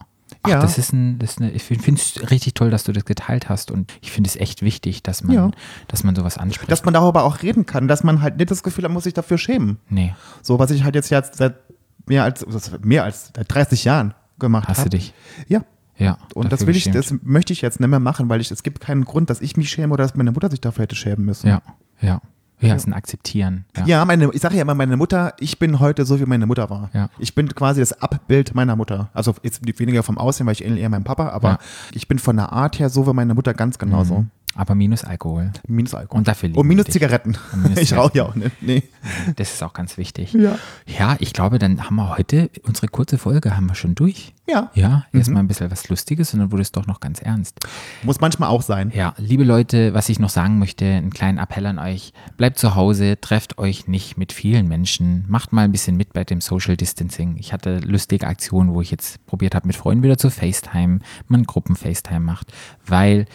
Ach, 0.46 0.50
Ja. 0.50 0.60
das 0.60 0.78
ist 0.78 0.92
ein, 0.92 1.18
das 1.18 1.32
ist 1.32 1.40
eine, 1.40 1.50
ich 1.52 1.62
finde 1.62 1.92
es 2.00 2.30
richtig 2.30 2.54
toll, 2.54 2.70
dass 2.70 2.84
du 2.84 2.92
das 2.92 3.04
geteilt 3.04 3.48
hast 3.48 3.70
und 3.70 3.92
ich 4.00 4.10
finde 4.10 4.28
es 4.28 4.36
echt 4.36 4.62
wichtig, 4.62 5.02
dass 5.02 5.22
man, 5.22 5.34
Ja. 5.34 5.50
dass 5.88 6.04
man 6.04 6.14
sowas 6.16 6.38
anspricht. 6.38 6.70
Dass 6.70 6.84
man 6.84 6.94
darüber 6.94 7.24
auch 7.24 7.42
reden 7.42 7.66
kann, 7.66 7.88
dass 7.88 8.02
man 8.04 8.22
halt 8.22 8.36
nicht 8.38 8.50
das 8.50 8.62
Gefühl 8.62 8.84
hat, 8.84 8.90
man 8.90 8.94
muss 8.94 9.04
sich 9.04 9.14
dafür 9.14 9.38
schämen. 9.38 9.78
nee, 9.88 10.14
So, 10.42 10.58
was 10.58 10.70
ich 10.70 10.84
halt 10.84 10.94
jetzt, 10.94 11.10
jetzt 11.10 11.36
seit 11.36 11.56
mehr 12.06 12.24
als, 12.24 12.46
mehr 12.82 13.04
als 13.04 13.32
seit 13.36 13.52
30 13.52 13.84
Jahren 13.84 14.14
gemacht 14.38 14.68
habe. 14.68 14.76
hast 14.78 14.84
du 14.86 14.90
dich. 14.90 15.12
Ja. 15.48 15.62
Ja. 15.98 16.18
Und 16.34 16.52
das 16.52 16.66
will 16.66 16.76
ich, 16.76 16.84
geschämt. 16.84 16.96
das 16.96 17.14
möchte 17.22 17.52
ich 17.54 17.62
jetzt 17.62 17.80
nicht 17.80 17.88
mehr 17.88 18.00
machen, 18.00 18.28
weil 18.28 18.40
ich, 18.40 18.50
es 18.50 18.62
gibt 18.62 18.80
keinen 18.80 19.04
Grund, 19.06 19.30
dass 19.30 19.40
ich 19.40 19.56
mich 19.56 19.70
schäme 19.70 19.94
oder 19.94 20.04
dass 20.04 20.14
meine 20.14 20.30
Mutter 20.30 20.50
sich 20.50 20.60
dafür 20.60 20.82
hätte 20.82 20.94
schämen 20.94 21.24
müssen. 21.24 21.48
Ja, 21.48 21.62
ja. 22.02 22.20
Ja, 22.60 22.74
es 22.74 22.82
ist 22.82 22.88
ein 22.88 22.94
Akzeptieren. 22.94 23.66
Ja. 23.76 23.84
Ja, 23.86 24.04
meine, 24.04 24.30
ich 24.32 24.40
sage 24.40 24.56
ja 24.56 24.62
immer, 24.62 24.74
meine 24.74 24.96
Mutter, 24.96 25.34
ich 25.38 25.58
bin 25.58 25.78
heute 25.78 26.04
so, 26.06 26.18
wie 26.20 26.24
meine 26.24 26.46
Mutter 26.46 26.70
war. 26.70 26.90
Ja. 26.94 27.10
Ich 27.18 27.34
bin 27.34 27.48
quasi 27.54 27.80
das 27.80 28.00
Abbild 28.00 28.54
meiner 28.54 28.76
Mutter. 28.76 29.10
Also 29.12 29.34
jetzt 29.42 29.60
weniger 29.78 30.02
vom 30.02 30.16
Aussehen, 30.16 30.46
weil 30.46 30.52
ich 30.54 30.64
ähnlich 30.64 30.80
eher 30.82 30.88
meinem 30.88 31.04
Papa, 31.04 31.28
aber 31.28 31.48
Ja. 31.50 31.58
ich 31.92 32.08
bin 32.08 32.18
von 32.18 32.36
der 32.36 32.52
Art 32.52 32.78
her 32.78 32.88
so 32.88 33.06
wie 33.06 33.12
meine 33.12 33.34
Mutter 33.34 33.52
ganz 33.52 33.78
genauso. 33.78 34.24
Aber 34.56 34.74
minus 34.74 35.04
Alkohol. 35.04 35.52
Minus 35.68 35.94
Alkohol. 35.94 36.18
Und 36.18 36.28
dafür 36.28 36.56
Und 36.56 36.66
minus. 36.66 36.86
Zigaretten. 36.86 37.36
Und 37.52 37.62
minus 37.64 37.78
ich 37.80 37.94
rauche 37.94 38.16
ja 38.18 38.24
auch 38.24 38.34
nicht. 38.34 38.50
Nee. 38.62 38.82
Das 39.36 39.52
ist 39.52 39.62
auch 39.62 39.72
ganz 39.74 39.98
wichtig. 39.98 40.32
Ja. 40.32 40.58
Ja, 40.86 41.16
ich 41.20 41.32
glaube, 41.32 41.58
dann 41.58 41.84
haben 41.84 41.96
wir 41.96 42.16
heute 42.16 42.50
unsere 42.64 42.88
kurze 42.88 43.18
Folge 43.18 43.56
haben 43.56 43.66
wir 43.66 43.74
schon 43.74 43.94
durch. 43.94 44.32
Ja. 44.48 44.70
Ja, 44.74 45.04
Mhm. 45.12 45.18
erstmal 45.18 45.42
ein 45.42 45.48
bisschen 45.48 45.70
was 45.70 45.88
Lustiges 45.88 46.32
und 46.32 46.40
dann 46.40 46.52
wurde 46.52 46.62
es 46.62 46.70
doch 46.72 46.86
noch 46.86 47.00
ganz 47.00 47.20
ernst. 47.20 47.58
Muss 48.04 48.20
manchmal 48.20 48.48
auch 48.48 48.62
sein. 48.62 48.92
Ja, 48.94 49.14
liebe 49.18 49.42
Leute, 49.44 49.92
was 49.92 50.08
ich 50.08 50.18
noch 50.20 50.30
sagen 50.30 50.58
möchte, 50.58 50.84
einen 50.84 51.10
kleinen 51.10 51.38
Appell 51.38 51.66
an 51.66 51.78
euch. 51.78 52.12
Bleibt 52.36 52.58
zu 52.58 52.74
Hause, 52.76 53.20
trefft 53.20 53.58
euch 53.58 53.88
nicht 53.88 54.16
mit 54.16 54.32
vielen 54.32 54.68
Menschen, 54.68 55.24
macht 55.28 55.52
mal 55.52 55.62
ein 55.64 55.72
bisschen 55.72 55.96
mit 55.96 56.12
bei 56.12 56.22
dem 56.24 56.40
Social 56.40 56.76
Distancing. 56.76 57.36
Ich 57.38 57.52
hatte 57.52 57.78
lustige 57.80 58.26
Aktionen, 58.26 58.72
wo 58.72 58.80
ich 58.80 58.90
jetzt 58.92 59.24
probiert 59.26 59.54
habe, 59.56 59.66
mit 59.66 59.76
Freunden 59.76 60.02
wieder 60.04 60.16
zu 60.16 60.30
FaceTime, 60.30 61.00
man 61.28 61.42
Gruppen-FaceTime 61.44 62.20
macht, 62.20 62.52
weil 62.86 63.26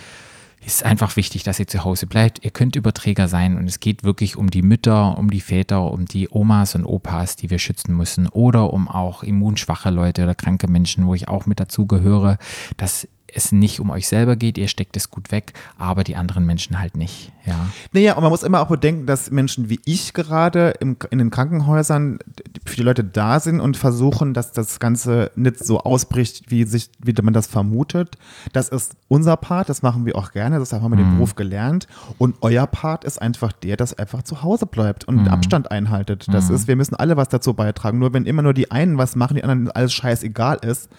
ist 0.65 0.84
einfach 0.84 1.15
wichtig, 1.15 1.43
dass 1.43 1.60
ihr 1.60 1.67
zu 1.67 1.84
Hause 1.84 2.08
bleibt. 2.08 2.43
Ihr 2.43 2.52
könnt 2.52 2.76
Überträger 2.76 3.28
sein 3.28 3.58
und 3.58 3.65
es 3.67 3.80
geht 3.80 4.04
wirklich 4.04 4.36
um 4.36 4.50
die 4.50 4.62
Mütter, 4.62 5.17
um 5.17 5.30
die 5.30 5.41
Väter, 5.41 5.91
um 5.91 6.06
die 6.06 6.30
Omas 6.30 6.76
und 6.76 6.86
Opas, 6.86 7.36
die 7.36 7.50
wir 7.50 7.60
schützen 7.60 7.95
müssen 7.95 8.28
oder 8.28 8.71
um 8.71 8.88
auch 8.88 9.24
immunschwache 9.24 9.89
Leute 9.89 10.24
oder 10.24 10.36
kranke 10.36 10.67
Menschen, 10.67 11.08
wo 11.08 11.15
ich 11.15 11.28
auch 11.28 11.45
mit 11.45 11.60
dazu 11.60 11.88
gehöre, 11.88 12.38
dass 12.78 13.08
es 13.34 13.52
nicht 13.52 13.80
um 13.80 13.89
euch 13.89 14.08
selber 14.08 14.36
geht, 14.36 14.58
ihr 14.58 14.67
steckt 14.67 14.98
es 14.98 15.10
gut 15.10 15.32
weg, 15.32 15.54
aber 15.78 16.04
die 16.04 16.15
anderen 16.15 16.46
Menschen 16.46 16.80
halt 16.80 16.96
nicht. 16.96 17.32
Ja, 17.46 17.56
Naja, 17.91 18.13
und 18.15 18.22
man 18.22 18.32
muss 18.32 18.44
immer 18.44 18.62
auch 18.62 18.67
bedenken, 18.67 19.06
dass 19.06 19.32
Menschen 19.32 19.70
wie 19.70 19.80
ich 19.86 20.13
gerade 20.13 20.76
im, 20.80 20.98
in 21.10 21.17
den 21.17 21.32
Krankenhäusern 21.32 22.20
für 22.65 22.76
die 22.76 22.84
Leute 22.84 23.04
da 23.04 23.39
sind 23.39 23.60
und 23.60 23.78
versuchen, 23.78 24.34
dass 24.34 24.52
das 24.52 24.80
Ganze 24.80 25.32
nicht 25.36 25.63
so 25.63 25.80
ausbricht, 25.80 26.52
wie, 26.52 26.65
sich, 26.65 26.89
wie 27.00 27.13
man 27.22 27.34
das 27.34 27.48
vermutet. 27.48 28.17
Das 28.54 28.70
ist 28.70 28.96
unser 29.08 29.38
Part, 29.38 29.70
das 29.70 29.82
machen 29.82 30.06
wir 30.06 30.15
auch 30.15 30.32
gerne, 30.32 30.60
das 30.60 30.72
haben 30.74 30.91
wir 30.91 30.98
den 30.98 31.15
Beruf 31.15 31.36
gelernt. 31.36 31.88
Und 32.17 32.36
euer 32.41 32.67
Part 32.67 33.04
ist 33.04 33.22
einfach 33.22 33.52
der, 33.52 33.78
dass 33.78 33.98
einfach 33.98 34.24
zu 34.24 34.44
Hause 34.44 34.65
bleibt 34.65 35.08
und 35.08 35.28
Abstand 35.28 35.72
einhaltet. 35.72 36.28
Das 36.32 36.50
ist, 36.50 36.67
wir 36.67 36.76
müssen 36.76 36.96
alle 36.96 37.17
was 37.17 37.30
dazu 37.30 37.54
beitragen. 37.54 38.00
Nur 38.00 38.13
wenn 38.13 38.26
immer 38.26 38.41
nur 38.41 38.54
die 38.54 38.72
einen 38.72 38.98
was 38.98 39.15
machen, 39.15 39.36
die 39.36 39.44
anderen 39.44 39.72
alles 39.72 39.94
scheißegal 39.94 40.60
ist, 40.62 40.89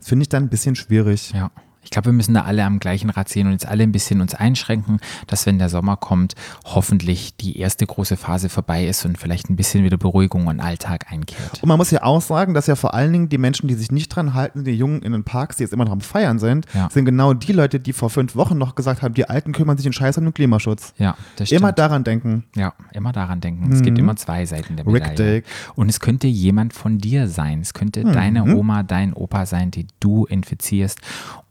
finde 0.00 0.22
ich 0.22 0.28
dann 0.28 0.44
ein 0.44 0.48
bisschen 0.48 0.76
schwierig. 0.76 1.32
ja. 1.32 1.50
Ich 1.88 1.90
glaube, 1.90 2.06
wir 2.06 2.12
müssen 2.12 2.34
da 2.34 2.42
alle 2.42 2.64
am 2.66 2.80
gleichen 2.80 3.08
Rad 3.08 3.30
sehen 3.30 3.46
und 3.46 3.54
jetzt 3.54 3.64
alle 3.66 3.82
ein 3.82 3.92
bisschen 3.92 4.20
uns 4.20 4.34
einschränken, 4.34 5.00
dass 5.26 5.46
wenn 5.46 5.58
der 5.58 5.70
Sommer 5.70 5.96
kommt, 5.96 6.34
hoffentlich 6.66 7.34
die 7.36 7.58
erste 7.58 7.86
große 7.86 8.18
Phase 8.18 8.50
vorbei 8.50 8.86
ist 8.86 9.06
und 9.06 9.16
vielleicht 9.16 9.48
ein 9.48 9.56
bisschen 9.56 9.84
wieder 9.84 9.96
Beruhigung 9.96 10.48
und 10.48 10.60
Alltag 10.60 11.06
einkehrt. 11.10 11.62
Und 11.62 11.68
man 11.68 11.78
muss 11.78 11.90
ja 11.90 12.02
auch 12.02 12.20
sagen, 12.20 12.52
dass 12.52 12.66
ja 12.66 12.76
vor 12.76 12.92
allen 12.92 13.10
Dingen 13.10 13.28
die 13.30 13.38
Menschen, 13.38 13.68
die 13.68 13.74
sich 13.74 13.90
nicht 13.90 14.10
dran 14.10 14.34
halten, 14.34 14.64
die 14.64 14.72
Jungen 14.72 15.00
in 15.00 15.12
den 15.12 15.24
Parks, 15.24 15.56
die 15.56 15.62
jetzt 15.62 15.72
immer 15.72 15.86
noch 15.86 15.92
am 15.92 16.02
Feiern 16.02 16.38
sind, 16.38 16.66
Ja. 16.74 16.90
sind 16.90 17.06
genau 17.06 17.32
die 17.32 17.52
Leute, 17.54 17.80
die 17.80 17.94
vor 17.94 18.10
fünf 18.10 18.36
Wochen 18.36 18.58
noch 18.58 18.74
gesagt 18.74 19.00
haben, 19.00 19.14
die 19.14 19.26
Alten 19.26 19.52
kümmern 19.52 19.78
sich 19.78 19.86
in 19.86 19.94
Scheiß 19.94 20.18
um 20.18 20.24
den 20.24 20.34
Klimaschutz. 20.34 20.92
Ja, 20.98 21.16
das 21.36 21.48
stimmt. 21.48 21.62
Immer 21.62 21.72
daran 21.72 22.04
denken. 22.04 22.44
Ja, 22.54 22.74
immer 22.92 23.12
daran 23.12 23.40
denken. 23.40 23.72
Es 23.72 23.80
gibt 23.80 23.98
immer 23.98 24.14
zwei 24.16 24.44
Seiten 24.44 24.76
der 24.76 24.84
Medaille. 24.84 25.36
Richtig. 25.36 25.44
Und 25.74 25.88
es 25.88 26.00
könnte 26.00 26.26
jemand 26.26 26.74
von 26.74 26.98
dir 26.98 27.28
sein. 27.28 27.62
Es 27.62 27.72
könnte 27.72 28.04
deine 28.04 28.56
Oma, 28.56 28.82
dein 28.82 29.14
Opa 29.14 29.46
sein, 29.46 29.70
die 29.70 29.86
du 30.00 30.26
infizierst 30.26 30.98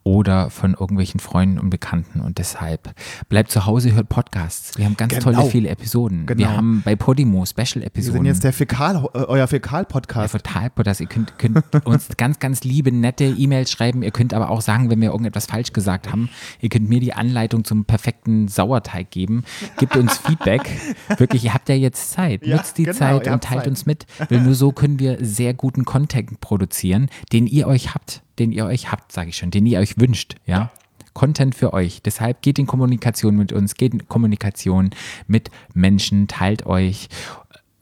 oder 0.08 0.50
von 0.50 0.72
irgendwelchen 0.74 1.20
Freunden 1.20 1.60
und 1.60 1.70
Bekannten. 1.70 2.22
Und 2.22 2.38
deshalb 2.38 2.94
bleibt 3.28 3.52
zu 3.52 3.66
Hause, 3.66 3.94
hört 3.94 4.08
Podcasts. 4.08 4.78
Wir 4.78 4.86
haben 4.86 4.96
ganz 4.96 5.12
Genau. 5.14 5.24
tolle, 5.34 5.50
viele 5.50 5.68
Episoden. 5.68 6.26
Wir 6.30 6.36
Genau. 6.38 6.50
haben 6.52 6.82
bei 6.86 6.96
Podimo 6.96 7.42
Wir 7.42 7.46
Special-Episoden. 7.46 8.20
sind 8.20 8.26
jetzt 8.26 8.44
der 8.46 8.54
Fäkal, 8.54 8.96
äh, 9.14 9.18
euer 9.20 9.48
Fäkal-Podcast. 9.48 10.32
total, 10.32 10.72
dass 10.86 11.02
ihr 11.02 11.08
könnt, 11.08 11.38
könnt 11.38 11.58
uns 11.86 12.08
ganz, 12.16 12.40
ganz 12.40 12.64
liebe, 12.64 12.90
nette 12.94 13.26
E-Mails 13.26 13.70
schreiben. 13.70 14.02
Ihr 14.02 14.12
könnt 14.12 14.34
aber 14.34 14.50
auch 14.50 14.62
sagen, 14.62 14.90
wenn 14.90 15.02
wir 15.02 15.10
irgendetwas 15.12 15.46
falsch 15.48 15.74
gesagt 15.74 16.10
haben. 16.10 16.30
Ihr 16.62 16.70
könnt 16.70 16.88
mir 16.88 17.02
die 17.02 17.12
Anleitung 17.14 17.66
zum 17.66 17.84
perfekten 17.84 18.48
Sauerteig 18.48 19.12
geben. 19.12 19.44
Gebt 19.78 19.98
uns 19.98 20.18
Feedback. 20.20 20.70
Wirklich, 21.18 21.44
ihr 21.44 21.54
habt 21.54 21.68
ja 21.68 21.76
jetzt 21.76 22.12
Zeit. 22.12 22.46
Ja, 22.48 22.56
Nutzt 22.56 22.78
die 22.78 22.84
genau, 22.84 22.98
Zeit 22.98 23.28
und 23.28 23.44
teilt 23.44 23.62
Zeit. 23.64 23.68
uns 23.68 23.86
mit. 23.86 24.06
Weil 24.30 24.40
nur 24.40 24.56
so 24.56 24.72
können 24.72 25.00
wir 25.00 25.18
sehr 25.20 25.54
guten 25.54 25.84
Content 25.84 26.40
produzieren, 26.40 27.10
den 27.34 27.46
ihr 27.46 27.68
euch 27.68 27.94
habt. 27.94 28.22
Den 28.40 28.52
ihr 28.52 28.66
euch 28.66 28.92
habt, 28.92 29.12
sage 29.12 29.30
ich 29.30 29.38
schon. 29.38 29.52
Den 29.52 29.66
ihr 29.66 29.80
euch 29.80 29.98
wünscht. 30.00 30.36
Ja. 30.46 30.72
Content 31.14 31.56
für 31.56 31.74
euch. 31.74 32.02
Deshalb 32.04 32.42
geht 32.44 32.60
in 32.60 32.68
Kommunikation 32.68 33.36
mit 33.36 33.52
uns, 33.52 33.74
geht 33.76 33.94
in 33.94 34.08
Kommunikation 34.08 34.92
mit 35.28 35.50
Menschen, 35.74 36.28
teilt 36.28 36.66
euch. 36.68 37.10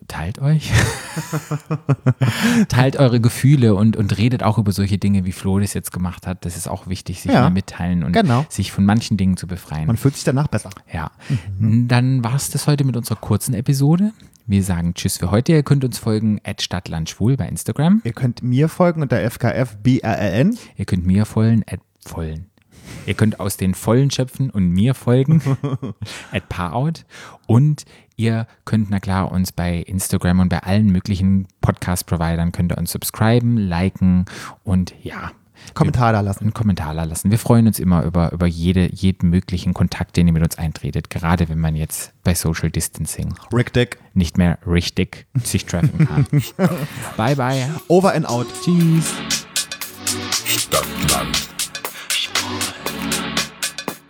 Teilt 0.07 0.39
euch? 0.39 0.71
teilt 2.69 2.97
eure 2.97 3.19
Gefühle 3.19 3.75
und, 3.75 3.97
und 3.97 4.17
redet 4.17 4.43
auch 4.43 4.57
über 4.57 4.71
solche 4.71 4.97
Dinge, 4.99 5.25
wie 5.25 5.31
Flo 5.31 5.59
das 5.59 5.73
jetzt 5.73 5.91
gemacht 5.91 6.27
hat. 6.27 6.45
Das 6.45 6.55
ist 6.55 6.67
auch 6.67 6.87
wichtig, 6.87 7.21
sich 7.21 7.31
Ja, 7.31 7.41
mal 7.41 7.49
mitteilen 7.49 8.03
und 8.03 8.13
genau. 8.13 8.45
sich 8.49 8.71
von 8.71 8.85
manchen 8.85 9.17
Dingen 9.17 9.35
zu 9.35 9.47
befreien. 9.47 9.87
Man 9.87 9.97
fühlt 9.97 10.15
sich 10.15 10.23
danach 10.23 10.47
besser. 10.47 10.69
ja, 10.93 11.11
dann 11.59 12.23
war 12.23 12.35
es 12.35 12.51
das 12.51 12.67
heute 12.67 12.83
mit 12.83 12.95
unserer 12.95 13.17
kurzen 13.17 13.53
Episode. 13.55 14.11
Wir 14.47 14.62
sagen 14.62 14.93
Tschüss 14.93 15.17
für 15.17 15.31
heute. 15.31 15.53
Ihr 15.53 15.63
könnt 15.63 15.84
uns 15.84 15.97
folgen 15.97 16.39
at 16.43 16.62
Stadtlandschwul 16.62 17.36
bei 17.36 17.47
Instagram. 17.47 18.01
Ihr 18.03 18.13
könnt 18.13 18.43
mir 18.43 18.69
folgen 18.69 19.01
unter 19.01 19.19
FKF 19.19 19.77
BRLN. 19.81 20.55
Ihr 20.77 20.86
könnt 20.86 21.03
mir 21.03 21.25
folgen 21.25 21.63
at 21.67 21.79
vollen. 22.05 22.45
Ihr 23.08 23.15
könnt 23.15 23.39
aus 23.39 23.58
den 23.58 23.73
Vollen 23.73 24.12
schöpfen 24.12 24.51
und 24.51 24.69
mir 24.69 24.93
folgen, 24.93 25.41
at 26.31 26.47
Parout. 26.47 27.05
Und 27.47 27.86
ihr 28.17 28.45
könnt, 28.65 28.91
na 28.91 28.99
klar, 28.99 29.31
uns 29.31 29.51
bei 29.51 29.77
Instagram 29.77 30.41
und 30.41 30.49
bei 30.49 30.60
allen 30.60 30.91
möglichen 30.91 31.47
Podcast-Providern 31.62 32.51
könnt 32.51 32.71
ihr 32.71 32.77
uns 32.77 32.91
subscriben, 32.91 33.58
liken 33.58 34.25
und 34.63 34.93
ja, 35.01 35.31
Kommentar 35.73 36.13
da 36.13 36.21
lassen. 36.21 36.43
einen 36.43 36.54
Kommentar 36.54 36.93
da 36.93 37.04
lassen. 37.04 37.32
Wir 37.32 37.39
freuen 37.39 37.67
uns 37.67 37.80
immer 37.80 38.04
über, 38.04 38.32
über 38.32 38.45
jede, 38.47 38.93
jeden 38.93 39.30
möglichen 39.30 39.73
Kontakt, 39.73 40.17
den 40.17 40.28
ihr 40.28 40.34
mit 40.34 40.43
uns 40.43 40.58
eintretet, 40.58 41.10
gerade 41.10 41.49
wenn 41.49 41.60
man 41.60 41.75
jetzt 41.75 42.13
bei 42.23 42.36
Social 42.36 42.69
Distancing 42.69 43.34
Rick 43.54 43.73
Dick. 43.73 43.97
nicht 44.13 44.38
mehr 44.38 44.60
richtig 44.65 45.25
sich 45.43 45.65
treffen 45.65 46.08
kann. 46.08 46.28
bye 47.17 47.36
bye. 47.36 47.69
Over 47.88 48.13
and 48.13 48.28
out. 48.28 48.47
Tschüss. 48.63 49.13
Stadtland. 50.47 51.49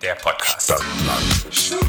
Der 0.02 0.16
Podcast. 0.16 0.66
Stadtland. 0.66 1.85